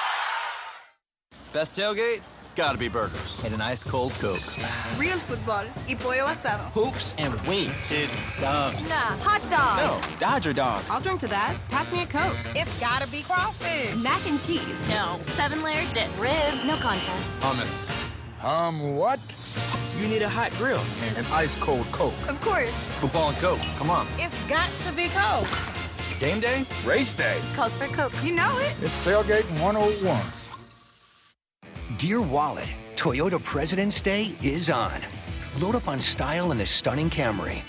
Best 1.57 1.73
tailgate? 1.73 2.21
It's 2.43 2.53
gotta 2.53 2.77
be 2.77 2.87
burgers. 2.87 3.43
And 3.43 3.51
an 3.51 3.61
ice 3.61 3.83
cold 3.83 4.11
Coke. 4.19 4.45
Real 4.99 5.17
football 5.17 5.65
y 5.87 5.95
pollo 5.95 6.27
asado. 6.27 6.61
Hoops 6.73 7.15
and 7.17 7.33
wings. 7.47 7.89
Dude, 7.89 8.07
subs. 8.09 8.87
Nah, 8.87 9.17
hot 9.25 9.41
dog. 9.49 9.77
No, 9.79 10.17
Dodger 10.19 10.53
dog. 10.53 10.83
I'll 10.87 11.01
drink 11.01 11.19
to 11.21 11.27
that. 11.29 11.57
Pass 11.69 11.91
me 11.91 12.03
a 12.03 12.05
Coke. 12.05 12.37
It's 12.55 12.79
gotta 12.79 13.07
be 13.07 13.23
crawfish. 13.23 14.03
Mac 14.03 14.23
and 14.27 14.39
cheese. 14.39 14.61
No. 14.87 15.19
Seven 15.35 15.63
layer 15.63 15.83
dip. 15.95 16.11
Ribs. 16.21 16.67
No 16.67 16.75
contest. 16.75 17.41
Hummus. 17.41 17.89
Um, 18.45 18.95
what? 18.95 19.19
You 19.97 20.07
need 20.09 20.21
a 20.21 20.29
hot 20.29 20.51
grill. 20.59 20.83
An 21.17 21.25
ice 21.31 21.55
cold 21.55 21.87
Coke. 21.91 22.13
Of 22.29 22.39
course. 22.41 22.93
Football 23.01 23.29
and 23.29 23.37
Coke. 23.39 23.61
Come 23.79 23.89
on. 23.89 24.05
It's 24.19 24.39
got 24.47 24.69
to 24.85 24.91
be 24.91 25.07
Coke. 25.07 25.49
Game 26.19 26.39
day? 26.39 26.67
Race 26.85 27.15
day. 27.15 27.39
Calls 27.55 27.75
for 27.75 27.85
Coke. 27.85 28.13
You 28.23 28.33
know 28.33 28.59
it. 28.59 28.75
It's 28.83 28.97
tailgate 29.03 29.49
101. 29.59 30.46
Dear 31.95 32.19
Wallet, 32.19 32.69
Toyota 32.97 33.41
President's 33.41 34.02
Day 34.02 34.36
is 34.43 34.69
on. 34.69 35.02
Load 35.58 35.73
up 35.73 35.88
on 35.88 36.02
style 36.02 36.52
in 36.52 36.58
the 36.58 36.65
stunning 36.65 37.10
Camry. 37.10 37.62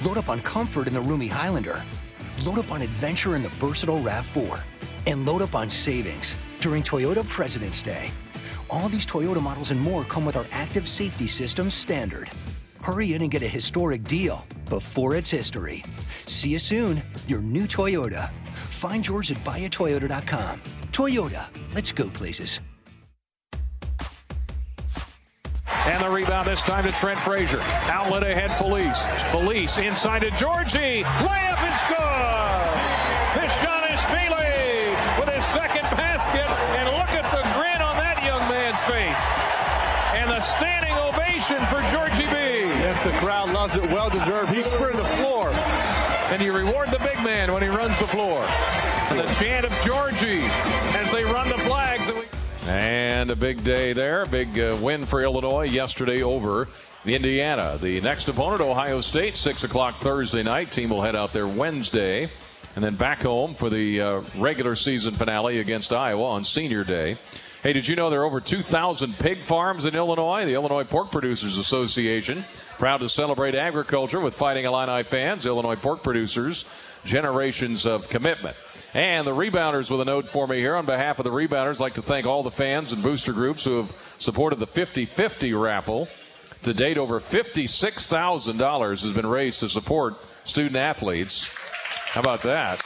Load 0.00 0.16
up 0.16 0.30
on 0.30 0.40
comfort 0.40 0.88
in 0.88 0.94
the 0.94 1.00
roomy 1.02 1.28
Highlander. 1.28 1.84
Load 2.44 2.58
up 2.58 2.72
on 2.72 2.80
adventure 2.80 3.36
in 3.36 3.42
the 3.42 3.50
versatile 3.50 4.00
RAV4. 4.00 4.62
And 5.06 5.26
load 5.26 5.42
up 5.42 5.54
on 5.54 5.68
savings 5.68 6.34
during 6.60 6.82
Toyota 6.82 7.28
President's 7.28 7.82
Day. 7.82 8.10
All 8.70 8.88
these 8.88 9.04
Toyota 9.04 9.40
models 9.40 9.70
and 9.70 9.78
more 9.78 10.02
come 10.04 10.24
with 10.24 10.36
our 10.36 10.46
active 10.50 10.88
safety 10.88 11.26
system 11.26 11.70
standard. 11.70 12.30
Hurry 12.80 13.12
in 13.12 13.20
and 13.20 13.30
get 13.30 13.42
a 13.42 13.48
historic 13.48 14.02
deal 14.04 14.46
before 14.70 15.14
it's 15.14 15.30
history. 15.30 15.84
See 16.24 16.48
you 16.48 16.58
soon, 16.58 17.02
your 17.26 17.42
new 17.42 17.66
Toyota. 17.66 18.32
Find 18.54 19.06
yours 19.06 19.30
at 19.30 19.36
buyatoyota.com. 19.44 20.62
Toyota, 20.90 21.46
let's 21.74 21.92
go 21.92 22.08
places. 22.08 22.60
And 25.88 26.04
the 26.04 26.10
rebound 26.10 26.46
this 26.46 26.60
time 26.60 26.84
to 26.84 26.92
Trent 26.92 27.18
Frazier. 27.20 27.62
Outlet 27.88 28.22
ahead, 28.22 28.52
Feliz. 28.58 28.98
Feliz 29.32 29.78
inside 29.78 30.20
to 30.20 30.28
Giorgi. 30.32 31.02
Layup 31.02 31.60
is 31.64 31.80
good. 31.88 32.68
Bezhanishvili 33.32 34.92
with 35.18 35.32
his 35.32 35.44
second 35.46 35.88
basket. 35.96 36.44
And 36.76 36.92
look 36.92 37.08
at 37.08 37.24
the 37.32 37.40
grin 37.56 37.80
on 37.80 37.96
that 37.96 38.22
young 38.22 38.44
man's 38.52 38.82
face. 38.84 39.24
And 40.12 40.28
the 40.28 40.40
standing 40.40 40.92
ovation 40.92 41.56
for 41.72 41.80
Giorgi 41.88 42.28
B. 42.28 42.68
Yes, 42.84 43.02
the 43.02 43.12
crowd 43.24 43.48
loves 43.54 43.74
it. 43.74 43.82
Well 43.90 44.10
deserved. 44.10 44.52
He 44.52 44.60
sprinted 44.60 45.02
the 45.02 45.08
floor. 45.16 45.48
And 46.28 46.42
you 46.42 46.52
reward 46.52 46.90
the 46.90 46.98
big 46.98 47.16
man 47.24 47.50
when 47.50 47.62
he 47.62 47.68
runs 47.68 47.98
the 47.98 48.08
floor. 48.08 48.44
And 49.08 49.18
the 49.18 49.34
chant 49.40 49.64
of 49.64 49.72
Giorgi 49.80 50.42
as 51.00 51.10
they 51.12 51.24
run 51.24 51.48
the. 51.48 51.57
And 52.68 53.30
a 53.30 53.36
big 53.36 53.64
day 53.64 53.94
there. 53.94 54.26
Big 54.26 54.58
uh, 54.58 54.76
win 54.82 55.06
for 55.06 55.22
Illinois 55.22 55.64
yesterday 55.64 56.22
over 56.22 56.68
Indiana. 57.06 57.78
The 57.80 57.98
next 58.02 58.28
opponent, 58.28 58.60
Ohio 58.60 59.00
State, 59.00 59.36
6 59.36 59.64
o'clock 59.64 60.00
Thursday 60.00 60.42
night. 60.42 60.70
Team 60.70 60.90
will 60.90 61.00
head 61.00 61.16
out 61.16 61.32
there 61.32 61.48
Wednesday. 61.48 62.30
And 62.76 62.84
then 62.84 62.94
back 62.94 63.22
home 63.22 63.54
for 63.54 63.70
the 63.70 64.00
uh, 64.02 64.22
regular 64.36 64.76
season 64.76 65.14
finale 65.14 65.60
against 65.60 65.94
Iowa 65.94 66.24
on 66.24 66.44
senior 66.44 66.84
day. 66.84 67.18
Hey, 67.62 67.72
did 67.72 67.88
you 67.88 67.96
know 67.96 68.10
there 68.10 68.20
are 68.20 68.26
over 68.26 68.38
2,000 68.38 69.18
pig 69.18 69.44
farms 69.44 69.86
in 69.86 69.94
Illinois? 69.96 70.44
The 70.44 70.52
Illinois 70.52 70.84
Pork 70.84 71.10
Producers 71.10 71.56
Association, 71.56 72.44
proud 72.76 72.98
to 72.98 73.08
celebrate 73.08 73.54
agriculture 73.54 74.20
with 74.20 74.34
Fighting 74.34 74.66
Illini 74.66 75.04
fans, 75.04 75.46
Illinois 75.46 75.76
pork 75.76 76.02
producers, 76.02 76.66
generations 77.04 77.86
of 77.86 78.10
commitment. 78.10 78.56
And 78.94 79.26
the 79.26 79.32
rebounders 79.34 79.90
with 79.90 80.00
a 80.00 80.04
note 80.04 80.28
for 80.28 80.46
me 80.46 80.58
here 80.58 80.74
on 80.74 80.86
behalf 80.86 81.18
of 81.18 81.24
the 81.24 81.30
rebounders. 81.30 81.74
I'd 81.74 81.80
like 81.80 81.94
to 81.94 82.02
thank 82.02 82.26
all 82.26 82.42
the 82.42 82.50
fans 82.50 82.92
and 82.92 83.02
booster 83.02 83.32
groups 83.32 83.64
who 83.64 83.76
have 83.76 83.92
supported 84.18 84.60
the 84.60 84.66
50 84.66 85.04
50 85.04 85.52
raffle. 85.54 86.08
To 86.64 86.74
date, 86.74 86.98
over 86.98 87.20
$56,000 87.20 89.02
has 89.02 89.12
been 89.12 89.26
raised 89.26 89.60
to 89.60 89.68
support 89.68 90.16
student 90.44 90.76
athletes. 90.76 91.44
How 91.44 92.20
about 92.20 92.42
that? 92.42 92.82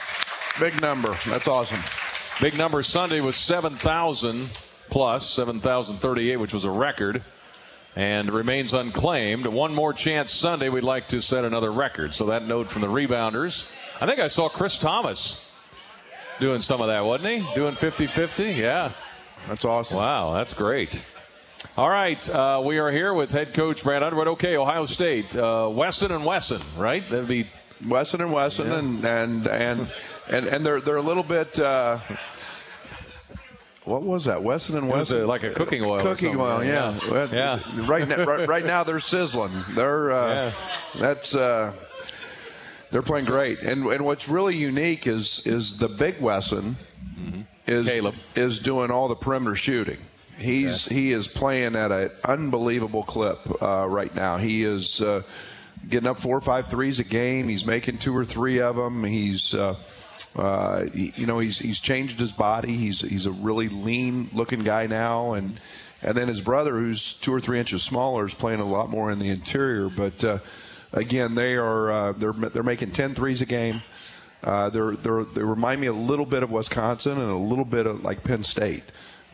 Big 0.60 0.80
number. 0.82 1.16
That's 1.26 1.48
awesome. 1.48 1.80
Big 2.40 2.58
number 2.58 2.82
Sunday 2.82 3.20
was 3.20 3.36
7,000 3.36 4.50
plus, 4.90 5.30
7,038, 5.30 6.36
which 6.36 6.52
was 6.52 6.66
a 6.66 6.70
record, 6.70 7.22
and 7.96 8.30
remains 8.30 8.74
unclaimed. 8.74 9.46
One 9.46 9.74
more 9.74 9.94
chance 9.94 10.32
Sunday, 10.32 10.68
we'd 10.68 10.84
like 10.84 11.08
to 11.08 11.22
set 11.22 11.44
another 11.44 11.70
record. 11.70 12.12
So 12.12 12.26
that 12.26 12.46
note 12.46 12.68
from 12.68 12.82
the 12.82 12.88
rebounders. 12.88 13.64
I 14.00 14.06
think 14.06 14.18
I 14.18 14.26
saw 14.26 14.48
Chris 14.50 14.76
Thomas 14.76 15.41
doing 16.40 16.60
some 16.60 16.80
of 16.80 16.88
that, 16.88 17.04
wasn't 17.04 17.42
he? 17.42 17.54
Doing 17.54 17.74
50 17.74 18.06
50? 18.06 18.44
Yeah. 18.44 18.92
That's 19.48 19.64
awesome. 19.64 19.98
Wow, 19.98 20.34
that's 20.34 20.54
great. 20.54 21.02
All 21.76 21.88
right, 21.88 22.28
uh, 22.28 22.60
we 22.64 22.78
are 22.78 22.90
here 22.90 23.14
with 23.14 23.30
head 23.30 23.54
coach 23.54 23.82
Brad 23.82 24.02
Underwood. 24.02 24.28
Okay, 24.28 24.56
Ohio 24.56 24.84
State, 24.86 25.34
uh, 25.34 25.70
Weston 25.72 26.12
and 26.12 26.24
Wesson, 26.24 26.60
right? 26.76 27.08
That'd 27.08 27.28
be 27.28 27.48
Wesson 27.86 28.20
and 28.20 28.32
Wesson, 28.32 28.66
yeah. 28.66 28.78
and, 28.78 29.04
and 29.04 29.46
and 29.46 29.92
and 30.30 30.46
and 30.46 30.66
they're 30.66 30.80
they're 30.80 30.96
a 30.96 31.02
little 31.02 31.22
bit. 31.22 31.58
Uh, 31.58 31.98
what 33.84 34.02
was 34.02 34.26
that? 34.26 34.42
Wesson 34.42 34.76
and 34.76 34.88
Wesson, 34.88 35.26
like 35.26 35.42
a 35.42 35.50
cooking 35.50 35.82
oil. 35.82 36.02
Cooking 36.02 36.38
oil, 36.38 36.62
yeah. 36.62 36.98
yeah. 37.08 37.28
yeah. 37.32 37.86
Right 37.86 38.06
now, 38.06 38.24
right, 38.24 38.48
right, 38.48 38.64
now 38.64 38.84
they're 38.84 39.00
sizzling. 39.00 39.52
They're 39.70 40.12
uh, 40.12 40.52
yeah. 40.94 41.00
that's 41.00 41.34
uh, 41.34 41.72
they're 42.92 43.02
playing 43.02 43.24
great. 43.24 43.60
And 43.60 43.86
and 43.86 44.04
what's 44.04 44.28
really 44.28 44.56
unique 44.56 45.06
is 45.06 45.42
is 45.44 45.78
the 45.78 45.88
big 45.88 46.20
Wesson 46.20 46.76
mm-hmm. 47.18 47.40
is 47.66 47.86
Kaleb. 47.86 48.14
is 48.36 48.58
doing 48.60 48.90
all 48.90 49.08
the 49.08 49.16
perimeter 49.16 49.56
shooting. 49.56 49.98
He's 50.38 50.86
okay. 50.86 50.94
he 50.94 51.12
is 51.12 51.26
playing 51.26 51.74
at 51.74 51.90
an 51.90 52.10
unbelievable 52.24 53.02
clip 53.02 53.40
uh, 53.62 53.86
right 53.88 54.14
now. 54.14 54.36
He 54.36 54.64
is 54.64 55.00
uh, 55.00 55.22
getting 55.88 56.08
up 56.08 56.20
four 56.20 56.36
or 56.36 56.40
five 56.40 56.68
threes 56.68 57.00
a 57.00 57.04
game. 57.04 57.48
He's 57.48 57.64
making 57.64 57.98
two 57.98 58.16
or 58.16 58.24
three 58.24 58.60
of 58.60 58.76
them. 58.76 59.04
He's 59.04 59.54
uh, 59.54 59.76
uh, 60.36 60.84
he, 60.94 61.12
you 61.16 61.26
know 61.26 61.38
he's 61.38 61.58
he's 61.58 61.80
changed 61.80 62.18
his 62.18 62.32
body. 62.32 62.76
He's 62.76 63.00
he's 63.00 63.26
a 63.26 63.32
really 63.32 63.68
lean 63.68 64.28
looking 64.32 64.64
guy 64.64 64.86
now, 64.86 65.32
and 65.32 65.58
and 66.02 66.16
then 66.16 66.28
his 66.28 66.40
brother, 66.40 66.76
who's 66.76 67.14
two 67.14 67.32
or 67.32 67.40
three 67.40 67.58
inches 67.58 67.82
smaller, 67.82 68.26
is 68.26 68.34
playing 68.34 68.60
a 68.60 68.68
lot 68.68 68.90
more 68.90 69.10
in 69.10 69.18
the 69.18 69.30
interior. 69.30 69.88
But 69.88 70.24
uh, 70.24 70.38
again, 70.92 71.34
they 71.34 71.54
are 71.54 71.92
uh, 71.92 72.12
they're 72.12 72.32
they're 72.32 72.62
making 72.62 72.90
10 72.90 73.14
threes 73.14 73.42
a 73.42 73.46
game. 73.46 73.82
Uh, 74.42 74.70
they're, 74.70 74.96
they're, 74.96 75.24
they 75.24 75.42
remind 75.42 75.80
me 75.80 75.86
a 75.86 75.92
little 75.92 76.26
bit 76.26 76.42
of 76.42 76.50
Wisconsin 76.50 77.12
and 77.12 77.30
a 77.30 77.36
little 77.36 77.64
bit 77.64 77.86
of 77.86 78.02
like 78.02 78.24
Penn 78.24 78.42
State. 78.42 78.84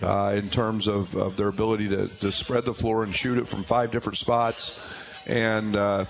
Uh, 0.01 0.33
in 0.37 0.49
terms 0.49 0.87
of, 0.87 1.12
of 1.16 1.37
their 1.37 1.49
ability 1.49 1.88
to, 1.88 2.07
to 2.07 2.31
spread 2.31 2.64
the 2.64 2.73
floor 2.73 3.03
and 3.03 3.16
shoot 3.16 3.37
it 3.37 3.49
from 3.49 3.64
five 3.64 3.90
different 3.90 4.16
spots. 4.16 4.79
And, 5.27 5.75
uh, 5.75 6.05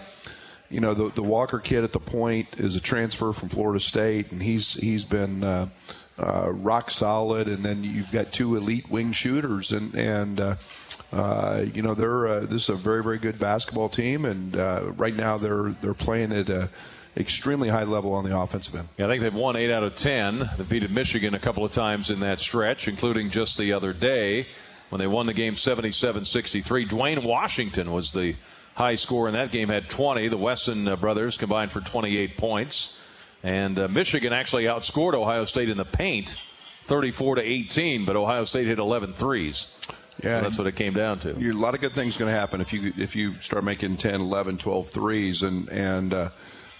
you 0.68 0.80
know, 0.80 0.92
the, 0.92 1.10
the 1.12 1.22
Walker 1.22 1.58
kid 1.58 1.84
at 1.84 1.94
the 1.94 1.98
point 1.98 2.48
is 2.58 2.76
a 2.76 2.80
transfer 2.80 3.32
from 3.32 3.48
Florida 3.48 3.80
State, 3.80 4.30
and 4.30 4.42
he's 4.42 4.74
he's 4.74 5.06
been 5.06 5.42
uh, 5.42 5.68
uh, 6.18 6.50
rock 6.50 6.90
solid. 6.90 7.48
And 7.48 7.64
then 7.64 7.82
you've 7.82 8.12
got 8.12 8.30
two 8.30 8.56
elite 8.56 8.90
wing 8.90 9.12
shooters, 9.12 9.72
and 9.72 9.94
and 9.94 10.58
uh, 11.12 11.64
you 11.72 11.82
know 11.82 11.94
they're 11.94 12.28
uh, 12.28 12.40
this 12.40 12.64
is 12.64 12.68
a 12.68 12.74
very 12.74 13.02
very 13.02 13.18
good 13.18 13.38
basketball 13.38 13.88
team, 13.88 14.24
and 14.24 14.56
uh, 14.56 14.92
right 14.96 15.14
now 15.14 15.38
they're 15.38 15.74
they're 15.80 15.94
playing 15.94 16.32
at 16.32 16.50
a 16.50 16.68
extremely 17.16 17.68
high 17.68 17.84
level 17.84 18.12
on 18.12 18.24
the 18.24 18.38
offensive 18.38 18.74
end. 18.74 18.88
Yeah, 18.96 19.06
I 19.06 19.08
think 19.08 19.22
they've 19.22 19.34
won 19.34 19.56
eight 19.56 19.72
out 19.72 19.82
of 19.82 19.94
ten. 19.94 20.48
They 20.56 20.64
beat 20.64 20.88
Michigan 20.90 21.34
a 21.34 21.38
couple 21.38 21.64
of 21.64 21.72
times 21.72 22.10
in 22.10 22.20
that 22.20 22.40
stretch, 22.40 22.86
including 22.88 23.30
just 23.30 23.58
the 23.58 23.72
other 23.72 23.92
day. 23.92 24.46
when 24.90 24.98
they 25.00 25.06
won 25.06 25.26
the 25.26 25.34
game 25.34 25.54
77 25.54 26.24
63. 26.24 26.84
Duane 26.86 27.24
Washington 27.24 27.92
was 27.92 28.12
the 28.12 28.34
high 28.74 28.94
score 28.94 29.26
in 29.28 29.34
that 29.34 29.50
game, 29.50 29.68
had 29.68 29.88
20. 29.88 30.28
The 30.28 30.36
Wesson 30.36 30.88
uh, 30.88 30.96
brothers 30.96 31.36
combined 31.36 31.72
for 31.72 31.80
28 31.80 32.36
points. 32.36 32.96
And 33.42 33.78
uh, 33.78 33.88
Michigan 33.88 34.32
actually 34.32 34.64
outscored 34.64 35.14
Ohio 35.14 35.44
State 35.44 35.68
in 35.68 35.76
the 35.76 35.84
paint 35.84 36.30
34 36.86 37.36
to 37.36 37.42
18, 37.42 38.04
but 38.04 38.16
Ohio 38.16 38.44
State 38.44 38.66
hit 38.66 38.78
11 38.78 39.12
threes. 39.14 39.68
Yeah, 40.22 40.38
so 40.38 40.42
that's 40.42 40.58
what 40.58 40.66
it 40.66 40.74
came 40.74 40.94
down 40.94 41.20
to. 41.20 41.30
a 41.30 41.52
lot 41.52 41.74
of 41.74 41.80
good 41.80 41.92
things 41.92 42.16
going 42.16 42.32
to 42.32 42.38
happen 42.38 42.60
if 42.60 42.72
you 42.72 42.92
if 42.96 43.14
you 43.14 43.40
start 43.40 43.62
making 43.62 43.98
10, 43.98 44.20
11, 44.20 44.58
12 44.58 44.90
threes, 44.90 45.42
and 45.42 45.68
and 45.68 46.12
uh, 46.12 46.30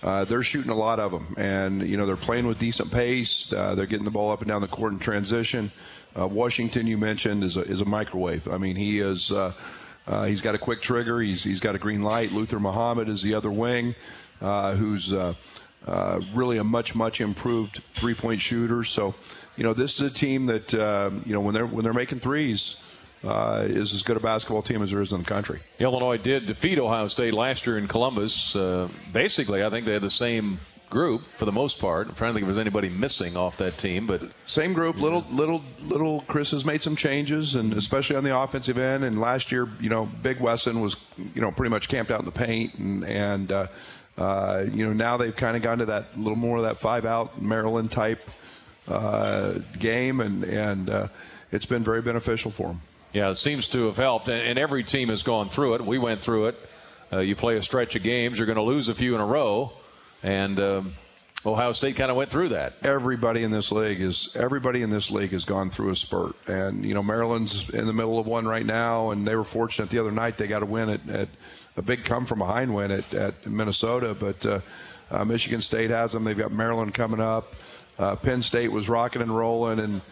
uh, 0.03 0.25
they're 0.25 0.43
shooting 0.43 0.71
a 0.71 0.77
lot 0.77 0.99
of 1.01 1.13
them, 1.13 1.35
and 1.37 1.87
you 1.87 1.97
know 1.97 2.07
they're 2.07 2.17
playing 2.17 2.47
with 2.47 2.59
decent 2.59 2.91
pace. 2.91 3.53
Uh, 3.53 3.75
they're 3.75 3.87
getting 3.87 4.05
the 4.05 4.11
ball 4.11 4.31
up 4.31 4.41
and 4.41 4.49
down 4.49 4.61
the 4.61 4.69
court 4.69 4.93
in 4.93 4.99
transition. 4.99 5.71
Uh, 6.19 6.27
Washington, 6.27 6.87
you 6.87 6.99
mentioned, 6.99 7.45
is 7.45 7.57
a 7.57 7.63
is 7.63 7.81
a 7.81 7.85
microwave. 7.85 8.49
I 8.49 8.59
mean, 8.59 8.77
he 8.77 9.01
is. 9.01 9.31
Uh, 9.31 9.53
uh, 10.07 10.25
he's 10.25 10.41
got 10.41 10.55
a 10.55 10.59
quick 10.59 10.81
trigger. 10.83 11.21
He's 11.21 11.45
he's 11.45 11.61
got 11.61 11.75
a 11.75 11.79
green 11.79 12.03
light. 12.03 12.33
Luther 12.33 12.59
Muhammad 12.59 13.09
is 13.09 13.23
the 13.23 13.35
other 13.35 13.51
wing, 13.51 13.95
who's 14.41 15.13
really 16.33 16.59
a 16.59 16.65
much 16.65 16.95
much 16.95 17.21
improved 17.21 17.83
three 17.95 18.15
point 18.15 18.41
shooter. 18.41 18.85
So, 18.85 19.15
you 19.57 19.65
know, 19.65 19.75
this 19.75 19.95
is 19.95 20.01
a 20.01 20.11
team 20.11 20.47
that 20.47 20.73
you 20.73 21.33
know 21.33 21.41
when 21.41 21.55
they're 21.55 21.67
when 21.67 21.85
they're 21.85 21.93
making 21.93 22.21
threes 22.21 22.77
uh, 23.25 23.65
is 23.67 23.93
as 23.93 24.03
good 24.03 24.17
a 24.17 24.21
basketball 24.21 24.63
team 24.63 24.83
as 24.83 24.91
there 24.91 25.01
is 25.01 25.13
in 25.13 25.21
the 25.21 25.25
country. 25.25 25.61
Illinois 25.79 26.17
did 26.17 26.47
defeat 26.47 26.79
Ohio 26.79 27.07
State 27.09 27.35
last 27.35 27.67
year 27.67 27.79
in 27.79 27.89
Columbus. 27.89 28.55
Uh, 28.55 28.89
basically, 29.13 29.65
I 29.65 29.71
think 29.71 29.87
they 29.87 29.93
had 29.93 30.03
the 30.03 30.11
same 30.11 30.61
group 30.91 31.23
for 31.33 31.45
the 31.45 31.53
most 31.53 31.81
part. 31.81 32.09
I'm 32.09 32.15
trying 32.15 32.31
to 32.31 32.35
think 32.35 32.45
if 32.45 32.55
there's 32.55 32.61
anybody 32.61 32.89
missing 32.89 33.37
off 33.37 33.59
that 33.59 33.77
team, 33.79 34.07
but 34.07 34.23
same 34.47 34.73
group. 34.73 34.97
Little, 34.97 35.25
little, 35.31 35.63
little. 35.83 36.23
Chris 36.23 36.51
has 36.53 36.65
made 36.65 36.83
some 36.83 36.97
changes, 36.97 37.55
and 37.55 37.73
especially 37.75 38.17
on 38.17 38.25
the 38.25 38.37
offensive 38.37 38.79
end. 38.79 39.05
And 39.05 39.21
last 39.21 39.53
year, 39.53 39.69
you 39.81 39.89
know, 39.89 40.07
Big 40.07 40.41
Wesson 40.41 40.81
was, 40.81 40.97
you 41.35 41.41
know, 41.41 41.51
pretty 41.51 41.71
much 41.71 41.89
camped 41.89 42.11
out 42.11 42.21
in 42.21 42.27
the 42.27 42.33
paint, 42.33 42.75
and 42.75 43.05
and 43.05 43.53
uh, 43.53 43.67
uh, 44.17 44.65
you 44.73 44.87
know 44.87 44.93
now 44.93 45.17
they've 45.17 45.37
kind 45.37 45.57
of 45.57 45.63
gone 45.63 45.79
to 45.79 45.87
that 45.87 46.19
little 46.19 46.37
more 46.37 46.57
of 46.59 46.63
that 46.65 46.79
five 46.79 47.05
out 47.05 47.41
Maryland 47.41 47.91
type 47.91 48.21
uh, 48.87 49.55
game, 49.79 50.21
and 50.21 50.45
and 50.45 50.91
uh, 50.91 51.09
it's 51.53 51.67
been 51.67 51.85
very 51.85 52.03
beneficial 52.03 52.51
for 52.51 52.69
them. 52.69 52.81
Yeah, 53.13 53.31
it 53.31 53.37
seems 53.37 53.69
to 53.69 53.87
have 53.87 53.97
helped, 53.97 54.29
and, 54.29 54.59
every 54.59 54.85
team 54.85 55.09
has 55.09 55.23
gone 55.23 55.49
through 55.49 55.75
it. 55.75 55.85
We 55.85 55.99
went 55.99 56.21
through 56.21 56.49
it. 56.49 56.69
Uh, 57.11 57.21
you 57.21 57.35
play 57.35 57.57
a 57.57 57.63
stretch 57.63 57.97
of 57.97 58.03
games, 58.03 58.39
you're 58.39 58.47
going 58.47 58.57
to 58.57 58.63
lose 58.63 58.91
a 58.91 58.95
few 58.95 59.15
in 59.15 59.21
a 59.21 59.25
row, 59.25 59.73
and 60.23 60.61
um, 60.61 60.95
Ohio 61.47 61.73
State 61.73 61.97
kind 61.97 62.11
of 62.11 62.19
went 62.19 62.31
through 62.31 62.51
that. 62.51 62.75
Everybody 62.83 63.45
in 63.45 63.51
this 63.51 63.73
league 63.73 64.03
is 64.03 64.37
everybody 64.37 64.83
in 64.83 64.91
this 64.91 65.11
league 65.11 65.31
has 65.31 65.47
gone 65.47 65.71
through 65.71 65.91
a 65.91 65.97
spurt, 65.97 66.37
and 66.47 66.85
you 66.85 66.93
know 66.93 67.03
Maryland's 67.03 67.71
in 67.71 67.87
the 67.87 67.95
middle 67.95 68.19
of 68.19 68.27
one 68.27 68.47
right 68.47 68.67
now, 68.67 69.11
and 69.11 69.27
they 69.27 69.35
were 69.37 69.45
fortunate 69.45 69.89
the 69.89 69.99
other 69.99 70.11
night 70.11 70.37
they 70.37 70.47
got 70.47 70.63
a 70.63 70.67
win 70.67 70.91
at, 70.91 71.09
at 71.09 71.29
a 71.79 71.83
big 71.83 72.05
come 72.05 72.27
from 72.27 72.41
behind 72.41 72.75
win 72.75 72.91
at, 72.91 73.15
at 73.15 73.47
Minnesota, 73.47 74.15
but 74.19 74.45
uh, 74.45 74.61
uh, 75.11 75.25
Michigan 75.25 75.63
State 75.63 75.89
has 75.89 76.13
them. 76.13 76.25
They've 76.25 76.37
got 76.37 76.53
Maryland 76.53 76.93
coming 76.93 77.21
up. 77.21 77.55
Uh, 77.99 78.17
Penn 78.17 78.43
State 78.43 78.71
was 78.71 78.89
rocking 78.89 79.23
and 79.23 79.35
rolling, 79.35 79.81
and 79.81 80.03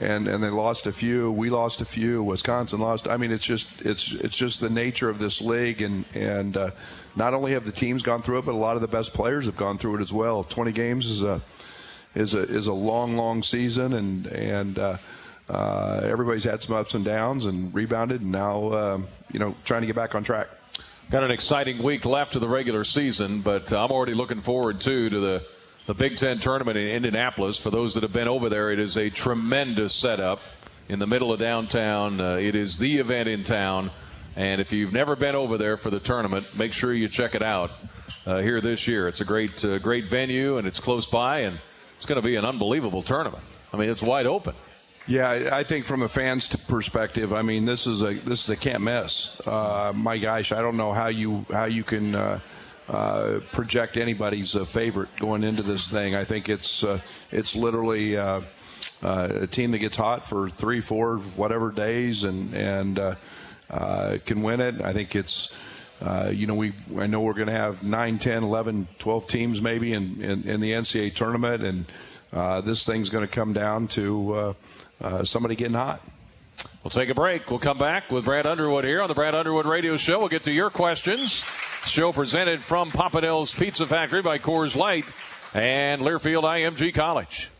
and 0.00 0.28
and 0.28 0.42
they 0.42 0.50
lost 0.50 0.86
a 0.86 0.92
few. 0.92 1.30
We 1.32 1.50
lost 1.50 1.80
a 1.80 1.84
few. 1.84 2.22
Wisconsin 2.22 2.80
lost. 2.80 3.08
I 3.08 3.16
mean, 3.16 3.32
it's 3.32 3.44
just 3.44 3.68
it's 3.80 4.12
it's 4.12 4.36
just 4.36 4.60
the 4.60 4.70
nature 4.70 5.08
of 5.08 5.18
this 5.18 5.40
league, 5.40 5.82
and 5.82 6.04
and 6.14 6.56
uh, 6.56 6.70
not 7.14 7.34
only 7.34 7.52
have 7.52 7.64
the 7.64 7.72
teams 7.72 8.02
gone 8.02 8.22
through 8.22 8.38
it, 8.38 8.46
but 8.46 8.52
a 8.52 8.58
lot 8.58 8.76
of 8.76 8.82
the 8.82 8.88
best 8.88 9.14
players 9.14 9.46
have 9.46 9.56
gone 9.56 9.78
through 9.78 9.96
it 9.96 10.02
as 10.02 10.12
well. 10.12 10.44
Twenty 10.44 10.72
games 10.72 11.06
is 11.06 11.22
a 11.22 11.40
is 12.14 12.34
a 12.34 12.42
is 12.42 12.66
a 12.66 12.72
long 12.72 13.16
long 13.16 13.42
season, 13.42 13.94
and 13.94 14.26
and 14.26 14.78
uh, 14.78 14.96
uh, 15.48 16.00
everybody's 16.02 16.44
had 16.44 16.62
some 16.62 16.74
ups 16.74 16.94
and 16.94 17.04
downs 17.04 17.46
and 17.46 17.74
rebounded, 17.74 18.20
and 18.20 18.32
now 18.32 18.72
um, 18.72 19.08
you 19.32 19.38
know 19.38 19.54
trying 19.64 19.80
to 19.80 19.86
get 19.86 19.96
back 19.96 20.14
on 20.14 20.24
track. 20.24 20.48
Got 21.08 21.22
an 21.22 21.30
exciting 21.30 21.82
week 21.82 22.04
left 22.04 22.34
of 22.34 22.40
the 22.40 22.48
regular 22.48 22.82
season, 22.82 23.40
but 23.40 23.72
I'm 23.72 23.92
already 23.92 24.14
looking 24.14 24.40
forward 24.40 24.80
too 24.80 25.08
to 25.08 25.20
the 25.20 25.46
the 25.86 25.94
Big 25.94 26.16
Ten 26.16 26.38
tournament 26.38 26.76
in 26.76 26.88
Indianapolis. 26.88 27.58
For 27.58 27.70
those 27.70 27.94
that 27.94 28.02
have 28.02 28.12
been 28.12 28.28
over 28.28 28.48
there, 28.48 28.72
it 28.72 28.80
is 28.80 28.96
a 28.96 29.08
tremendous 29.08 29.94
setup 29.94 30.40
in 30.88 30.98
the 30.98 31.06
middle 31.06 31.32
of 31.32 31.38
downtown. 31.38 32.20
Uh, 32.20 32.34
it 32.34 32.54
is 32.56 32.76
the 32.76 32.98
event 32.98 33.28
in 33.28 33.44
town. 33.44 33.92
And 34.34 34.60
if 34.60 34.72
you've 34.72 34.92
never 34.92 35.16
been 35.16 35.34
over 35.34 35.56
there 35.56 35.76
for 35.76 35.90
the 35.90 36.00
tournament, 36.00 36.46
make 36.56 36.72
sure 36.72 36.92
you 36.92 37.08
check 37.08 37.34
it 37.34 37.42
out 37.42 37.70
uh, 38.26 38.38
here 38.38 38.60
this 38.60 38.86
year. 38.86 39.08
It's 39.08 39.20
a 39.20 39.24
great, 39.24 39.64
uh, 39.64 39.78
great 39.78 40.06
venue, 40.06 40.58
and 40.58 40.66
it's 40.66 40.80
close 40.80 41.06
by, 41.06 41.40
and 41.40 41.58
it's 41.96 42.04
going 42.04 42.20
to 42.20 42.26
be 42.26 42.36
an 42.36 42.44
unbelievable 42.44 43.02
tournament. 43.02 43.44
I 43.72 43.76
mean, 43.76 43.88
it's 43.88 44.02
wide 44.02 44.26
open. 44.26 44.54
Yeah, 45.06 45.50
I 45.52 45.62
think 45.62 45.84
from 45.84 46.02
a 46.02 46.08
fan's 46.08 46.48
perspective, 46.48 47.32
I 47.32 47.42
mean, 47.42 47.64
this 47.64 47.86
is 47.86 48.02
a 48.02 48.14
this 48.14 48.42
is 48.42 48.50
a 48.50 48.56
can't 48.56 48.82
miss. 48.82 49.40
Uh, 49.46 49.92
my 49.94 50.18
gosh, 50.18 50.50
I 50.50 50.60
don't 50.60 50.76
know 50.76 50.92
how 50.92 51.06
you 51.06 51.46
how 51.52 51.66
you 51.66 51.84
can 51.84 52.16
uh, 52.88 53.40
project 53.52 53.96
anybody's 53.96 54.54
uh, 54.54 54.64
favorite 54.64 55.08
going 55.18 55.42
into 55.42 55.62
this 55.62 55.88
thing. 55.88 56.14
I 56.14 56.24
think 56.24 56.48
it's 56.48 56.84
uh, 56.84 57.00
it's 57.32 57.56
literally 57.56 58.16
uh, 58.16 58.42
uh, 59.02 59.28
a 59.42 59.46
team 59.46 59.72
that 59.72 59.78
gets 59.78 59.96
hot 59.96 60.28
for 60.28 60.48
three, 60.48 60.80
four, 60.80 61.18
whatever 61.18 61.70
days, 61.70 62.24
and 62.24 62.54
and 62.54 62.98
uh, 62.98 64.18
can 64.24 64.42
win 64.42 64.60
it. 64.60 64.80
I 64.82 64.92
think 64.92 65.16
it's. 65.16 65.54
you 66.30 66.46
know, 66.46 66.54
we 66.54 66.72
I 66.98 67.06
know 67.06 67.20
we're 67.20 67.34
going 67.34 67.48
to 67.48 67.52
have 67.52 67.82
9, 67.82 68.18
10, 68.18 68.42
11, 68.42 68.88
12 68.98 69.26
teams 69.26 69.60
maybe 69.60 69.92
in, 69.92 70.22
in, 70.22 70.48
in 70.48 70.60
the 70.60 70.72
NCAA 70.72 71.14
tournament, 71.14 71.64
and 71.64 72.64
this 72.64 72.84
thing's 72.84 73.08
going 73.08 73.26
to 73.26 73.32
come 73.32 73.52
down 73.52 73.88
to 73.88 74.54
somebody 75.24 75.56
getting 75.56 75.74
hot. 75.74 76.00
We'll 76.86 76.90
take 76.90 77.08
a 77.08 77.14
break. 77.16 77.50
We'll 77.50 77.58
come 77.58 77.78
back 77.78 78.12
with 78.12 78.26
Brad 78.26 78.46
Underwood 78.46 78.84
here 78.84 79.02
on 79.02 79.08
the 79.08 79.14
Brad 79.14 79.34
Underwood 79.34 79.66
Radio 79.66 79.96
Show. 79.96 80.20
We'll 80.20 80.28
get 80.28 80.44
to 80.44 80.52
your 80.52 80.70
questions. 80.70 81.42
Show 81.84 82.12
presented 82.12 82.62
from 82.62 82.92
Papa 82.92 83.22
Del's 83.22 83.52
Pizza 83.52 83.88
Factory 83.88 84.22
by 84.22 84.38
Coors 84.38 84.76
Light 84.76 85.04
and 85.52 86.00
Learfield 86.00 86.44
IMG 86.44 86.94
College. 86.94 87.50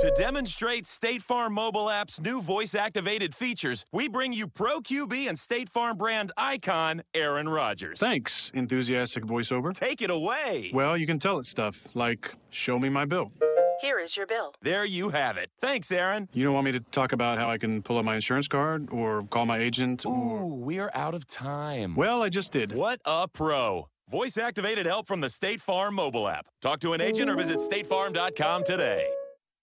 To 0.00 0.12
demonstrate 0.18 0.86
State 0.86 1.22
Farm 1.22 1.54
mobile 1.54 1.88
app's 1.88 2.20
new 2.20 2.42
voice 2.42 2.74
activated 2.74 3.34
features, 3.34 3.86
we 3.90 4.06
bring 4.06 4.34
you 4.34 4.48
Pro 4.48 4.80
QB 4.80 5.26
and 5.26 5.38
State 5.38 5.70
Farm 5.70 5.96
brand 5.96 6.32
icon, 6.36 7.00
Aaron 7.14 7.48
Rodgers. 7.48 7.98
Thanks, 7.98 8.52
enthusiastic 8.52 9.24
voiceover. 9.24 9.72
Take 9.72 10.02
it 10.02 10.10
away. 10.10 10.72
Well, 10.74 10.94
you 10.98 11.06
can 11.06 11.18
tell 11.18 11.38
it 11.38 11.46
stuff 11.46 11.86
like, 11.94 12.34
show 12.50 12.78
me 12.78 12.90
my 12.90 13.06
bill. 13.06 13.32
Here 13.80 13.98
is 13.98 14.16
your 14.16 14.26
bill. 14.26 14.54
There 14.62 14.84
you 14.84 15.10
have 15.10 15.36
it. 15.36 15.50
Thanks, 15.60 15.92
Aaron. 15.92 16.28
You 16.32 16.44
don't 16.44 16.54
want 16.54 16.64
me 16.64 16.72
to 16.72 16.80
talk 16.80 17.12
about 17.12 17.38
how 17.38 17.50
I 17.50 17.58
can 17.58 17.82
pull 17.82 17.98
up 17.98 18.04
my 18.04 18.14
insurance 18.14 18.48
card 18.48 18.88
or 18.90 19.24
call 19.24 19.46
my 19.46 19.58
agent? 19.58 20.06
Or... 20.06 20.42
Ooh, 20.42 20.54
we 20.54 20.78
are 20.78 20.90
out 20.94 21.14
of 21.14 21.26
time. 21.26 21.94
Well, 21.94 22.22
I 22.22 22.28
just 22.28 22.52
did. 22.52 22.72
What 22.72 23.00
a 23.04 23.28
pro. 23.28 23.88
Voice 24.08 24.38
activated 24.38 24.86
help 24.86 25.06
from 25.06 25.20
the 25.20 25.28
State 25.28 25.60
Farm 25.60 25.94
mobile 25.94 26.28
app. 26.28 26.46
Talk 26.62 26.80
to 26.80 26.92
an 26.92 27.00
agent 27.00 27.28
or 27.28 27.36
visit 27.36 27.58
statefarm.com 27.58 28.64
today. 28.64 29.06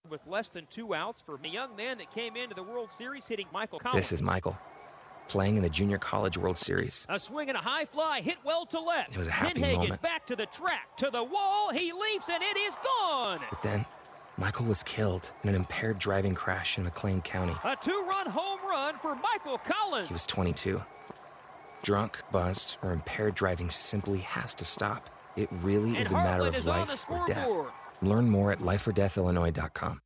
With 0.10 0.22
less 0.28 0.50
than 0.50 0.68
two 0.70 0.94
outs 0.94 1.22
for 1.22 1.40
a 1.44 1.48
young 1.48 1.76
man 1.76 1.98
that 2.00 2.14
came 2.14 2.36
into 2.36 2.54
the 2.54 2.64
World 2.64 2.92
Series 2.92 3.26
hitting 3.26 3.48
Michael 3.54 3.80
Collins. 3.80 3.98
This 3.98 4.12
is 4.12 4.22
Michael 4.22 4.58
playing 5.28 5.56
in 5.56 5.64
the 5.64 5.70
Junior 5.70 5.98
College 5.98 6.38
World 6.38 6.58
Series. 6.58 7.06
A 7.10 7.20
swing 7.20 7.50
and 7.50 7.58
a 7.58 7.62
high 7.62 7.86
fly 7.86 8.22
hit 8.22 8.38
well 8.44 8.66
to 8.68 8.80
left. 8.80 9.12
It 9.12 9.18
was 9.18 9.28
a 9.28 9.32
happy 9.32 9.62
Pinhagen 9.62 9.78
moment. 9.78 10.02
back 10.02 10.26
to 10.28 10.36
the 10.36 10.46
track, 10.48 10.96
to 10.98 11.10
the 11.12 11.24
wall. 11.24 11.72
He 11.72 11.92
leaps 11.94 12.30
and 12.30 12.44
it 12.44 12.58
is 12.58 12.76
gone. 12.84 13.40
But 13.50 13.62
then 13.62 13.86
Michael 14.38 14.66
was 14.66 14.82
killed 14.82 15.32
in 15.44 15.50
an 15.50 15.56
impaired 15.56 16.00
driving 16.00 16.34
crash 16.34 16.78
in 16.78 16.84
McLean 16.84 17.22
County. 17.22 17.54
A 17.64 17.76
two 17.80 18.04
run 18.12 18.28
home 18.28 18.60
run 18.68 18.96
for 18.98 19.16
Michael 19.16 19.60
Collins. 19.60 20.08
He 20.08 20.14
was 20.14 20.26
22. 20.26 20.82
Drunk, 21.84 22.20
buzzed, 22.32 22.78
or 22.82 22.94
impaired 22.94 23.36
driving 23.36 23.70
simply 23.70 24.20
has 24.20 24.56
to 24.56 24.66
stop. 24.66 25.10
It 25.36 25.50
really 25.62 25.90
and 25.90 25.98
is 25.98 26.12
a 26.12 26.16
matter 26.16 26.48
of 26.48 26.66
life 26.66 27.06
or 27.10 27.24
death. 27.28 27.50
Learn 28.02 28.28
more 28.28 28.52
at 28.52 28.60
lifeordeathillinois.com. 28.60 30.00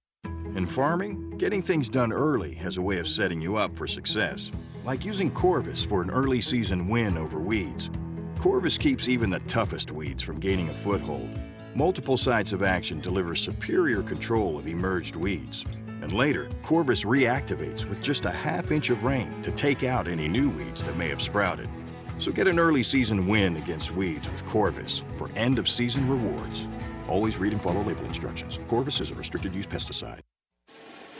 In 0.56 0.66
farming, 0.66 1.38
getting 1.38 1.62
things 1.62 1.88
done 1.90 2.12
early 2.12 2.54
has 2.56 2.78
a 2.78 2.82
way 2.82 2.98
of 2.98 3.08
setting 3.08 3.40
you 3.40 3.56
up 3.56 3.74
for 3.76 3.88
success, 3.88 4.52
like 4.84 5.06
using 5.06 5.32
Corvus 5.32 5.86
for 5.86 6.02
an 6.02 6.10
early 6.10 6.42
season 6.42 6.88
win 6.88 7.18
over 7.18 7.40
weeds. 7.40 7.90
Corvus 8.40 8.78
keeps 8.78 9.08
even 9.08 9.30
the 9.30 9.40
toughest 9.42 9.92
weeds 9.92 10.22
from 10.22 10.40
gaining 10.40 10.70
a 10.70 10.74
foothold. 10.74 11.40
Multiple 11.78 12.18
sites 12.18 12.54
of 12.54 12.64
action 12.64 13.00
deliver 13.02 13.36
superior 13.36 14.02
control 14.02 14.58
of 14.58 14.66
emerged 14.66 15.16
weeds. 15.16 15.64
And 16.02 16.12
later, 16.12 16.50
Corvus 16.64 17.04
reactivates 17.04 17.88
with 17.88 18.02
just 18.02 18.26
a 18.26 18.32
half 18.32 18.72
inch 18.72 18.90
of 18.90 19.04
rain 19.04 19.44
to 19.44 19.52
take 19.52 19.84
out 19.84 20.08
any 20.08 20.28
new 20.28 20.50
weeds 20.50 20.84
that 20.84 20.98
may 20.98 21.08
have 21.10 21.22
sprouted. 21.22 21.70
So 22.18 22.32
get 22.32 22.48
an 22.48 22.58
early 22.58 22.82
season 22.82 23.28
win 23.28 23.58
against 23.58 23.92
weeds 23.92 24.28
with 24.28 24.44
Corvus 24.48 25.04
for 25.18 25.30
end 25.36 25.60
of 25.60 25.70
season 25.70 26.10
rewards. 26.10 26.68
Always 27.08 27.38
read 27.38 27.54
and 27.54 27.62
follow 27.62 27.84
label 27.84 28.06
instructions. 28.06 28.60
Corvus 28.68 29.00
is 29.00 29.12
a 29.12 29.14
restricted 29.14 29.54
use 29.54 29.68
pesticide. 29.68 30.22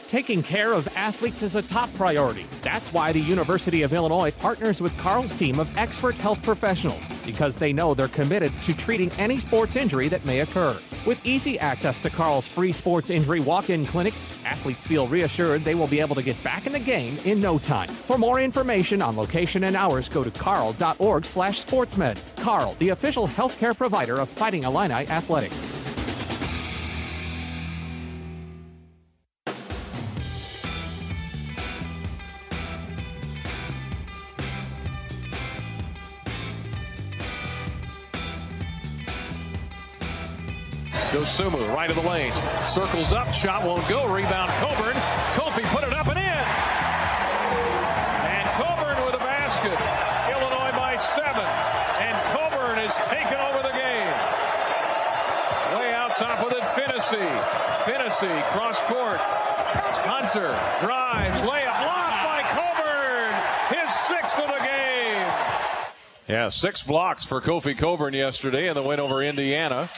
Taking 0.08 0.42
care 0.42 0.72
of 0.72 0.88
athletes 0.96 1.42
is 1.42 1.54
a 1.54 1.60
top 1.60 1.92
priority. 1.92 2.46
That's 2.62 2.94
why 2.94 3.12
the 3.12 3.20
University 3.20 3.82
of 3.82 3.92
Illinois 3.92 4.30
partners 4.30 4.80
with 4.80 4.96
Carle's 4.96 5.34
team 5.34 5.60
of 5.60 5.76
expert 5.76 6.14
health 6.14 6.42
professionals 6.42 7.02
because 7.26 7.56
they 7.56 7.74
know 7.74 7.92
they're 7.92 8.08
committed 8.08 8.50
to 8.62 8.74
treating 8.74 9.12
any 9.18 9.38
sports 9.38 9.76
injury 9.76 10.08
that 10.08 10.24
may 10.24 10.40
occur. 10.40 10.80
With 11.04 11.24
easy 11.26 11.58
access 11.58 11.98
to 11.98 12.08
Carle's 12.08 12.48
free 12.48 12.72
sports 12.72 13.10
injury 13.10 13.40
walk 13.40 13.68
in 13.68 13.84
clinic, 13.84 14.14
athletes 14.46 14.86
feel 14.86 15.06
reassured 15.08 15.62
they 15.62 15.74
will 15.74 15.86
be 15.86 16.00
able 16.00 16.14
to 16.14 16.22
get 16.22 16.42
back 16.42 16.66
in 16.66 16.72
the 16.72 16.78
game 16.78 17.18
in 17.26 17.38
no 17.38 17.58
time. 17.58 17.90
For 17.90 18.16
more 18.16 18.40
information 18.40 19.02
on 19.02 19.14
location 19.14 19.64
and 19.64 19.76
hours, 19.76 20.08
go 20.08 20.24
to 20.24 20.30
carle.org 20.30 21.26
slash 21.26 21.62
sportsmed. 21.62 22.18
Carle, 22.36 22.76
the 22.78 22.88
official 22.88 23.28
healthcare 23.28 23.76
provider 23.76 24.20
of 24.20 24.30
Fighting 24.30 24.64
Illini 24.64 25.06
Athletics. 25.08 25.77
Dosunmu, 41.18 41.74
right 41.74 41.90
of 41.90 41.96
the 41.96 42.08
lane. 42.08 42.32
Circles 42.64 43.12
up, 43.12 43.34
shot 43.34 43.66
won't 43.66 43.82
go. 43.88 44.06
Rebound 44.06 44.50
Cockburn. 44.62 44.94
Kofi 45.34 45.66
put 45.74 45.82
it 45.82 45.92
up 45.92 46.06
and 46.06 46.16
in. 46.16 46.44
And 48.30 48.46
Cockburn 48.54 49.04
with 49.04 49.16
a 49.16 49.24
basket. 49.26 49.74
Illinois 50.30 50.70
by 50.78 50.94
seven. 50.94 51.42
And 51.98 52.14
Cockburn 52.30 52.78
has 52.78 52.94
taken 53.10 53.34
over 53.34 53.66
the 53.66 53.74
game. 53.74 54.14
Way 55.74 55.90
out 55.92 56.14
top 56.14 56.38
with 56.46 56.54
it, 56.54 56.62
Phinisee. 56.78 57.34
Phinisee, 57.82 58.42
cross 58.52 58.78
court. 58.82 59.18
Hunter 59.18 60.54
drives, 60.78 61.40
layup 61.42 61.82
blocked 61.82 62.22
by 62.30 62.42
Cockburn. 62.54 63.34
His 63.74 63.90
sixth 64.06 64.38
of 64.38 64.46
the 64.54 64.62
game. 64.64 65.26
Yeah, 66.28 66.48
six 66.50 66.80
blocks 66.84 67.24
for 67.24 67.40
Kofi 67.40 67.76
Cockburn 67.76 68.14
yesterday 68.14 68.68
in 68.68 68.74
the 68.76 68.84
win 68.84 69.00
over 69.00 69.20
Indiana. 69.20 69.90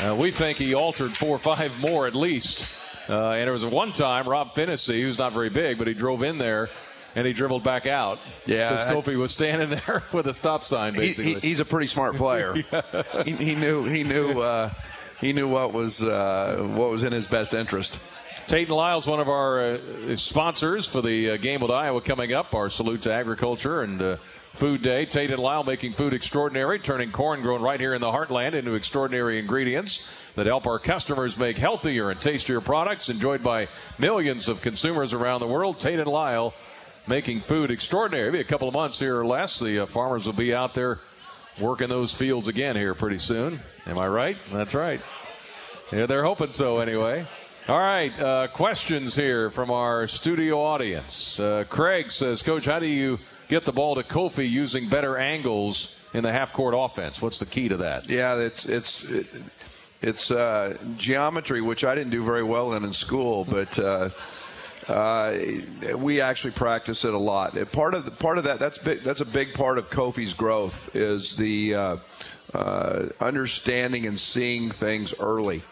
Uh, 0.00 0.14
we 0.14 0.30
think 0.30 0.58
he 0.58 0.74
altered 0.74 1.16
four 1.16 1.30
or 1.30 1.38
five 1.38 1.78
more 1.78 2.06
at 2.06 2.14
least. 2.14 2.66
Uh, 3.08 3.30
and 3.30 3.48
it 3.48 3.52
was 3.52 3.64
one 3.64 3.92
time 3.92 4.28
Rob 4.28 4.54
Phinisee, 4.54 5.00
who's 5.02 5.18
not 5.18 5.32
very 5.32 5.50
big, 5.50 5.78
but 5.78 5.86
he 5.86 5.94
drove 5.94 6.22
in 6.22 6.38
there 6.38 6.70
and 7.14 7.26
he 7.26 7.32
dribbled 7.32 7.62
back 7.62 7.86
out. 7.86 8.18
Yeah, 8.46 8.70
because 8.70 9.06
Kofi 9.06 9.16
was 9.16 9.32
standing 9.32 9.70
there 9.86 10.04
with 10.12 10.26
a 10.26 10.34
stop 10.34 10.64
sign. 10.64 10.94
Basically, 10.94 11.34
he, 11.34 11.40
he, 11.40 11.48
he's 11.48 11.60
a 11.60 11.64
pretty 11.64 11.86
smart 11.86 12.16
player. 12.16 12.56
yeah. 12.72 13.02
he, 13.24 13.32
he, 13.32 13.54
knew 13.54 13.84
he 13.84 14.02
knew 14.04 14.40
uh, 14.40 14.70
he 15.20 15.32
knew 15.32 15.48
what 15.48 15.72
was 15.72 16.02
uh, 16.02 16.56
what 16.74 16.90
was 16.90 17.04
in 17.04 17.12
his 17.12 17.26
best 17.26 17.54
interest. 17.54 17.98
Tate 18.46 18.68
and 18.68 18.76
Lyle's 18.76 19.06
one 19.06 19.20
of 19.20 19.28
our 19.28 19.74
uh, 19.74 20.16
sponsors 20.16 20.86
for 20.86 21.00
the 21.00 21.30
uh, 21.30 21.36
game 21.38 21.60
with 21.60 21.70
Iowa 21.70 22.02
coming 22.02 22.32
up. 22.34 22.54
Our 22.54 22.68
salute 22.68 23.02
to 23.02 23.12
agriculture 23.12 23.82
and 23.82 24.18
Food 24.54 24.82
Day. 24.82 25.04
Tate 25.04 25.32
and 25.32 25.42
Lyle 25.42 25.64
making 25.64 25.94
food 25.94 26.14
extraordinary, 26.14 26.78
turning 26.78 27.10
corn 27.10 27.42
grown 27.42 27.60
right 27.60 27.80
here 27.80 27.92
in 27.92 28.00
the 28.00 28.12
heartland 28.12 28.54
into 28.54 28.74
extraordinary 28.74 29.40
ingredients 29.40 30.04
that 30.36 30.46
help 30.46 30.68
our 30.68 30.78
customers 30.78 31.36
make 31.36 31.58
healthier 31.58 32.10
and 32.10 32.20
tastier 32.20 32.60
products 32.60 33.08
enjoyed 33.08 33.42
by 33.42 33.66
millions 33.98 34.48
of 34.48 34.60
consumers 34.62 35.12
around 35.12 35.40
the 35.40 35.46
world. 35.48 35.80
Tate 35.80 35.98
and 35.98 36.06
Lyle 36.06 36.54
making 37.08 37.40
food 37.40 37.72
extraordinary. 37.72 38.30
Maybe 38.30 38.42
a 38.42 38.44
couple 38.44 38.68
of 38.68 38.74
months 38.74 39.00
here 39.00 39.18
or 39.18 39.26
less, 39.26 39.58
the 39.58 39.80
uh, 39.80 39.86
farmers 39.86 40.24
will 40.24 40.34
be 40.34 40.54
out 40.54 40.72
there 40.72 41.00
working 41.60 41.88
those 41.88 42.14
fields 42.14 42.46
again 42.46 42.76
here 42.76 42.94
pretty 42.94 43.18
soon. 43.18 43.60
Am 43.86 43.98
I 43.98 44.06
right? 44.06 44.36
That's 44.52 44.74
right. 44.74 45.00
Yeah, 45.90 46.06
they're 46.06 46.24
hoping 46.24 46.52
so 46.52 46.78
anyway. 46.78 47.26
All 47.66 47.78
right, 47.78 48.16
uh, 48.20 48.48
questions 48.48 49.16
here 49.16 49.50
from 49.50 49.72
our 49.72 50.06
studio 50.06 50.60
audience. 50.60 51.40
Uh, 51.40 51.64
Craig 51.68 52.12
says, 52.12 52.42
Coach, 52.42 52.66
how 52.66 52.78
do 52.78 52.86
you 52.86 53.18
get 53.48 53.64
the 53.64 53.72
ball 53.72 53.94
to 53.96 54.02
Kofi 54.02 54.48
using 54.48 54.88
better 54.88 55.16
angles 55.16 55.94
in 56.12 56.22
the 56.22 56.32
half 56.32 56.52
court 56.52 56.74
offense? 56.76 57.20
What's 57.20 57.38
the 57.38 57.46
key 57.46 57.68
to 57.68 57.76
that? 57.78 58.08
Yeah, 58.08 58.36
it's 58.36 58.66
it's 58.66 59.04
it, 59.04 59.26
it's 60.00 60.30
uh, 60.30 60.76
geometry, 60.96 61.60
which 61.60 61.84
I 61.84 61.94
didn't 61.94 62.10
do 62.10 62.24
very 62.24 62.42
well 62.42 62.74
in 62.74 62.84
in 62.84 62.92
school, 62.92 63.44
but. 63.44 63.78
Uh, 63.78 64.10
uh, 64.88 65.34
we 65.96 66.20
actually 66.20 66.50
practice 66.50 67.06
it 67.06 67.14
a 67.14 67.18
lot. 67.18 67.56
Part 67.72 67.94
of 67.94 68.04
the, 68.04 68.10
part 68.10 68.36
of 68.36 68.44
that 68.44 68.58
that's 68.58 68.76
big, 68.76 69.00
that's 69.00 69.22
a 69.22 69.24
big 69.24 69.54
part 69.54 69.78
of 69.78 69.88
Kofi's 69.88 70.34
growth 70.34 70.94
is 70.94 71.36
the 71.36 71.74
uh, 71.74 71.96
uh, 72.52 73.06
understanding 73.20 74.06
and 74.06 74.18
seeing 74.18 74.70
things 74.70 75.14
early. 75.18 75.62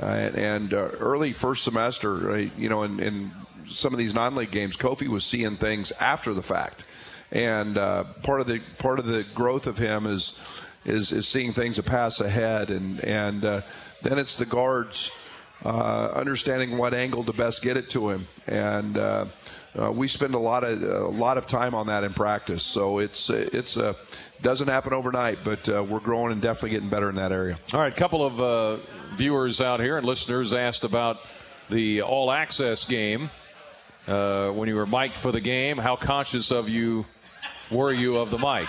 Uh, 0.00 0.04
and 0.04 0.74
uh, 0.74 0.90
early 1.00 1.32
first 1.32 1.64
semester, 1.64 2.38
you 2.56 2.68
know, 2.68 2.82
in, 2.84 3.00
in, 3.00 3.30
some 3.74 3.92
of 3.92 3.98
these 3.98 4.14
non-league 4.14 4.50
games, 4.50 4.78
Kofi 4.78 5.08
was 5.08 5.24
seeing 5.24 5.56
things 5.56 5.92
after 5.92 6.32
the 6.32 6.42
fact 6.42 6.84
and 7.30 7.76
uh, 7.76 8.04
part 8.22 8.40
of 8.40 8.46
the 8.46 8.60
part 8.78 8.98
of 8.98 9.06
the 9.06 9.24
growth 9.34 9.66
of 9.66 9.78
him 9.78 10.06
is 10.06 10.38
is, 10.84 11.12
is 11.12 11.28
seeing 11.28 11.52
things 11.52 11.78
a 11.78 11.82
pass 11.82 12.20
ahead, 12.20 12.70
and 12.70 13.00
and 13.04 13.44
uh, 13.44 13.60
then 14.02 14.18
it's 14.18 14.34
the 14.34 14.46
guards 14.46 15.10
uh, 15.64 16.12
understanding 16.14 16.78
what 16.78 16.94
angle 16.94 17.24
to 17.24 17.32
best 17.32 17.62
get 17.62 17.76
it 17.76 17.90
to 17.90 18.10
him, 18.10 18.26
and 18.46 18.96
uh, 18.96 19.26
uh, 19.78 19.92
we 19.92 20.08
spend 20.08 20.34
a 20.34 20.38
lot 20.38 20.64
of 20.64 20.82
a 20.82 21.08
lot 21.08 21.36
of 21.36 21.46
time 21.46 21.74
on 21.74 21.88
that 21.88 22.04
in 22.04 22.12
practice. 22.14 22.62
So 22.62 22.98
it's 22.98 23.28
it's 23.30 23.76
a 23.76 23.96
doesn't 24.40 24.68
happen 24.68 24.92
overnight, 24.92 25.38
but 25.44 25.68
uh, 25.68 25.82
we're 25.82 26.00
growing 26.00 26.32
and 26.32 26.40
definitely 26.40 26.70
getting 26.70 26.88
better 26.88 27.08
in 27.08 27.16
that 27.16 27.32
area. 27.32 27.58
All 27.72 27.80
right, 27.80 27.92
a 27.92 27.96
couple 27.96 28.24
of 28.24 28.80
viewers 29.14 29.60
out 29.60 29.80
here 29.80 29.98
and 29.98 30.06
listeners 30.06 30.54
asked 30.54 30.84
about 30.84 31.18
the 31.68 32.02
all 32.02 32.30
access 32.30 32.84
game. 32.84 33.30
Uh, 34.06 34.50
when 34.52 34.70
you 34.70 34.74
were 34.74 34.86
mic'd 34.86 35.12
for 35.12 35.32
the 35.32 35.40
game, 35.40 35.76
how 35.76 35.94
conscious 35.94 36.50
of 36.50 36.66
you 36.66 37.04
were 37.70 37.92
you 37.92 38.18
of 38.18 38.30
the 38.30 38.38
mic? 38.38 38.68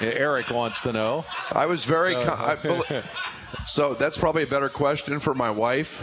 Eric 0.00 0.50
wants 0.50 0.80
to 0.82 0.92
know. 0.92 1.24
I 1.52 1.66
was 1.66 1.84
very. 1.84 2.14
Con- 2.14 2.28
I, 2.28 3.02
so 3.66 3.94
that's 3.94 4.16
probably 4.18 4.42
a 4.42 4.46
better 4.46 4.68
question 4.68 5.20
for 5.20 5.34
my 5.34 5.50
wife. 5.50 6.02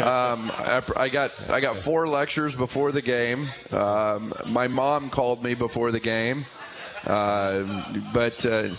Um, 0.00 0.50
I, 0.56 1.08
got 1.08 1.32
I 1.50 1.60
got 1.60 1.78
four 1.78 2.06
lectures 2.06 2.54
before 2.54 2.92
the 2.92 3.02
game. 3.02 3.48
Um, 3.70 4.34
my 4.46 4.68
mom 4.68 5.10
called 5.10 5.42
me 5.42 5.54
before 5.54 5.90
the 5.92 6.00
game, 6.00 6.46
uh, 7.06 8.02
but. 8.12 8.44
Uh, 8.44 8.70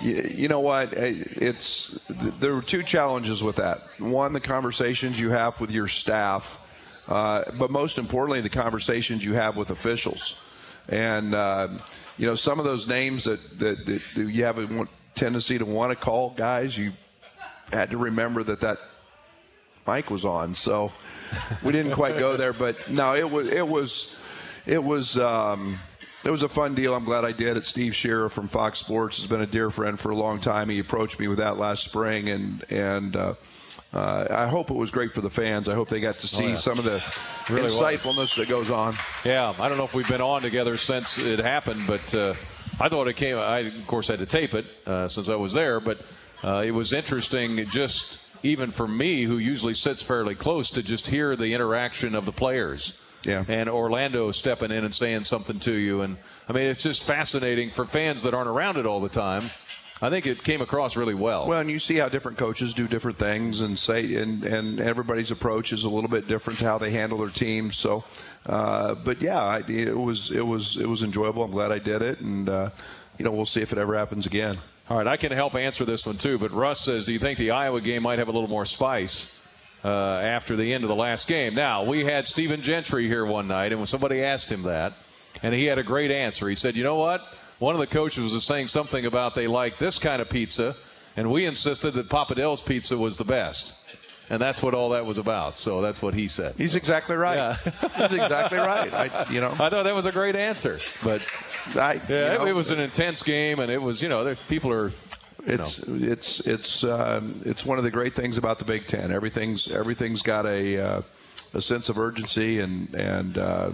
you, 0.00 0.30
you 0.34 0.48
know 0.48 0.60
what? 0.60 0.94
It's 0.94 1.98
there 2.08 2.54
were 2.54 2.62
two 2.62 2.82
challenges 2.82 3.42
with 3.42 3.56
that. 3.56 3.82
One, 3.98 4.32
the 4.32 4.40
conversations 4.40 5.20
you 5.20 5.28
have 5.30 5.60
with 5.60 5.70
your 5.70 5.88
staff, 5.88 6.58
uh, 7.06 7.44
but 7.58 7.70
most 7.70 7.98
importantly, 7.98 8.40
the 8.40 8.48
conversations 8.48 9.22
you 9.22 9.34
have 9.34 9.56
with 9.58 9.68
officials. 9.68 10.36
And 10.90 11.34
uh, 11.34 11.68
you 12.18 12.26
know, 12.26 12.34
some 12.34 12.58
of 12.58 12.66
those 12.66 12.86
names 12.86 13.24
that, 13.24 13.58
that, 13.60 13.86
that 13.86 14.02
you 14.16 14.44
have 14.44 14.58
a 14.58 14.88
tendency 15.14 15.56
to 15.58 15.64
want 15.64 15.90
to 15.90 15.96
call 15.96 16.30
guys, 16.30 16.76
you 16.76 16.92
had 17.72 17.90
to 17.92 17.96
remember 17.96 18.42
that 18.42 18.60
that 18.60 18.78
mic 19.86 20.10
was 20.10 20.24
on. 20.24 20.54
So 20.54 20.92
we 21.62 21.72
didn't 21.72 21.92
quite 21.92 22.18
go 22.18 22.36
there, 22.36 22.52
but 22.52 22.90
no, 22.90 23.14
it 23.14 23.30
was 23.30 23.46
it 23.48 23.66
was 23.66 24.14
it 24.66 24.82
was 24.82 25.18
um, 25.18 25.78
it 26.24 26.30
was 26.30 26.42
a 26.42 26.48
fun 26.48 26.74
deal. 26.74 26.94
I'm 26.94 27.04
glad 27.04 27.24
I 27.24 27.32
did 27.32 27.56
it. 27.56 27.66
Steve 27.66 27.94
Shearer 27.94 28.28
from 28.28 28.48
Fox 28.48 28.78
Sports 28.78 29.18
has 29.18 29.26
been 29.26 29.40
a 29.40 29.46
dear 29.46 29.70
friend 29.70 29.98
for 29.98 30.10
a 30.10 30.16
long 30.16 30.40
time. 30.40 30.68
He 30.68 30.78
approached 30.78 31.18
me 31.18 31.28
with 31.28 31.38
that 31.38 31.56
last 31.56 31.84
spring, 31.84 32.28
and 32.28 32.64
and 32.70 33.16
uh, 33.16 33.34
uh, 33.92 34.26
I 34.30 34.46
hope 34.46 34.70
it 34.70 34.76
was 34.76 34.90
great 34.90 35.12
for 35.12 35.20
the 35.20 35.30
fans. 35.30 35.68
I 35.68 35.74
hope 35.74 35.88
they 35.88 36.00
got 36.00 36.18
to 36.18 36.26
see 36.26 36.44
oh, 36.44 36.48
yeah. 36.48 36.56
some 36.56 36.78
of 36.78 36.84
the 36.84 37.02
really 37.48 37.68
insightfulness 37.68 38.16
was. 38.16 38.34
that 38.36 38.48
goes 38.48 38.70
on. 38.70 38.94
Yeah, 39.24 39.54
I 39.58 39.68
don't 39.68 39.78
know 39.78 39.84
if 39.84 39.94
we've 39.94 40.08
been 40.08 40.20
on 40.20 40.42
together 40.42 40.76
since 40.76 41.18
it 41.18 41.38
happened, 41.38 41.86
but 41.86 42.14
uh, 42.14 42.34
I 42.80 42.88
thought 42.88 43.08
it 43.08 43.16
came. 43.16 43.36
I 43.36 43.60
of 43.60 43.86
course 43.86 44.08
had 44.08 44.20
to 44.20 44.26
tape 44.26 44.54
it 44.54 44.66
uh, 44.86 45.08
since 45.08 45.28
I 45.28 45.34
was 45.34 45.52
there, 45.52 45.80
but 45.80 46.00
uh, 46.44 46.62
it 46.64 46.70
was 46.70 46.92
interesting 46.92 47.66
just 47.66 48.18
even 48.42 48.70
for 48.70 48.88
me, 48.88 49.24
who 49.24 49.38
usually 49.38 49.74
sits 49.74 50.02
fairly 50.02 50.34
close, 50.34 50.70
to 50.70 50.82
just 50.82 51.06
hear 51.06 51.36
the 51.36 51.52
interaction 51.52 52.14
of 52.14 52.24
the 52.24 52.32
players. 52.32 52.98
Yeah. 53.24 53.44
And 53.48 53.68
Orlando 53.68 54.30
stepping 54.30 54.70
in 54.70 54.84
and 54.84 54.94
saying 54.94 55.24
something 55.24 55.58
to 55.60 55.72
you, 55.74 56.00
and 56.00 56.16
I 56.48 56.52
mean 56.52 56.66
it's 56.66 56.82
just 56.82 57.02
fascinating 57.02 57.70
for 57.70 57.84
fans 57.84 58.22
that 58.22 58.34
aren't 58.34 58.48
around 58.48 58.78
it 58.78 58.86
all 58.86 59.00
the 59.00 59.10
time 59.10 59.50
I 60.02 60.08
think 60.08 60.26
it 60.26 60.42
came 60.42 60.62
across 60.62 60.96
really 60.96 61.14
well. 61.14 61.46
Well, 61.46 61.60
and 61.60 61.70
you 61.70 61.78
see 61.78 61.96
how 61.96 62.08
different 62.08 62.38
coaches 62.38 62.72
do 62.72 62.88
different 62.88 63.18
things, 63.18 63.60
and 63.60 63.78
say, 63.78 64.14
and 64.14 64.44
and 64.44 64.80
everybody's 64.80 65.30
approach 65.30 65.72
is 65.72 65.84
a 65.84 65.90
little 65.90 66.08
bit 66.08 66.26
different 66.26 66.58
to 66.60 66.64
how 66.64 66.78
they 66.78 66.90
handle 66.90 67.18
their 67.18 67.28
teams. 67.28 67.76
So, 67.76 68.04
uh, 68.46 68.94
but 68.94 69.20
yeah, 69.20 69.40
I, 69.40 69.58
it 69.68 69.96
was 69.96 70.30
it 70.30 70.46
was 70.46 70.78
it 70.78 70.88
was 70.88 71.02
enjoyable. 71.02 71.42
I'm 71.42 71.50
glad 71.50 71.70
I 71.70 71.78
did 71.78 72.00
it, 72.00 72.20
and 72.20 72.48
uh, 72.48 72.70
you 73.18 73.24
know 73.24 73.30
we'll 73.30 73.46
see 73.46 73.60
if 73.60 73.72
it 73.72 73.78
ever 73.78 73.94
happens 73.94 74.24
again. 74.24 74.56
All 74.88 74.96
right, 74.96 75.06
I 75.06 75.16
can 75.16 75.32
help 75.32 75.54
answer 75.54 75.84
this 75.84 76.06
one 76.06 76.16
too. 76.16 76.38
But 76.38 76.50
Russ 76.50 76.80
says, 76.80 77.06
do 77.06 77.12
you 77.12 77.20
think 77.20 77.38
the 77.38 77.52
Iowa 77.52 77.80
game 77.80 78.02
might 78.02 78.18
have 78.18 78.28
a 78.28 78.32
little 78.32 78.48
more 78.48 78.64
spice? 78.64 79.36
Uh, 79.82 79.88
after 79.88 80.56
the 80.56 80.74
end 80.74 80.84
of 80.84 80.88
the 80.88 80.94
last 80.94 81.26
game. 81.26 81.54
Now, 81.54 81.84
we 81.84 82.04
had 82.04 82.26
Stephen 82.26 82.60
Gentry 82.60 83.06
here 83.06 83.24
one 83.24 83.48
night, 83.48 83.72
and 83.72 83.80
when 83.80 83.86
somebody 83.86 84.22
asked 84.22 84.52
him 84.52 84.64
that, 84.64 84.92
and 85.42 85.54
he 85.54 85.64
had 85.64 85.78
a 85.78 85.82
great 85.82 86.10
answer. 86.10 86.50
He 86.50 86.54
said, 86.54 86.76
You 86.76 86.84
know 86.84 86.96
what? 86.96 87.22
One 87.60 87.74
of 87.76 87.80
the 87.80 87.86
coaches 87.86 88.32
was 88.32 88.42
saying 88.44 88.66
something 88.66 89.06
about 89.06 89.36
they 89.36 89.46
like 89.46 89.78
this 89.78 89.98
kind 89.98 90.20
of 90.20 90.28
pizza, 90.28 90.74
and 91.16 91.30
we 91.30 91.46
insisted 91.46 91.94
that 91.94 92.08
Papa 92.08 92.34
Del's 92.34 92.62
pizza 92.62 92.98
was 92.98 93.16
the 93.16 93.24
best. 93.24 93.74
and 94.30 94.40
that's 94.40 94.62
what 94.62 94.74
all 94.74 94.90
that 94.90 95.04
was 95.06 95.18
about. 95.18 95.58
So 95.58 95.80
that's 95.82 96.00
what 96.00 96.14
he 96.14 96.26
said. 96.28 96.54
He's 96.56 96.74
exactly 96.74 97.16
right. 97.16 97.36
Yeah. 97.36 97.56
He's 98.08 98.18
exactly 98.18 98.58
right. 98.58 98.92
I, 98.92 99.30
you 99.30 99.40
know, 99.40 99.50
I 99.58 99.68
thought 99.70 99.82
that 99.84 99.94
was 99.94 100.06
a 100.06 100.12
great 100.12 100.36
answer, 100.36 100.80
but 101.04 101.20
I, 101.74 101.94
yeah, 102.08 102.32
you 102.32 102.38
know, 102.38 102.46
it, 102.46 102.50
it 102.50 102.52
was 102.52 102.70
an 102.70 102.80
intense 102.80 103.22
game, 103.22 103.58
and 103.60 103.70
it 103.70 103.82
was 103.82 104.02
you 104.02 104.08
know 104.08 104.24
there, 104.24 104.34
people 104.34 104.72
are. 104.72 104.92
It's 105.46 105.78
it's 105.86 106.40
it's 106.40 106.84
um, 106.84 107.34
it's 107.46 107.64
one 107.64 107.78
of 107.78 107.84
the 107.84 107.90
great 107.90 108.14
things 108.14 108.36
about 108.36 108.58
the 108.58 108.66
Big 108.66 108.86
Ten. 108.86 109.10
Everything's 109.10 109.68
everything's 109.70 110.20
got 110.20 110.44
a 110.46 110.78
uh, 110.78 111.02
a 111.54 111.60
sense 111.62 111.88
of 111.88 111.98
urgency, 111.98 112.60
and 112.60 112.94
and 112.94 113.36
uh, 113.38 113.72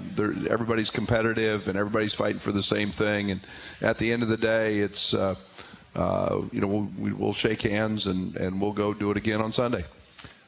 everybody's 0.49 0.91
competitive, 0.91 1.69
and 1.69 1.77
everybody's 1.79 2.15
fighting 2.15 2.39
for 2.41 2.53
the 2.53 2.63
same 2.63 2.91
thing. 2.93 3.31
And 3.31 3.41
at 3.81 3.99
the 3.99 4.13
end 4.13 4.23
of 4.23 4.29
the 4.29 4.37
day, 4.37 4.79
it's 4.79 5.13
uh, 5.15 5.35
uh, 5.95 6.41
you 6.53 6.61
know 6.61 6.67
we'll, 6.67 6.89
we- 6.99 7.13
we'll 7.13 7.33
shake 7.35 7.63
hands 7.63 8.07
and 8.07 8.37
and 8.37 8.61
we'll 8.61 8.73
go 8.73 8.95
do 8.95 9.11
it 9.11 9.17
again 9.17 9.41
on 9.43 9.53
Sunday. 9.53 9.85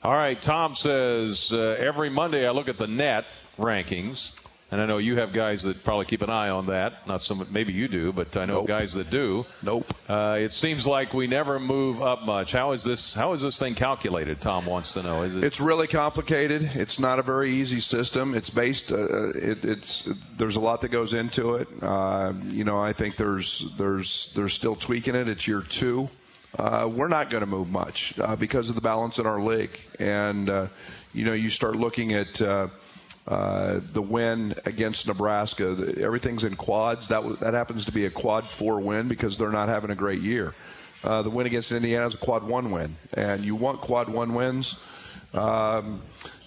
All 0.03 0.15
right, 0.15 0.41
Tom 0.41 0.75
says 0.75 1.53
uh, 1.53 1.77
every 1.79 2.09
Monday 2.09 2.47
I 2.47 2.53
look 2.53 2.69
at 2.69 2.79
the 2.79 2.87
net 2.87 3.25
rankings, 3.59 4.35
and 4.71 4.83
I 4.83 4.87
know 4.87 4.99
you 4.99 5.17
have 5.17 5.33
guys 5.33 5.63
that 5.63 5.83
probably 5.83 6.05
keep 6.05 6.21
an 6.21 6.29
eye 6.29 6.51
on 6.51 6.67
that. 6.67 7.07
Not 7.07 7.23
some, 7.23 7.47
maybe 7.51 7.73
you 7.73 7.89
do, 7.89 8.13
but 8.13 8.37
I 8.37 8.45
know 8.45 8.65
guys 8.65 8.93
that 8.95 9.09
do. 9.09 9.47
Nope. 9.63 9.95
Uh, 10.07 10.37
it 10.41 10.53
seems 10.53 10.87
like 10.87 11.15
we 11.15 11.27
never 11.27 11.59
move 11.59 12.03
up 12.03 12.23
much. 12.25 12.53
How 12.53 12.73
is 12.73 12.85
this? 12.85 13.15
How 13.15 13.33
is 13.33 13.41
this 13.41 13.59
thing 13.59 13.75
calculated? 13.75 14.43
Tom 14.43 14.67
wants 14.67 14.93
to 14.93 15.03
know. 15.03 15.23
Is 15.23 15.37
it? 15.37 15.45
It's 15.45 15.59
really 15.59 15.87
complicated. 15.87 16.71
It's 16.75 16.99
not 16.99 17.19
a 17.19 17.23
very 17.23 17.55
easy 17.55 17.81
system. 17.81 18.35
It's 18.35 18.51
based. 18.51 18.93
Uh, 18.93 19.31
it, 19.31 19.65
it's 19.65 20.07
there's 20.37 20.57
a 20.57 20.61
lot 20.61 20.83
that 20.83 20.91
goes 20.91 21.15
into 21.15 21.55
it. 21.55 21.69
Uh, 21.81 22.35
you 22.49 22.65
know, 22.65 22.79
I 22.79 22.93
think 22.93 23.17
there's 23.17 23.65
there's 23.79 24.31
there's 24.35 24.53
still 24.53 24.77
tweaking 24.77 25.15
it. 25.15 25.29
It's 25.29 25.49
year 25.49 25.63
two. 25.63 26.11
Uh, 26.59 26.91
we're 26.93 27.09
not 27.09 27.31
going 27.31 27.43
to 27.43 27.47
move 27.47 27.71
much 27.71 28.19
uh, 28.19 28.37
because 28.37 28.69
of 28.69 28.75
the 28.75 28.81
balance 28.81 29.19
in 29.19 29.27
our 29.27 29.41
league, 29.41 29.79
and 29.99 30.51
uh, 30.51 30.67
you 31.15 31.25
know, 31.25 31.33
you 31.33 31.49
start 31.49 31.77
looking 31.77 32.13
at. 32.13 32.43
Uh, 33.29 33.81
the 33.93 34.01
win 34.01 34.55
against 34.65 35.07
Nebraska, 35.07 35.75
the, 35.75 36.03
everything's 36.03 36.45
in 36.45 36.57
quads. 36.57 37.09
That 37.09 37.41
that 37.41 37.53
happens 37.53 37.85
to 37.85 37.93
be 37.93 38.07
a 38.07 38.11
quad 38.11 38.47
four 38.47 38.81
win 38.81 39.07
because 39.07 39.37
they're 39.37 39.51
not 39.51 39.69
having 39.69 39.91
a 39.91 39.95
great 39.95 40.23
year. 40.23 40.55
Uh, 41.05 41.21
the 41.21 41.29
win 41.29 41.47
against 41.47 41.71
Indiana 41.71 42.07
is 42.07 42.15
a 42.15 42.17
quad 42.17 42.43
one 42.43 42.71
win, 42.71 42.97
and 43.13 43.45
you 43.45 43.55
want 43.55 43.83
quad 43.83 44.09
one 44.09 44.33
wins. 44.33 44.77
Um, 45.35 46.01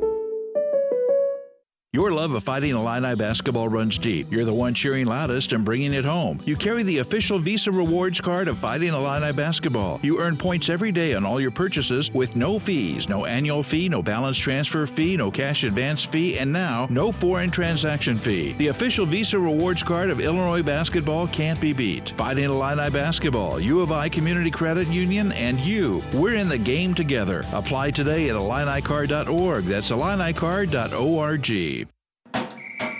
Your 1.94 2.10
love 2.10 2.32
of 2.32 2.42
fighting 2.42 2.74
Illini 2.74 3.14
basketball 3.16 3.68
runs 3.68 3.98
deep. 3.98 4.32
You're 4.32 4.46
the 4.46 4.54
one 4.54 4.72
cheering 4.72 5.04
loudest 5.04 5.52
and 5.52 5.62
bringing 5.62 5.92
it 5.92 6.06
home. 6.06 6.40
You 6.46 6.56
carry 6.56 6.82
the 6.84 7.00
official 7.00 7.38
Visa 7.38 7.70
Rewards 7.70 8.18
card 8.18 8.48
of 8.48 8.56
Fighting 8.56 8.94
Illini 8.94 9.30
basketball. 9.34 10.00
You 10.02 10.18
earn 10.18 10.38
points 10.38 10.70
every 10.70 10.90
day 10.90 11.12
on 11.12 11.26
all 11.26 11.38
your 11.38 11.50
purchases 11.50 12.10
with 12.10 12.34
no 12.34 12.58
fees, 12.58 13.10
no 13.10 13.26
annual 13.26 13.62
fee, 13.62 13.90
no 13.90 14.02
balance 14.02 14.38
transfer 14.38 14.86
fee, 14.86 15.18
no 15.18 15.30
cash 15.30 15.64
advance 15.64 16.02
fee, 16.02 16.38
and 16.38 16.50
now 16.50 16.86
no 16.88 17.12
foreign 17.12 17.50
transaction 17.50 18.16
fee. 18.16 18.52
The 18.54 18.68
official 18.68 19.04
Visa 19.04 19.38
Rewards 19.38 19.82
card 19.82 20.08
of 20.08 20.18
Illinois 20.18 20.62
basketball 20.62 21.26
can't 21.26 21.60
be 21.60 21.74
beat. 21.74 22.14
Fighting 22.16 22.44
Illini 22.44 22.88
basketball, 22.88 23.60
U 23.60 23.82
of 23.82 23.92
I 23.92 24.08
Community 24.08 24.50
Credit 24.50 24.88
Union, 24.88 25.30
and 25.32 25.60
you. 25.60 26.02
We're 26.14 26.36
in 26.36 26.48
the 26.48 26.56
game 26.56 26.94
together. 26.94 27.44
Apply 27.52 27.90
today 27.90 28.30
at 28.30 28.36
IlliniCard.org. 28.36 29.64
That's 29.64 29.90
IlliniCard.org. 29.90 31.81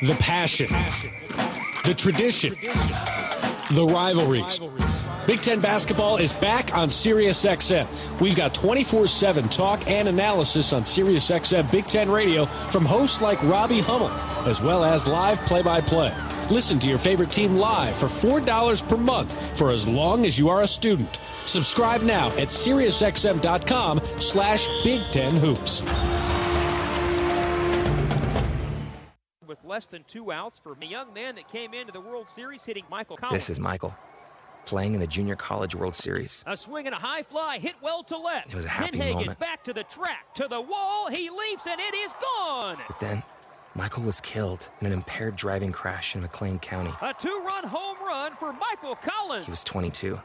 The 0.03 0.15
passion, 0.15 0.67
the 1.85 1.95
tradition, 1.95 2.57
the 3.71 3.87
rivalries. 3.87 4.59
Big 5.29 5.41
Ten 5.41 5.61
basketball 5.61 6.17
is 6.17 6.35
back 6.35 6.77
on 6.77 6.89
SiriusXM. 6.89 7.87
We've 8.21 8.35
got 8.35 8.53
24 8.53 9.07
7 9.07 9.49
talk 9.49 9.89
and 9.89 10.09
analysis 10.09 10.73
on 10.73 10.83
SiriusXM 10.83 11.71
Big 11.71 11.87
Ten 11.87 12.11
Radio 12.11 12.47
from 12.47 12.85
hosts 12.85 13.23
like 13.23 13.41
Robbie 13.45 13.81
Hummel, 13.81 14.11
as 14.49 14.61
well 14.61 14.83
as 14.83 15.07
live 15.07 15.39
play 15.47 15.63
by 15.63 15.81
play. 15.81 16.13
Listen 16.51 16.81
to 16.81 16.89
your 16.89 16.99
favorite 16.99 17.31
team 17.31 17.57
live 17.57 17.95
for 17.95 18.07
$4 18.07 18.89
per 18.89 18.97
month 18.97 19.57
for 19.57 19.71
as 19.71 19.87
long 19.87 20.27
as 20.27 20.37
you 20.37 20.49
are 20.49 20.63
a 20.63 20.67
student. 20.67 21.21
Subscribe 21.47 22.03
now 22.03 22.27
at 22.31 22.49
SiriusXM.com 22.49 24.01
slash 24.19 24.69
Big 24.83 25.03
Ten 25.13 25.37
Hoops. 25.37 25.83
Less 29.73 29.87
than 29.87 30.05
two 30.05 30.31
outs 30.31 30.59
for 30.59 30.77
a 30.83 30.85
young 30.85 31.15
man 31.15 31.35
that 31.35 31.51
came 31.51 31.73
into 31.73 31.91
the 31.91 32.01
World 32.01 32.29
Series 32.29 32.63
hitting 32.63 32.85
Michael 32.91 33.17
Collins. 33.17 33.35
This 33.35 33.49
is 33.49 33.59
Michael, 33.59 33.97
playing 34.67 34.93
in 34.93 35.01
the 35.01 35.07
Junior 35.07 35.35
College 35.35 35.75
World 35.75 35.95
Series. 35.95 36.45
A 36.47 36.55
swing 36.55 36.85
and 36.85 36.95
a 36.95 36.99
high 36.99 37.23
fly 37.23 37.59
hit 37.59 37.73
well 37.81 38.03
to 38.05 38.19
left. 38.19 38.49
It 38.51 38.55
was 38.55 38.67
a 38.67 38.69
happy 38.69 38.99
Pinhagen 38.99 39.15
moment. 39.15 39.39
back 39.39 39.65
to 39.65 39.73
the 39.73 39.85
track, 39.85 40.35
to 40.35 40.47
the 40.47 40.61
wall. 40.61 41.09
He 41.09 41.31
leaps 41.31 41.67
and 41.67 41.81
it 41.81 41.95
is 41.95 42.13
gone. 42.21 42.77
But 42.87 43.01
then, 43.01 43.23
Michael 43.75 44.03
was 44.03 44.21
killed 44.21 44.69
in 44.83 44.89
an 44.89 44.93
impaired 44.93 45.37
driving 45.37 45.73
crash 45.73 46.15
in 46.15 46.21
McLean 46.21 46.59
County. 46.59 46.93
A 47.01 47.15
two-run 47.15 47.65
home 47.65 47.97
run 48.07 48.37
for 48.37 48.53
Michael 48.53 48.97
Collins. 48.97 49.47
He 49.47 49.51
was 49.51 49.65
22. 49.65 50.21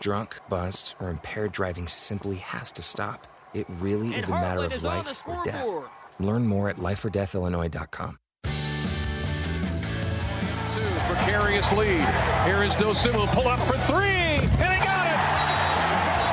Drunk, 0.00 0.38
buzzed, 0.50 0.94
or 1.00 1.08
impaired 1.08 1.52
driving 1.52 1.86
simply 1.86 2.36
has 2.36 2.70
to 2.72 2.82
stop. 2.82 3.26
It 3.54 3.64
really 3.78 4.08
And 4.08 4.16
is 4.16 4.28
a 4.28 4.32
matter 4.32 4.64
of 4.64 4.82
life 4.82 5.26
or 5.26 5.42
death. 5.42 5.66
Learn 6.20 6.46
more 6.46 6.68
at 6.68 6.76
lifeordeathillinois.com. 6.76 8.18
precarious 11.22 11.70
lead. 11.72 12.00
Here 12.44 12.64
is 12.64 12.72
Dosunmu. 12.74 13.30
Pull 13.32 13.46
up 13.46 13.60
for 13.60 13.78
three, 13.78 14.06
and 14.06 14.50
he 14.50 14.58
got 14.58 15.06
it. 15.06 15.20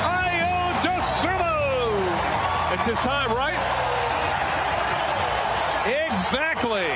Ayo 0.01 0.81
Dosunmu. 0.81 2.73
It's 2.73 2.85
his 2.85 2.97
time, 2.99 3.31
right? 3.31 3.53
Exactly. 5.85 6.87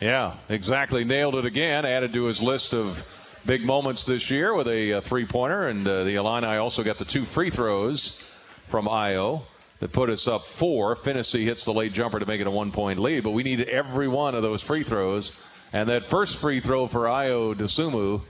Yeah, 0.00 0.34
exactly. 0.48 1.04
Nailed 1.04 1.36
it 1.36 1.44
again. 1.44 1.86
Added 1.86 2.12
to 2.14 2.24
his 2.24 2.42
list 2.42 2.74
of 2.74 3.06
big 3.46 3.64
moments 3.64 4.04
this 4.04 4.28
year 4.30 4.52
with 4.54 4.66
a, 4.66 4.94
uh 4.94 5.00
three-pointer, 5.00 5.68
and 5.68 5.86
uh, 5.86 6.02
the 6.02 6.16
Illini 6.16 6.56
also 6.56 6.82
got 6.82 6.98
the 6.98 7.04
two 7.04 7.24
free 7.24 7.50
throws 7.50 8.18
from 8.66 8.86
Ayo. 8.86 9.42
that 9.78 9.92
put 9.92 10.10
us 10.10 10.26
up 10.26 10.46
four. 10.46 10.96
Phinisee 10.96 11.44
hits 11.44 11.64
the 11.64 11.72
late 11.72 11.92
jumper 11.92 12.18
to 12.18 12.26
make 12.26 12.40
it 12.40 12.46
a 12.48 12.50
one 12.50 12.72
point 12.72 12.98
lead, 12.98 13.22
but 13.22 13.30
we 13.30 13.44
need 13.44 13.60
every 13.62 14.08
one 14.08 14.34
of 14.34 14.42
those 14.42 14.62
free 14.62 14.82
throws. 14.82 15.30
And 15.74 15.88
that 15.88 16.04
first 16.04 16.36
free 16.36 16.60
throw 16.60 16.86
for 16.86 17.00
Ayo 17.00 17.52
Dosunmu 17.52 18.22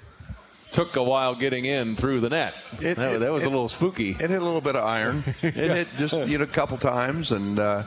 took 0.72 0.96
a 0.96 1.02
while 1.02 1.34
getting 1.34 1.66
in 1.66 1.94
through 1.94 2.20
the 2.20 2.30
net. 2.30 2.54
It, 2.80 2.96
that, 2.96 3.16
it, 3.16 3.20
that, 3.20 3.30
was 3.30 3.44
it, 3.44 3.48
a 3.48 3.50
little 3.50 3.68
spooky. 3.68 4.12
It 4.12 4.30
hit 4.30 4.30
a 4.30 4.44
little 4.44 4.62
bit 4.62 4.76
of 4.76 4.82
iron. 4.82 5.22
It 5.42 5.54
hit 5.54 5.88
just 5.98 6.14
you 6.14 6.38
know 6.38 6.44
a 6.44 6.46
couple 6.46 6.78
times, 6.78 7.32
and 7.32 7.58
uh, 7.58 7.82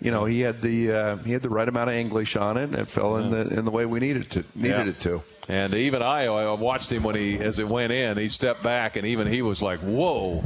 you 0.00 0.12
know 0.12 0.24
he 0.24 0.38
had 0.38 0.62
the 0.62 0.92
uh, 0.92 1.16
he 1.16 1.32
had 1.32 1.42
the 1.42 1.50
right 1.50 1.68
amount 1.68 1.90
of 1.90 1.96
English 1.96 2.36
on 2.36 2.56
it, 2.56 2.62
and 2.62 2.76
it 2.76 2.88
fell 2.88 3.16
in 3.16 3.30
the 3.30 3.48
in 3.48 3.64
the 3.64 3.72
way 3.72 3.86
we 3.86 3.98
needed 3.98 4.30
to 4.30 4.44
needed 4.54 4.86
yeah. 4.86 4.90
it 4.90 5.00
to. 5.00 5.22
And 5.48 5.74
even 5.74 6.00
Ayo, 6.00 6.38
I 6.38 6.52
watched 6.52 6.92
him 6.92 7.02
when 7.02 7.16
he 7.16 7.38
as 7.40 7.58
it 7.58 7.66
went 7.66 7.92
in. 7.92 8.16
He 8.18 8.28
stepped 8.28 8.62
back, 8.62 8.94
and 8.94 9.04
even 9.04 9.26
he 9.26 9.42
was 9.42 9.60
like, 9.60 9.80
"Whoa." 9.80 10.44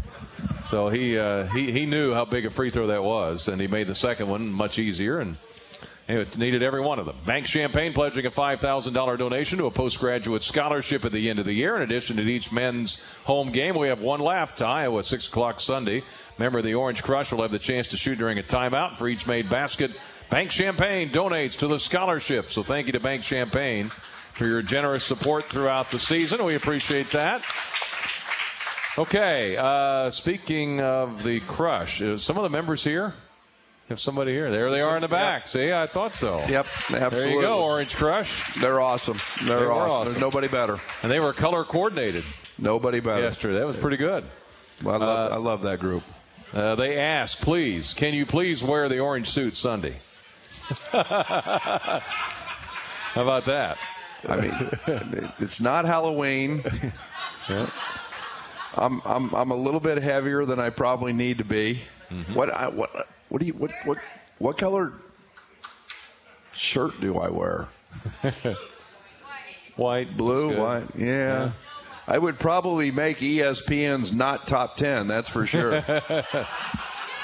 So 0.65 0.89
he 0.89 1.19
uh, 1.19 1.45
he 1.49 1.71
he 1.73 1.85
knew 1.85 2.15
how 2.15 2.25
big 2.25 2.47
a 2.47 2.51
free 2.51 2.71
throw 2.71 2.87
that 2.87 3.05
was, 3.05 3.49
and 3.49 3.61
he 3.61 3.67
made 3.67 3.87
the 3.87 3.95
second 3.95 4.29
one 4.29 4.49
much 4.49 4.79
easier. 4.79 5.21
And 5.21 5.37
it 6.09 6.39
needed 6.39 6.63
every 6.63 6.81
one 6.81 7.01
of 7.01 7.07
them. 7.07 7.17
BankChampaign 7.25 7.93
pledging 7.93 8.27
a 8.27 8.31
$5,000 8.31 9.19
donation 9.19 9.59
to 9.59 9.67
a 9.67 9.71
postgraduate 9.73 10.43
scholarship 10.43 11.05
at 11.05 11.11
the 11.11 11.29
end 11.29 11.41
of 11.41 11.47
the 11.47 11.53
year. 11.53 11.77
In 11.77 11.83
addition 11.83 12.17
to 12.17 12.23
each 12.23 12.53
men's 12.53 13.01
home 13.25 13.51
game, 13.51 13.77
we 13.77 13.89
have 13.89 14.01
one 14.01 14.21
left. 14.21 14.59
to 14.59 14.67
Iowa, 14.67 15.03
6 15.03 15.27
o'clock 15.27 15.61
Sunday. 15.61 16.05
Member 16.39 16.59
of 16.59 16.65
the 16.65 16.75
Orange 16.75 17.03
Crush 17.03 17.33
will 17.33 17.43
have 17.43 17.51
the 17.51 17.59
chance 17.59 17.89
to 17.89 17.97
shoot 17.97 18.19
during 18.19 18.39
a 18.39 18.43
timeout 18.43 18.99
for 18.99 19.09
each 19.09 19.27
made 19.27 19.51
basket. 19.51 19.91
BankChampaign 20.31 21.11
donates 21.11 21.59
to 21.59 21.67
the 21.67 21.79
scholarship. 21.79 22.51
So 22.51 22.63
thank 22.63 22.87
you 22.87 22.93
to 22.93 23.01
BankChampaign 23.01 23.91
for 24.35 24.47
your 24.47 24.63
generous 24.63 25.05
support 25.05 25.47
throughout 25.47 25.91
the 25.91 25.99
season. 25.99 26.45
We 26.45 26.55
appreciate 26.55 27.11
that. 27.11 27.45
Okay, 28.99 29.57
uh, 29.57 30.11
speaking 30.11 30.81
of 30.81 31.23
the 31.23 31.41
Crush, 31.41 32.01
is 32.01 32.23
some 32.23 32.37
of 32.37 32.45
the 32.45 32.49
members 32.49 32.83
here? 32.83 33.13
Have 33.89 34.01
somebody 34.01 34.33
here. 34.33 34.51
There 34.51 34.71
they 34.73 34.81
are 34.81 34.97
in 34.97 35.03
the 35.03 35.09
back. 35.09 35.43
Yep. 35.43 35.49
See, 35.49 35.73
I 35.73 35.87
thought 35.87 36.13
so. 36.13 36.45
Yep, 36.49 36.67
absolutely. 36.91 37.19
There 37.19 37.31
you 37.31 37.41
go, 37.41 37.61
Orange 37.61 37.95
Crush. 37.95 38.55
They're 38.55 38.81
awesome. 38.81 39.19
They're 39.45 39.61
they 39.61 39.67
awesome. 39.67 39.91
awesome. 39.91 40.13
There's 40.13 40.21
nobody 40.21 40.49
better. 40.49 40.81
And 41.05 41.13
they 41.13 41.21
were 41.21 41.33
color 41.33 41.63
coordinated. 41.63 42.25
Nobody 42.59 42.99
better. 42.99 43.23
Yesterday, 43.23 43.59
that 43.59 43.67
was 43.67 43.77
pretty 43.77 43.97
good. 43.97 44.25
Well, 44.83 44.97
I 44.97 45.07
love, 45.07 45.33
uh, 45.33 45.35
I 45.35 45.39
love 45.39 45.63
that 45.63 45.79
group. 45.79 46.03
Uh, 46.53 46.75
they 46.75 46.97
ask, 46.97 47.39
please, 47.39 47.95
can 47.95 48.13
you 48.13 48.27
please 48.27 48.63
wear 48.63 48.89
the 48.89 48.99
orange 48.99 49.31
suit 49.31 49.55
Sunday? 49.55 49.97
How 50.91 52.03
about 53.15 53.45
that? 53.45 53.79
I 54.29 54.37
mean, 54.37 55.31
it's 55.39 55.61
not 55.61 55.85
Halloween. 55.85 56.65
yeah. 57.49 57.71
I'm, 58.75 59.01
I'm 59.05 59.35
I'm 59.35 59.51
a 59.53 59.57
little 59.57 59.81
bit 59.81 60.03
heavier 60.03 60.45
than 60.45 60.59
I 60.59 60.71
probably 60.71 61.13
need 61.13 61.39
to 61.39 61.45
be. 61.45 61.81
Mm-hmm. 62.11 62.35
What 62.35 62.51
I, 62.51 62.69
what 62.69 63.09
what 63.29 63.41
do 63.41 63.47
you 63.47 63.53
what 63.55 63.71
what 63.85 63.99
what 64.39 64.59
color 64.59 64.93
shirt 66.53 67.01
do 67.01 67.19
I 67.19 67.29
wear? 67.29 67.69
white, 69.77 70.17
blue, 70.17 70.59
white. 70.59 70.85
Yeah. 70.97 71.07
yeah. 71.07 71.53
I 72.09 72.19
would 72.19 72.39
probably 72.39 72.91
make 72.91 73.19
ESPN's 73.19 74.13
not 74.13 74.47
top 74.47 74.77
ten. 74.77 75.09
That's 75.09 75.29
for 75.29 75.47
sure. 75.47 75.85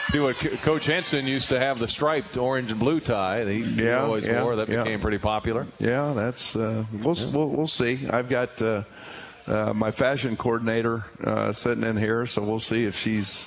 See 0.07 0.19
what 0.19 0.37
Coach 0.63 0.87
Henson 0.87 1.27
used 1.27 1.51
to 1.51 1.61
have 1.61 1.79
the 1.79 1.87
striped 1.87 2.37
orange 2.37 2.73
and 2.73 2.81
blue 2.81 2.99
tie. 2.99 3.45
He, 3.45 3.61
yeah, 3.61 4.03
always 4.03 4.27
yeah, 4.27 4.43
wore. 4.43 4.57
That 4.57 4.69
yeah. 4.69 4.83
became 4.83 5.01
pretty 5.01 5.19
popular. 5.19 5.67
Yeah, 5.79 6.13
that's 6.13 6.57
uh, 6.57 6.85
we'll, 6.93 7.17
we'll, 7.33 7.49
we'll 7.49 7.67
see. 7.69 8.09
I've 8.09 8.29
got 8.29 8.61
uh, 8.61 8.83
uh, 9.47 9.73
my 9.73 9.93
fashion 9.93 10.37
coordinator 10.37 11.05
uh, 11.23 11.53
sitting 11.53 11.85
in 11.85 11.97
here, 11.97 12.27
so 12.27 12.43
we'll 12.43 12.61
see 12.61 12.85
if 12.85 12.99
she's 12.99 13.47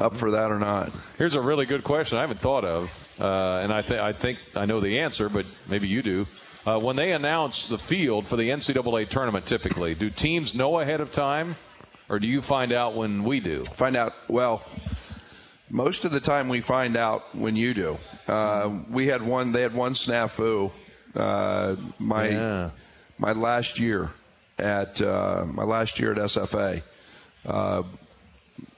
up 0.00 0.16
for 0.16 0.32
that 0.32 0.50
or 0.50 0.58
not. 0.58 0.90
Here's 1.18 1.34
a 1.34 1.40
really 1.40 1.66
good 1.66 1.84
question 1.84 2.18
I 2.18 2.22
haven't 2.22 2.40
thought 2.40 2.64
of, 2.64 2.90
uh, 3.20 3.60
and 3.62 3.72
I, 3.72 3.82
th- 3.82 4.00
I 4.00 4.12
think 4.12 4.38
I 4.56 4.64
know 4.64 4.80
the 4.80 5.00
answer, 5.00 5.28
but 5.28 5.46
maybe 5.68 5.88
you 5.88 6.02
do. 6.02 6.26
Uh, 6.66 6.78
when 6.78 6.96
they 6.96 7.12
announce 7.12 7.68
the 7.68 7.78
field 7.78 8.26
for 8.26 8.36
the 8.36 8.48
NCAA 8.50 9.08
tournament, 9.08 9.46
typically, 9.46 9.94
do 9.94 10.10
teams 10.10 10.54
know 10.54 10.80
ahead 10.80 11.00
of 11.00 11.10
time, 11.10 11.56
or 12.08 12.18
do 12.18 12.26
you 12.26 12.42
find 12.42 12.72
out 12.72 12.94
when 12.94 13.24
we 13.24 13.40
do? 13.40 13.64
Find 13.64 13.96
out. 13.96 14.14
Well, 14.28 14.64
most 15.70 16.04
of 16.04 16.12
the 16.12 16.20
time 16.20 16.48
we 16.48 16.60
find 16.60 16.96
out 16.96 17.34
when 17.34 17.56
you 17.56 17.72
do. 17.72 17.98
Uh, 18.26 18.80
we 18.90 19.06
had 19.06 19.22
one. 19.22 19.52
They 19.52 19.62
had 19.62 19.74
one 19.74 19.94
snafu. 19.94 20.70
Uh, 21.14 21.76
my 21.98 22.28
yeah. 22.28 22.70
my 23.18 23.32
last 23.32 23.78
year 23.78 24.12
at 24.58 25.00
uh, 25.00 25.46
my 25.46 25.64
last 25.64 25.98
year 25.98 26.12
at 26.12 26.18
SFA 26.18 26.82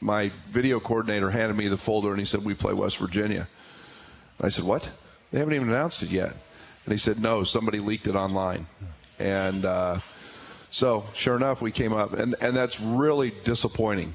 my 0.01 0.31
video 0.51 0.81
coordinator 0.81 1.31
handed 1.31 1.57
me 1.57 1.69
the 1.69 1.77
folder 1.77 2.11
and 2.11 2.19
he 2.19 2.25
said, 2.25 2.45
We 2.45 2.55
play 2.55 2.73
West 2.73 2.99
Virginia. 2.99 3.49
And 4.39 4.47
I 4.47 4.49
said, 4.49 4.65
What? 4.65 4.91
They 5.31 5.39
haven't 5.39 5.55
even 5.55 5.69
announced 5.69 6.03
it 6.03 6.11
yet. 6.11 6.35
And 6.85 6.93
he 6.93 6.99
said, 6.99 7.21
No, 7.21 7.45
somebody 7.45 7.79
leaked 7.79 8.07
it 8.07 8.17
online. 8.17 8.67
And 9.19 9.65
uh, 9.65 10.01
so, 10.71 11.07
sure 11.15 11.37
enough, 11.37 11.61
we 11.61 11.71
came 11.71 11.93
up, 11.93 12.13
and, 12.15 12.35
and 12.41 12.57
that's 12.57 12.81
really 12.81 13.33
disappointing. 13.45 14.15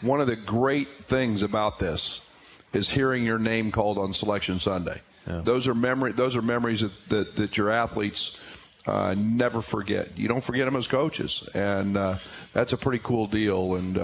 One 0.00 0.20
of 0.20 0.26
the 0.26 0.36
great 0.36 1.04
things 1.04 1.42
about 1.42 1.78
this 1.78 2.20
is 2.72 2.90
hearing 2.90 3.24
your 3.24 3.38
name 3.38 3.72
called 3.72 3.96
on 3.96 4.12
Selection 4.12 4.58
Sunday. 4.58 5.00
Yeah. 5.26 5.42
Those 5.44 5.68
are 5.68 5.74
memory. 5.74 6.12
Those 6.12 6.36
are 6.36 6.42
memories 6.42 6.80
that, 6.80 7.08
that, 7.08 7.36
that 7.36 7.56
your 7.56 7.70
athletes 7.70 8.36
uh, 8.86 9.14
never 9.16 9.62
forget. 9.62 10.16
You 10.16 10.28
don't 10.28 10.42
forget 10.42 10.64
them 10.64 10.76
as 10.76 10.86
coaches, 10.86 11.48
and 11.54 11.96
uh, 11.96 12.16
that's 12.52 12.72
a 12.72 12.76
pretty 12.76 13.00
cool 13.02 13.26
deal. 13.26 13.74
And 13.74 13.98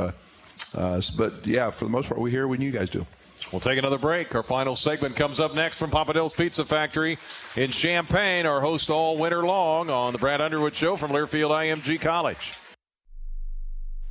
uh, 0.74 1.00
but 1.16 1.46
yeah, 1.46 1.70
for 1.70 1.84
the 1.84 1.90
most 1.90 2.08
part, 2.08 2.20
we 2.20 2.30
hear 2.30 2.48
when 2.48 2.60
you 2.60 2.70
guys 2.70 2.90
do. 2.90 3.06
We'll 3.52 3.60
take 3.60 3.78
another 3.78 3.98
break. 3.98 4.34
Our 4.34 4.42
final 4.42 4.74
segment 4.74 5.16
comes 5.16 5.38
up 5.38 5.54
next 5.54 5.76
from 5.76 5.90
Papa 5.90 6.14
Del's 6.14 6.34
Pizza 6.34 6.64
Factory 6.64 7.18
in 7.56 7.70
Champaign. 7.70 8.46
Our 8.46 8.60
host 8.60 8.90
all 8.90 9.16
winter 9.16 9.44
long 9.44 9.90
on 9.90 10.12
the 10.12 10.18
Brad 10.18 10.40
Underwood 10.40 10.74
Show 10.74 10.96
from 10.96 11.12
Learfield 11.12 11.50
IMG 11.50 12.00
College. 12.00 12.54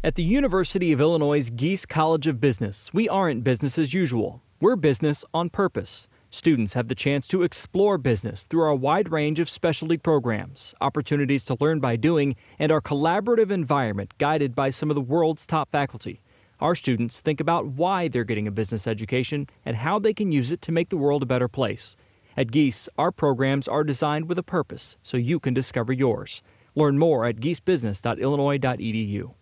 At 0.04 0.16
the 0.16 0.24
University 0.24 0.92
of 0.92 1.00
Illinois' 1.00 1.50
Gies 1.50 1.86
College 1.86 2.28
of 2.28 2.40
Business, 2.40 2.94
we 2.94 3.08
aren't 3.10 3.44
business 3.44 3.78
as 3.78 3.94
usual. 3.94 4.42
We're 4.60 4.76
business 4.76 5.26
on 5.34 5.50
purpose. 5.50 6.08
Students 6.30 6.74
have 6.74 6.88
the 6.88 6.96
chance 6.96 7.28
to 7.28 7.44
explore 7.44 7.98
business 7.98 8.48
through 8.48 8.64
our 8.64 8.74
wide 8.74 9.12
range 9.12 9.40
of 9.40 9.50
specialty 9.50 9.98
programs, 9.98 10.74
opportunities 10.82 11.46
to 11.46 11.58
learn 11.60 11.80
by 11.80 11.96
doing, 11.96 12.36
and 12.58 12.72
our 12.72 12.82
collaborative 12.82 13.52
environment 13.52 14.18
guided 14.18 14.56
by 14.56 14.70
some 14.70 14.90
of 14.90 14.96
the 14.96 15.02
world's 15.02 15.46
top 15.46 15.72
faculty. 15.72 16.22
Our 16.64 16.76
students 16.76 17.20
think 17.20 17.42
about 17.42 17.68
why 17.68 18.08
they're 18.08 18.24
getting 18.24 18.48
a 18.48 18.52
business 18.52 18.88
education 18.88 19.48
and 19.66 19.76
how 19.76 20.00
they 20.00 20.14
can 20.14 20.32
use 20.32 20.54
it 20.54 20.62
to 20.62 20.72
make 20.72 20.88
the 20.88 20.96
world 20.96 21.22
a 21.22 21.26
better 21.26 21.50
place. 21.50 21.98
At 22.38 22.52
Gies, 22.52 22.88
our 22.98 23.12
programs 23.12 23.68
are 23.68 23.84
designed 23.84 24.30
with 24.30 24.40
a 24.40 24.44
purpose 24.44 24.96
so 25.02 25.18
you 25.18 25.42
can 25.42 25.54
discover 25.54 25.92
yours. 25.92 26.42
Learn 26.74 26.98
more 26.98 27.26
at 27.26 27.42
giesbusiness.illinois.edu. 27.42 29.34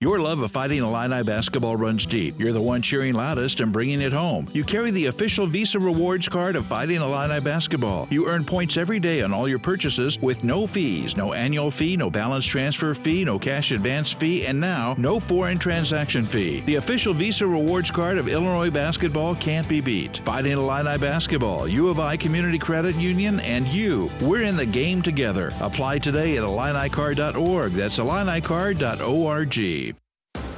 Your 0.00 0.20
love 0.20 0.38
of 0.42 0.52
Fighting 0.52 0.84
Illini 0.84 1.24
basketball 1.24 1.74
runs 1.74 2.06
deep. 2.06 2.38
You're 2.38 2.52
the 2.52 2.62
one 2.62 2.82
cheering 2.82 3.14
loudest 3.14 3.58
and 3.58 3.72
bringing 3.72 4.00
it 4.00 4.12
home. 4.12 4.48
You 4.52 4.62
carry 4.62 4.92
the 4.92 5.06
official 5.06 5.48
Visa 5.48 5.80
Rewards 5.80 6.28
card 6.28 6.54
of 6.54 6.66
Fighting 6.66 7.00
Illini 7.00 7.40
basketball. 7.40 8.06
You 8.08 8.28
earn 8.28 8.44
points 8.44 8.76
every 8.76 9.00
day 9.00 9.22
on 9.22 9.32
all 9.32 9.48
your 9.48 9.58
purchases 9.58 10.16
with 10.20 10.44
no 10.44 10.68
fees, 10.68 11.16
no 11.16 11.32
annual 11.32 11.72
fee, 11.72 11.96
no 11.96 12.10
balance 12.10 12.44
transfer 12.44 12.94
fee, 12.94 13.24
no 13.24 13.40
cash 13.40 13.72
advance 13.72 14.12
fee, 14.12 14.46
and 14.46 14.60
now 14.60 14.94
no 14.98 15.18
foreign 15.18 15.58
transaction 15.58 16.24
fee. 16.24 16.60
The 16.60 16.76
official 16.76 17.12
Visa 17.12 17.44
Rewards 17.44 17.90
card 17.90 18.18
of 18.18 18.28
Illinois 18.28 18.70
basketball 18.70 19.34
can't 19.34 19.68
be 19.68 19.80
beat. 19.80 20.18
Fighting 20.18 20.52
Illini 20.52 20.96
basketball, 20.98 21.66
U 21.66 21.88
of 21.88 21.98
I 21.98 22.16
Community 22.16 22.60
Credit 22.60 22.94
Union, 22.94 23.40
and 23.40 23.66
you. 23.66 24.10
We're 24.20 24.42
in 24.42 24.54
the 24.54 24.64
game 24.64 25.02
together. 25.02 25.52
Apply 25.60 25.98
today 25.98 26.36
at 26.36 26.44
IlliniCard.org. 26.44 27.72
That's 27.72 27.98
IlliniCard.org. 27.98 29.87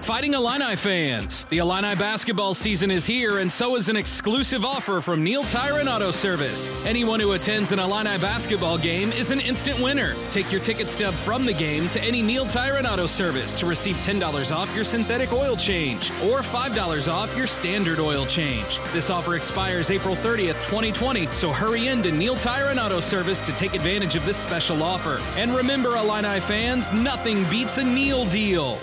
Fighting 0.01 0.32
Illini 0.32 0.76
fans, 0.76 1.44
the 1.51 1.59
Illini 1.59 1.94
basketball 1.94 2.55
season 2.55 2.90
is 2.90 3.05
here, 3.05 3.38
and 3.38 3.53
so 3.53 3.76
is 3.76 3.90
an 3.90 3.96
exclusive 3.96 4.64
offer 4.64 5.03
from 5.03 5.22
Neil 5.22 5.42
Tire 5.44 5.78
and 5.78 5.90
Auto 5.90 6.11
Service. 6.11 6.70
Anyone 6.86 7.20
who 7.20 7.32
attends 7.32 7.70
an 7.70 7.78
Illini 7.78 8.16
basketball 8.16 8.78
game 8.78 9.12
is 9.12 9.30
an 9.30 9.40
instant 9.40 9.78
winner. 9.78 10.16
Take 10.30 10.51
your 10.51 10.62
ticket 10.62 10.90
stub 10.90 11.12
from 11.16 11.44
the 11.44 11.53
game 11.53 11.86
to 11.90 12.03
any 12.03 12.22
Neil 12.22 12.46
Tire 12.46 12.78
and 12.78 12.86
Auto 12.86 13.05
Service 13.05 13.55
to 13.57 13.66
receive 13.66 13.94
$10 13.96 14.57
off 14.57 14.74
your 14.74 14.84
synthetic 14.84 15.34
oil 15.34 15.55
change 15.55 16.11
or 16.24 16.40
$5 16.40 17.12
off 17.12 17.36
your 17.36 17.46
standard 17.46 18.01
oil 18.01 18.24
change. 18.24 18.78
This 18.92 19.11
offer 19.11 19.36
expires 19.36 19.90
April 19.90 20.16
30th, 20.16 20.61
2020, 20.64 21.26
so 21.34 21.53
hurry 21.53 21.88
in 21.88 22.03
to 22.05 22.11
Neil 22.11 22.36
Tire 22.36 22.70
and 22.70 22.80
Auto 22.80 23.01
Service 23.01 23.42
to 23.42 23.53
take 23.53 23.74
advantage 23.74 24.16
of 24.16 24.24
this 24.24 24.38
special 24.38 24.82
offer. 24.82 25.20
And 25.36 25.55
remember, 25.55 25.96
Illini 25.96 26.40
fans, 26.40 26.90
nothing 26.90 27.44
beats 27.51 27.76
a 27.76 27.84
Neil 27.84 28.24
deal. 28.24 28.78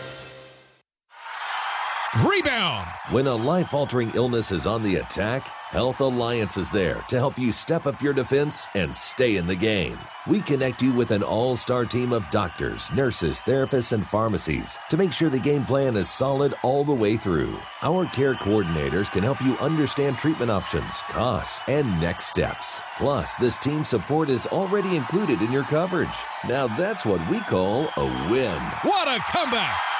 Rebound. 2.25 2.87
When 3.11 3.27
a 3.27 3.35
life 3.35 3.73
altering 3.73 4.11
illness 4.15 4.51
is 4.51 4.65
on 4.65 4.81
the 4.81 4.95
attack, 4.95 5.47
Health 5.69 5.99
Alliance 5.99 6.57
is 6.57 6.71
there 6.71 7.03
to 7.09 7.17
help 7.17 7.37
you 7.37 7.51
step 7.51 7.85
up 7.85 8.01
your 8.01 8.13
defense 8.13 8.69
and 8.73 8.95
stay 8.95 9.35
in 9.35 9.45
the 9.45 9.55
game. 9.55 9.99
We 10.25 10.41
connect 10.41 10.81
you 10.81 10.93
with 10.93 11.11
an 11.11 11.21
all 11.21 11.55
star 11.55 11.85
team 11.85 12.13
of 12.13 12.27
doctors, 12.31 12.91
nurses, 12.91 13.41
therapists, 13.41 13.91
and 13.91 14.07
pharmacies 14.07 14.79
to 14.89 14.97
make 14.97 15.13
sure 15.13 15.29
the 15.29 15.37
game 15.37 15.63
plan 15.63 15.95
is 15.95 16.09
solid 16.09 16.55
all 16.63 16.83
the 16.83 16.93
way 16.93 17.17
through. 17.17 17.55
Our 17.83 18.05
care 18.07 18.33
coordinators 18.33 19.11
can 19.11 19.21
help 19.21 19.41
you 19.41 19.55
understand 19.57 20.17
treatment 20.17 20.49
options, 20.49 21.03
costs, 21.09 21.59
and 21.67 21.87
next 22.01 22.27
steps. 22.27 22.81
Plus, 22.97 23.35
this 23.35 23.59
team 23.59 23.83
support 23.83 24.29
is 24.29 24.47
already 24.47 24.95
included 24.95 25.41
in 25.41 25.51
your 25.51 25.65
coverage. 25.65 26.17
Now 26.47 26.65
that's 26.65 27.05
what 27.05 27.21
we 27.29 27.41
call 27.41 27.89
a 27.95 28.31
win. 28.31 28.59
What 28.81 29.07
a 29.07 29.19
comeback! 29.31 29.96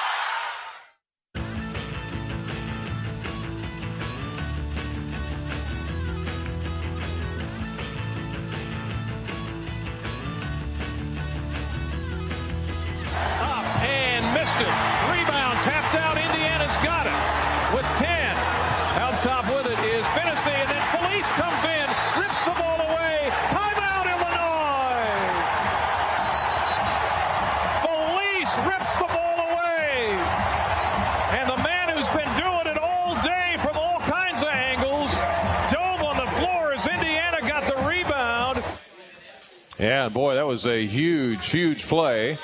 Yeah, 39.78 40.08
boy, 40.08 40.34
that 40.34 40.46
was 40.46 40.66
a 40.66 40.84
huge, 40.84 41.46
huge 41.50 41.86
play. 41.86 42.36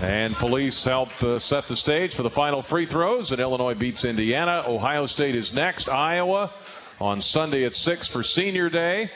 And 0.00 0.36
Feliz 0.36 0.82
helped 0.82 1.22
uh, 1.22 1.38
set 1.38 1.68
the 1.68 1.76
stage 1.76 2.16
for 2.16 2.24
the 2.24 2.30
final 2.30 2.60
free 2.60 2.86
throws, 2.86 3.30
and 3.30 3.40
Illinois 3.40 3.74
beats 3.74 4.04
Indiana. 4.04 4.64
Ohio 4.66 5.06
State 5.06 5.36
is 5.36 5.54
next. 5.54 5.88
Iowa 5.88 6.52
on 7.00 7.20
Sunday 7.20 7.64
at 7.64 7.74
6 7.74 8.08
for 8.08 8.24
Senior 8.24 8.68
Day. 8.68 9.12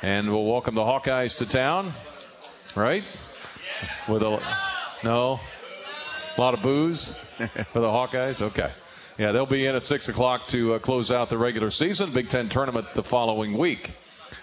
And 0.00 0.30
we'll 0.30 0.46
welcome 0.46 0.74
the 0.74 0.80
Hawkeyes 0.80 1.36
to 1.38 1.46
town, 1.46 1.92
right? 2.74 3.04
With 4.08 4.22
a 4.22 4.42
no, 5.04 5.38
a 6.36 6.40
lot 6.40 6.54
of 6.54 6.62
booze 6.62 7.08
for 7.36 7.80
the 7.80 7.88
Hawkeyes. 7.88 8.40
Okay, 8.40 8.72
yeah, 9.18 9.32
they'll 9.32 9.44
be 9.44 9.66
in 9.66 9.74
at 9.74 9.82
six 9.82 10.08
o'clock 10.08 10.46
to 10.48 10.74
uh, 10.74 10.78
close 10.78 11.10
out 11.10 11.28
the 11.28 11.36
regular 11.36 11.70
season. 11.70 12.12
Big 12.12 12.30
Ten 12.30 12.48
tournament 12.48 12.86
the 12.94 13.02
following 13.02 13.58
week. 13.58 13.94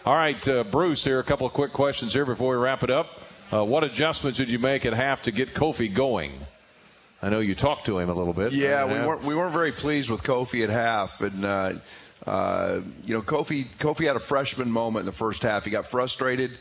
All 0.08 0.16
right, 0.16 0.47
uh, 0.47 0.64
Bruce. 0.64 1.03
Here, 1.03 1.20
a 1.20 1.24
couple 1.24 1.45
of 1.45 1.51
quick 1.51 1.74
questions 1.74 2.14
here 2.14 2.24
before 2.24 2.51
we 2.51 2.55
wrap 2.55 2.82
it 2.82 2.89
up. 2.89 3.20
Uh, 3.51 3.66
what 3.66 3.84
adjustments 3.84 4.38
did 4.38 4.47
you 4.47 4.58
make 4.58 4.86
at 4.86 4.93
half 4.93 5.24
to 5.24 5.32
get 5.32 5.53
Kofi 5.53 5.93
going? 5.93 6.32
I 7.22 7.28
know 7.28 7.41
you 7.41 7.55
talked 7.55 7.88
to 7.88 7.99
him 7.99 8.10
a 8.10 8.14
little 8.14 8.32
bit. 8.32 8.53
Yeah, 8.53 8.86
we 8.86 9.05
weren't 9.05 9.26
we 9.26 9.36
weren't 9.36 9.51
very 9.51 9.74
pleased 9.74 10.10
with 10.10 10.24
Kofi 10.24 10.64
at 10.64 10.70
half, 10.70 11.20
and 11.20 11.43
uh, 11.43 11.74
uh, 12.26 12.80
you 13.03 13.16
know 13.16 13.22
Kofi 13.22 13.68
Kofi 13.80 14.08
had 14.08 14.16
a 14.16 14.22
freshman 14.22 14.72
moment 14.72 15.01
in 15.01 15.08
the 15.08 15.12
first 15.12 15.43
half. 15.43 15.66
He 15.66 15.72
got 15.72 15.88
frustrated. 15.88 16.51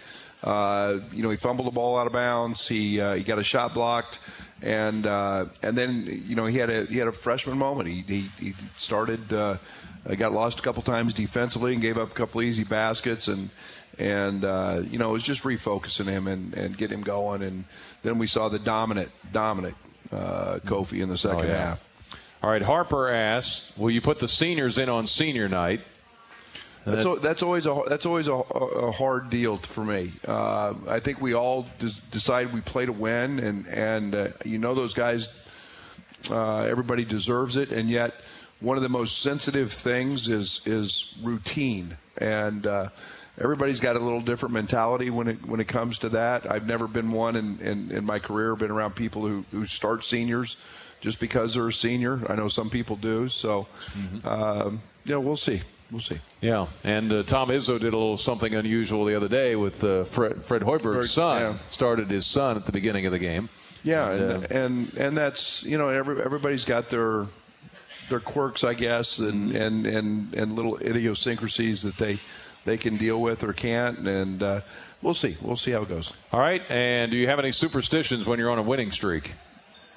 Uh, 0.43 0.99
you 1.13 1.23
know, 1.23 1.31
he 1.31 1.37
fumbled 1.37 1.67
the 1.67 1.73
ball 1.73 1.97
out 1.99 2.07
of 2.07 2.13
bounds. 2.13 2.69
He 2.69 3.01
uh, 3.01 3.15
he 3.15 3.23
got 3.25 3.39
a 3.39 3.45
shot 3.45 3.75
blocked, 3.75 4.21
and 4.63 5.07
uh, 5.07 5.47
and 5.63 5.77
then 5.77 6.23
you 6.27 6.37
know 6.37 6.47
he 6.47 6.59
had 6.59 6.71
a 6.71 6.85
he 6.87 6.99
had 6.99 7.09
a 7.09 7.13
freshman 7.13 7.59
moment. 7.59 7.89
He 7.89 8.03
he, 8.03 8.21
he 8.39 8.55
started. 8.79 9.33
Uh, 9.33 9.57
got 10.19 10.31
lost 10.31 10.61
a 10.61 10.63
couple 10.63 10.81
times 10.85 11.13
defensively 11.15 11.73
and 11.73 11.83
gave 11.83 11.99
up 11.99 12.13
a 12.13 12.15
couple 12.15 12.41
easy 12.41 12.63
baskets 12.63 13.27
and 13.27 13.51
and 13.99 14.45
uh, 14.45 14.81
you 14.89 14.99
know 15.01 15.11
it 15.11 15.15
was 15.15 15.25
just 15.25 15.43
refocusing 15.43 16.07
him 16.07 16.29
and, 16.29 16.55
and 16.55 16.79
get 16.79 16.93
him 16.93 17.03
going 17.03 17.43
and 17.43 17.65
then 18.05 18.17
we 18.17 18.29
saw 18.29 18.49
the 18.49 18.61
dominant 18.61 19.11
dominant 19.33 19.75
uh, 20.13 20.61
Kofi 20.65 21.03
in 21.03 21.09
the 21.09 21.19
second 21.19 21.47
Oh, 21.47 21.49
yeah. 21.49 21.57
half. 21.71 21.85
All 22.41 22.49
right, 22.51 22.63
Harper 22.63 23.09
asked, 23.09 23.77
"Will 23.77 23.91
you 23.91 24.01
put 24.01 24.21
the 24.21 24.29
seniors 24.29 24.79
in 24.79 24.89
on 24.89 25.09
senior 25.09 25.49
night?" 25.49 25.81
That's, 26.87 26.97
that's- 26.99 27.07
al- 27.07 27.17
that's 27.21 27.43
always 27.43 27.67
a 27.67 27.83
that's 27.89 28.07
always 28.07 28.29
a, 28.29 28.33
a 28.33 28.93
hard 28.93 29.29
deal 29.29 29.59
for 29.59 29.85
me. 29.85 30.13
Uh, 30.27 30.75
I 30.89 31.01
think 31.01 31.21
we 31.21 31.35
all 31.35 31.67
des- 31.81 32.01
decide 32.11 32.53
we 32.55 32.61
play 32.63 32.87
to 32.87 32.93
win, 32.93 33.39
and 33.41 33.67
and 33.69 34.15
uh, 34.15 34.29
you 34.45 34.59
know 34.59 34.75
those 34.75 34.95
guys. 34.95 35.29
Uh, 36.31 36.61
everybody 36.63 37.05
deserves 37.05 37.57
it, 37.57 37.71
and 37.73 37.89
yet 37.91 38.15
one 38.61 38.77
of 38.77 38.83
the 38.83 38.89
most 38.89 39.19
sensitive 39.21 39.73
things 39.73 40.29
is 40.29 40.61
is 40.65 41.15
routine, 41.23 41.97
and 42.19 42.67
uh, 42.67 42.89
everybody's 43.39 43.81
got 43.81 43.97
a 43.97 43.99
little 44.01 44.21
different 44.23 44.53
mentality 44.55 45.11
when 45.11 45.29
it 45.29 45.45
when 45.47 45.61
it 45.61 45.69
comes 45.69 45.99
to 46.01 46.09
that. 46.11 46.51
I've 46.51 46.67
never 46.67 46.87
been 46.89 47.13
one 47.13 47.37
in, 47.37 47.59
in, 47.61 47.91
in 47.93 48.05
my 48.05 48.19
career, 48.19 48.57
been 48.57 48.71
around 48.71 48.95
people 48.97 49.23
who, 49.23 49.45
who 49.53 49.67
start 49.67 50.05
seniors 50.05 50.57
just 51.01 51.21
because 51.21 51.55
they're 51.55 51.69
a 51.69 51.73
senior. 51.73 52.21
I 52.29 52.35
know 52.35 52.49
some 52.49 52.71
people 52.71 52.97
do, 52.97 53.29
so 53.29 53.67
um, 54.25 54.83
you 55.05 55.13
know 55.13 55.21
we'll 55.21 55.37
see, 55.37 55.63
we'll 55.91 56.01
see. 56.01 56.19
Yeah, 56.41 56.67
and 56.85 57.13
uh, 57.13 57.23
Tom 57.23 57.49
Izzo 57.49 57.79
did 57.79 57.93
a 57.93 57.97
little 57.97 58.17
something 58.17 58.55
unusual 58.55 59.05
the 59.05 59.15
other 59.15 59.29
day 59.29 59.57
with 59.57 59.83
uh, 59.85 60.05
Fred, 60.05 60.45
Fred 60.45 60.63
Hoiberg's 60.63 61.11
son. 61.11 61.41
Yeah. 61.41 61.59
Started 61.71 62.11
his 62.11 62.27
son 62.27 62.57
at 62.57 62.67
the 62.67 62.73
beginning 62.73 63.07
of 63.07 63.13
the 63.13 63.19
game. 63.19 63.49
Yeah, 63.83 64.11
And, 64.11 64.21
and 64.21 64.45
uh, 64.45 64.47
and, 64.51 64.95
and 64.97 65.17
that's 65.17 65.63
you 65.63 65.79
know 65.79 65.89
every, 65.89 66.21
everybody's 66.21 66.65
got 66.65 66.91
their 66.91 67.27
their 68.09 68.21
quirks, 68.21 68.65
I 68.65 68.75
guess, 68.75 69.19
and, 69.19 69.55
and, 69.55 69.87
and, 69.87 70.35
and 70.35 70.55
little 70.55 70.77
idiosyncrasies 70.79 71.83
that 71.83 71.97
they 71.97 72.19
they 72.65 72.77
can 72.77 72.97
deal 72.97 73.21
with 73.21 73.45
or 73.45 73.53
can't, 73.53 73.99
and 74.09 74.43
uh, 74.43 74.61
we'll 75.03 75.15
see. 75.15 75.37
We'll 75.41 75.57
see 75.57 75.71
how 75.71 75.83
it 75.83 75.89
goes. 75.89 76.13
All 76.33 76.41
right, 76.41 76.63
and 76.69 77.11
do 77.13 77.17
you 77.17 77.29
have 77.29 77.39
any 77.39 77.53
superstitions 77.53 78.27
when 78.27 78.39
you're 78.39 78.51
on 78.51 78.59
a 78.59 78.63
winning 78.63 78.91
streak? 78.91 79.33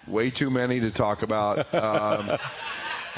Way 0.08 0.30
too 0.30 0.50
many 0.50 0.80
to 0.80 0.92
talk 0.92 1.22
about. 1.24 1.68
Um, 1.74 2.38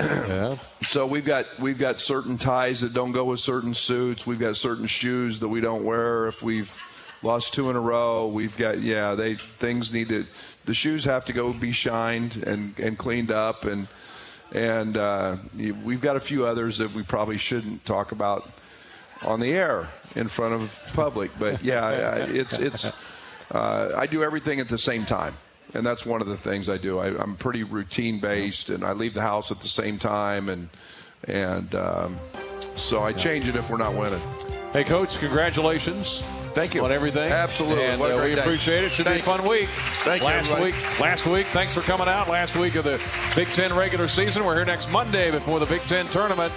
yeah. 0.01 0.57
So 0.87 1.05
we've 1.05 1.25
got 1.25 1.45
we've 1.59 1.77
got 1.77 1.99
certain 1.99 2.37
ties 2.37 2.81
that 2.81 2.93
don't 2.93 3.11
go 3.11 3.25
with 3.25 3.39
certain 3.39 3.73
suits. 3.73 4.25
We've 4.25 4.39
got 4.39 4.57
certain 4.57 4.87
shoes 4.87 5.39
that 5.39 5.47
we 5.47 5.61
don't 5.61 5.83
wear 5.83 6.27
if 6.27 6.41
we've 6.41 6.71
lost 7.23 7.53
two 7.53 7.69
in 7.69 7.75
a 7.75 7.81
row. 7.81 8.27
We've 8.27 8.55
got 8.57 8.81
yeah, 8.81 9.15
they 9.15 9.35
things 9.35 9.93
need 9.93 10.09
to 10.09 10.25
the 10.65 10.73
shoes 10.73 11.05
have 11.05 11.25
to 11.25 11.33
go 11.33 11.53
be 11.53 11.71
shined 11.71 12.43
and 12.45 12.77
and 12.79 12.97
cleaned 12.97 13.31
up 13.31 13.65
and 13.65 13.87
and 14.51 14.97
uh, 14.97 15.37
we've 15.55 16.01
got 16.01 16.17
a 16.17 16.19
few 16.19 16.45
others 16.45 16.77
that 16.79 16.93
we 16.93 17.03
probably 17.03 17.37
shouldn't 17.37 17.85
talk 17.85 18.11
about 18.11 18.49
on 19.21 19.39
the 19.39 19.53
air 19.53 19.87
in 20.15 20.27
front 20.27 20.53
of 20.53 20.71
public. 20.93 21.31
But 21.39 21.63
yeah, 21.63 22.15
it's 22.17 22.53
it's 22.53 22.91
uh, 23.51 23.91
I 23.95 24.07
do 24.07 24.23
everything 24.23 24.59
at 24.59 24.69
the 24.69 24.77
same 24.77 25.05
time. 25.05 25.35
And 25.73 25.85
that's 25.85 26.05
one 26.05 26.21
of 26.21 26.27
the 26.27 26.37
things 26.37 26.67
I 26.67 26.77
do. 26.77 26.99
I, 26.99 27.07
I'm 27.21 27.35
pretty 27.35 27.63
routine 27.63 28.19
based, 28.19 28.69
and 28.69 28.83
I 28.83 28.91
leave 28.91 29.13
the 29.13 29.21
house 29.21 29.51
at 29.51 29.61
the 29.61 29.67
same 29.67 29.99
time, 29.99 30.49
and 30.49 30.69
and 31.25 31.73
um, 31.75 32.17
so 32.75 33.03
I 33.03 33.13
change 33.13 33.47
it 33.47 33.55
if 33.55 33.69
we're 33.69 33.77
not 33.77 33.93
winning. 33.93 34.21
Hey, 34.73 34.83
Coach, 34.83 35.19
congratulations. 35.19 36.23
Thank 36.53 36.73
you 36.73 36.83
on 36.83 36.91
everything. 36.91 37.31
Absolutely. 37.31 37.85
and 37.85 38.01
uh, 38.01 38.21
we 38.23 38.35
day. 38.35 38.41
appreciate 38.41 38.83
it. 38.83 38.91
Should 38.91 39.05
Thank 39.05 39.23
be 39.23 39.31
a 39.31 39.37
fun 39.37 39.47
week. 39.47 39.69
Thank 40.03 40.21
you, 40.21 40.27
last 40.27 40.61
week, 40.61 40.99
last 40.99 41.25
week. 41.25 41.47
Thanks 41.47 41.73
for 41.73 41.81
coming 41.81 42.07
out. 42.07 42.27
Last 42.27 42.55
week 42.55 42.75
of 42.75 42.83
the 42.83 43.01
Big 43.35 43.47
Ten 43.49 43.73
regular 43.73 44.07
season. 44.07 44.45
We're 44.45 44.55
here 44.55 44.65
next 44.65 44.91
Monday 44.91 45.31
before 45.31 45.59
the 45.59 45.65
Big 45.65 45.81
Ten 45.83 46.07
tournament 46.07 46.53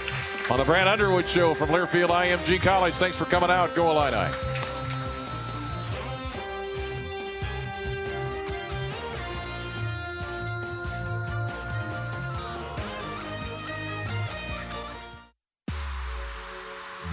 on 0.50 0.58
the 0.58 0.64
Brad 0.64 0.88
Underwood 0.88 1.28
Show 1.28 1.54
from 1.54 1.68
Learfield 1.68 2.08
IMG 2.08 2.60
College. 2.60 2.94
Thanks 2.94 3.16
for 3.16 3.24
coming 3.26 3.50
out. 3.50 3.74
Go 3.74 3.90
Illini. 3.90 4.53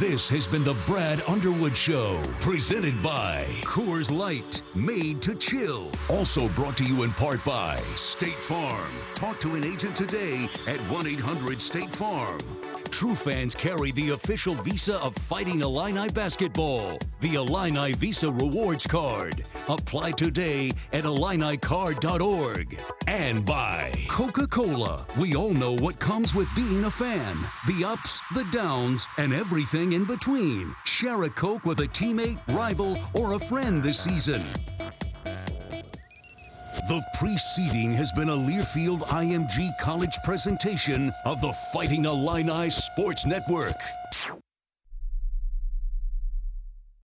This 0.01 0.27
has 0.29 0.47
been 0.47 0.63
the 0.63 0.75
Brad 0.87 1.21
Underwood 1.27 1.77
Show, 1.77 2.19
presented 2.39 3.03
by 3.03 3.43
Coors 3.61 4.09
Light, 4.09 4.63
made 4.73 5.21
to 5.21 5.35
chill. 5.35 5.91
Also 6.09 6.47
brought 6.55 6.75
to 6.77 6.83
you 6.83 7.03
in 7.03 7.11
part 7.11 7.45
by 7.45 7.77
State 7.93 8.33
Farm. 8.33 8.89
Talk 9.13 9.39
to 9.41 9.53
an 9.53 9.63
agent 9.63 9.95
today 9.95 10.49
at 10.65 10.79
1 10.89 11.05
800 11.05 11.61
State 11.61 11.91
Farm. 11.91 12.41
True 12.91 13.15
fans 13.15 13.55
carry 13.55 13.91
the 13.91 14.09
official 14.09 14.53
visa 14.53 15.01
of 15.01 15.15
Fighting 15.15 15.61
Illini 15.61 16.09
basketball, 16.09 16.99
the 17.21 17.35
Illini 17.35 17.93
Visa 17.93 18.29
Rewards 18.29 18.85
Card. 18.85 19.43
Apply 19.69 20.11
today 20.11 20.71
at 20.91 21.05
IlliniCard.org. 21.05 22.79
And 23.07 23.45
by 23.45 23.91
Coca 24.09 24.45
Cola. 24.45 25.05
We 25.17 25.35
all 25.35 25.53
know 25.53 25.73
what 25.73 25.99
comes 25.99 26.35
with 26.35 26.53
being 26.55 26.83
a 26.83 26.91
fan 26.91 27.37
the 27.67 27.85
ups, 27.85 28.19
the 28.35 28.45
downs, 28.51 29.07
and 29.17 29.33
everything 29.91 30.01
in 30.01 30.05
between. 30.05 30.75
Share 30.85 31.23
a 31.23 31.29
Coke 31.29 31.65
with 31.65 31.79
a 31.79 31.87
teammate, 31.87 32.39
rival, 32.49 32.97
or 33.13 33.33
a 33.33 33.39
friend 33.39 33.83
this 33.83 33.99
season. 33.99 34.43
The 36.87 37.03
preceding 37.17 37.93
has 37.93 38.11
been 38.11 38.29
a 38.29 38.35
Learfield 38.35 39.01
IMG 39.07 39.69
College 39.79 40.17
presentation 40.25 41.11
of 41.25 41.39
the 41.41 41.53
Fighting 41.73 42.05
Illini 42.05 42.69
Sports 42.69 43.25
Network. 43.25 43.79